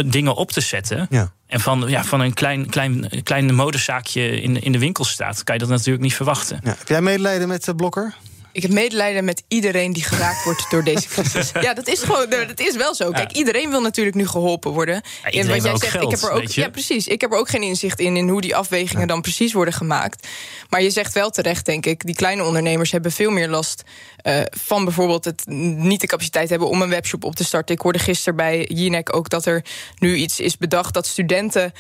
dingen 0.07 0.35
op 0.35 0.51
te 0.51 0.61
zetten. 0.61 1.07
Ja. 1.11 1.33
En 1.47 1.61
van, 1.61 1.85
ja, 1.89 2.05
van 2.05 2.21
een 2.21 2.35
klein, 2.35 2.71
klein, 2.71 3.23
klein 3.23 3.55
modezaakje 3.55 4.41
in, 4.41 4.63
in 4.63 4.73
de 4.73 4.79
winkelstraat 4.79 5.45
kan 5.45 5.55
je 5.55 5.61
dat 5.61 5.71
natuurlijk 5.71 6.05
niet 6.05 6.15
verwachten. 6.15 6.61
Ja. 6.65 6.75
Heb 6.79 6.89
jij 6.89 7.03
medelijden 7.03 7.49
met 7.49 7.65
de 7.65 7.75
Blokker? 7.75 8.15
Ik 8.53 8.63
heb 8.63 8.71
medelijden 8.71 9.25
met 9.25 9.43
iedereen 9.49 9.93
die 9.93 10.05
geraakt 10.05 10.45
wordt 10.45 10.71
door 10.71 10.85
deze 10.85 11.09
crisis. 11.09 11.51
Ja, 11.61 11.75
dat 11.75 11.89
is 11.89 12.03
gewoon, 12.03 12.31
dat 12.31 12.61
is 12.61 12.77
wel 12.77 12.95
zo. 12.95 13.11
Kijk, 13.11 13.33
iedereen 13.33 13.71
wil 13.71 13.81
natuurlijk 13.81 14.17
nu 14.17 14.27
geholpen 14.27 14.71
worden. 14.73 14.95
En 14.95 15.47
wat 15.49 15.63
jij 15.63 15.77
zegt, 15.79 15.85
geld, 15.85 16.13
ik 16.13 16.21
heb 16.21 16.31
er 16.31 16.37
ook, 16.37 16.47
ja, 16.47 16.69
precies. 16.69 17.07
Ik 17.07 17.21
heb 17.21 17.33
er 17.33 17.39
ook 17.39 17.49
geen 17.49 17.63
inzicht 17.63 18.01
in 18.01 18.17
in 18.17 18.29
hoe 18.29 18.41
die 18.41 18.57
afwegingen 18.57 19.07
dan 19.07 19.21
precies 19.21 19.53
worden 19.53 19.75
gemaakt. 19.75 20.29
Maar 20.69 20.83
je 20.83 20.91
zegt 20.91 21.13
wel 21.13 21.31
terecht, 21.31 21.67
denk 21.67 21.87
ik. 21.87 22.05
Die 22.07 22.15
kleine 22.15 22.45
ondernemers 22.45 22.93
hebben 22.93 23.13
veel 23.13 23.31
meer 23.31 23.49
last 23.49 23.83
uh, 24.23 24.41
van 24.51 24.85
bijvoorbeeld 24.85 25.25
het 25.25 25.43
niet 25.47 26.01
de 26.01 26.07
capaciteit 26.07 26.51
hebben 26.51 26.69
om 26.69 26.83
een 26.83 26.89
webshop 26.89 27.25
op 27.25 27.35
te 27.35 27.45
starten. 27.45 27.75
Ik 27.75 27.81
hoorde 27.81 27.99
gisteren 27.99 28.37
bij 28.37 28.65
Jinek 28.65 29.17
ook 29.17 29.29
dat 29.29 29.47
er 29.47 29.65
nu 29.99 30.15
iets 30.15 30.41
is 30.41 30.57
bedacht 30.57 30.95
dat 30.95 31.07
studenten 31.07 31.73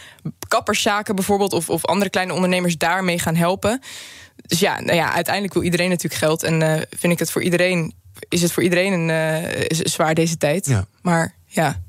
kapperszaken 0.48 1.14
bijvoorbeeld 1.14 1.52
of, 1.52 1.70
of 1.70 1.86
andere 1.86 2.10
kleine 2.10 2.32
ondernemers 2.32 2.78
daarmee 2.78 3.18
gaan 3.18 3.36
helpen. 3.36 3.80
Dus 4.52 4.60
ja, 4.60 4.80
nou 4.80 4.96
ja, 4.96 5.12
uiteindelijk 5.12 5.54
wil 5.54 5.62
iedereen 5.62 5.88
natuurlijk 5.88 6.20
geld. 6.20 6.42
En 6.42 6.60
uh, 6.60 6.72
vind 6.90 7.12
ik 7.12 7.18
het 7.18 7.30
voor 7.30 7.42
iedereen, 7.42 7.94
is 8.28 8.42
het 8.42 8.52
voor 8.52 8.62
iedereen 8.62 8.92
een, 8.92 9.08
uh, 9.08 9.78
zwaar 9.82 10.14
deze 10.14 10.36
tijd. 10.36 10.66
Ja. 10.66 10.84
Maar 11.02 11.34
ja, 11.46 11.80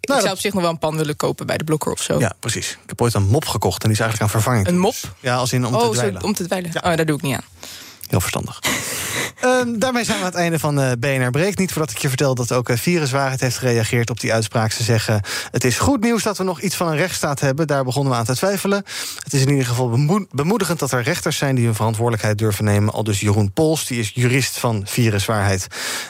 ik 0.00 0.08
nou, 0.08 0.20
zou 0.20 0.32
op 0.32 0.38
zich 0.38 0.52
nog 0.52 0.62
wel 0.62 0.70
een 0.70 0.78
pan 0.78 0.96
willen 0.96 1.16
kopen 1.16 1.46
bij 1.46 1.58
de 1.58 1.64
blokker 1.64 1.92
of 1.92 2.02
zo. 2.02 2.18
Ja, 2.18 2.32
precies. 2.40 2.70
Ik 2.70 2.78
heb 2.86 3.00
ooit 3.00 3.14
een 3.14 3.28
mop 3.28 3.46
gekocht 3.46 3.82
en 3.82 3.88
die 3.88 3.98
is 3.98 4.04
eigenlijk 4.04 4.32
aan 4.32 4.40
vervanging. 4.40 4.68
Een 4.68 4.78
mop? 4.78 4.94
Ja, 5.20 5.36
als 5.36 5.52
in 5.52 5.66
om 5.66 5.74
oh, 5.74 5.88
te 5.88 5.90
dweilen. 5.90 6.20
Zo, 6.20 6.26
om 6.26 6.34
te 6.34 6.44
dweilen. 6.44 6.70
Ja. 6.72 6.90
Oh, 6.90 6.96
daar 6.96 7.06
doe 7.06 7.16
ik 7.16 7.22
niet 7.22 7.34
aan. 7.34 7.44
Heel 8.14 8.22
verstandig. 8.22 8.60
um, 9.44 9.78
daarmee 9.84 10.04
zijn 10.04 10.18
we 10.18 10.24
aan 10.24 10.30
het 10.30 10.40
einde 10.40 10.58
van 10.58 10.80
uh, 10.80 10.90
BNR 10.98 11.30
Breekt. 11.30 11.58
Niet 11.58 11.72
voordat 11.72 11.90
ik 11.90 11.98
je 11.98 12.08
vertel 12.08 12.34
dat 12.34 12.52
ook 12.52 12.68
uh, 12.68 12.76
Viruswaarheid 12.76 13.40
heeft 13.40 13.58
gereageerd 13.58 14.10
op 14.10 14.20
die 14.20 14.32
uitspraak. 14.32 14.72
Ze 14.72 14.82
zeggen, 14.82 15.20
het 15.50 15.64
is 15.64 15.78
goed 15.78 16.00
nieuws 16.00 16.22
dat 16.22 16.38
we 16.38 16.44
nog 16.44 16.60
iets 16.60 16.76
van 16.76 16.88
een 16.88 16.96
rechtsstaat 16.96 17.40
hebben. 17.40 17.66
Daar 17.66 17.84
begonnen 17.84 18.12
we 18.12 18.18
aan 18.18 18.24
te 18.24 18.36
twijfelen. 18.36 18.84
Het 19.22 19.32
is 19.32 19.40
in 19.40 19.48
ieder 19.48 19.66
geval 19.66 19.90
bemoed 19.90 20.26
bemoedigend 20.30 20.78
dat 20.78 20.92
er 20.92 21.02
rechters 21.02 21.36
zijn... 21.36 21.54
die 21.54 21.64
hun 21.64 21.74
verantwoordelijkheid 21.74 22.38
durven 22.38 22.64
nemen. 22.64 22.92
Al 22.92 23.04
dus 23.04 23.20
Jeroen 23.20 23.52
Pols, 23.52 23.86
die 23.86 23.98
is 23.98 24.10
jurist 24.14 24.58
van 24.58 24.82
Viruswaarheid. 24.86 25.66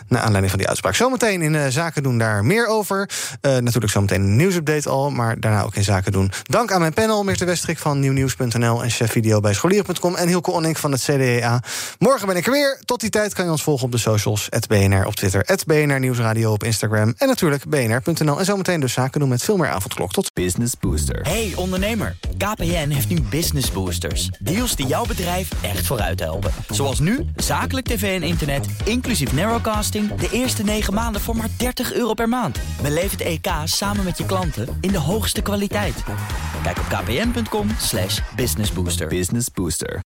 Naar 0.09 0.21
aanleiding 0.21 0.51
van 0.51 0.59
die 0.59 0.69
uitspraak. 0.69 0.95
Zometeen 0.95 1.43
in 1.43 1.55
uh, 1.55 1.67
Zaken 1.69 2.03
doen 2.03 2.19
daar 2.19 2.45
meer 2.45 2.67
over. 2.67 3.11
natuurlijk 3.41 3.93
zometeen 3.93 4.21
een 4.21 4.37
nieuwsupdate 4.37 4.89
al, 4.89 5.11
maar 5.11 5.41
daarna 5.41 5.63
ook 5.63 5.75
in 5.75 5.85
Zaken 5.85 6.13
doen. 6.13 6.33
Dank 6.43 6.73
aan 6.73 6.81
mijn 6.81 6.95
panel, 6.95 7.25
Meerte 7.25 7.45
Westrik 7.45 7.79
van 7.79 8.01
nieuwnieuws.nl... 8.01 8.83
en 8.83 8.91
chef 8.91 9.11
video 9.11 9.41
bij 9.41 9.55
scholier.com 9.55 10.15
en 10.15 10.29
Hilke 10.29 10.51
Onink 10.51 10.77
van 10.77 10.93
het 10.93 11.03
CDA. 11.03 11.63
Morgen 11.99 12.27
ben 12.27 12.37
ik 12.37 12.47
er 12.47 12.53
weer. 12.53 12.81
Tot 12.85 13.01
die 13.01 13.11
tijd 13.11 13.35
kan 13.35 13.45
je 13.45 13.51
ons 13.51 13.63
volgen 13.63 13.85
op 13.85 13.93
de 13.93 13.99
socials. 13.99 14.49
BNR 14.69 15.07
op 15.07 15.15
Twitter, 15.15 15.59
BNR 15.67 16.01
Nieuwsradio 16.01 16.53
op 16.53 16.65
Instagram. 16.65 17.15
En 17.17 17.29
natuurlijk 17.29 17.65
bnr.nl. 17.69 18.39
En 18.39 18.45
zometeen 18.45 18.81
dus 18.81 18.93
zaken 18.93 19.21
doen 19.21 19.29
met 19.29 19.43
veel 19.43 19.57
meer 19.57 19.69
avondklok. 19.69 20.13
Tot 20.13 20.33
Business 20.33 20.75
Booster. 20.81 21.21
Hey 21.23 21.53
ondernemer, 21.57 22.17
KPN 22.39 22.89
heeft 22.89 23.09
nu 23.09 23.21
Business 23.21 23.71
Boosters. 23.71 24.29
Deals 24.41 24.77
die 24.77 24.87
jouw 24.87 25.05
bedrijf 25.05 25.49
echt 25.63 25.87
vooruit 25.87 26.21
helpen. 26.21 26.53
Zoals 26.69 26.99
nu, 26.99 27.27
zakelijk 27.37 27.87
tv 27.87 28.21
en 28.21 28.27
internet, 28.27 28.67
inclusief 28.85 29.33
narrowcasting... 29.33 30.15
de 30.15 30.29
eerste 30.31 30.63
9 30.63 30.95
maanden 30.95 31.21
voor 31.21 31.37
maar 31.37 31.49
30 31.57 31.93
euro 31.93 32.15
per 32.15 32.29
maand. 32.29 32.59
Beleef 32.83 33.11
het 33.11 33.21
EK 33.21 33.47
samen 33.65 34.05
met 34.05 34.19
je 34.19 34.27
klanten 34.27 34.79
in 34.81 34.91
de 34.91 34.99
hoogste 34.99 35.43
kwaliteit. 35.43 36.03
Kijk 36.63 36.79
op 36.79 36.85
kpn.com 36.89 37.69
businessbooster. 38.37 39.09
Business 39.09 39.49
Booster. 39.55 40.01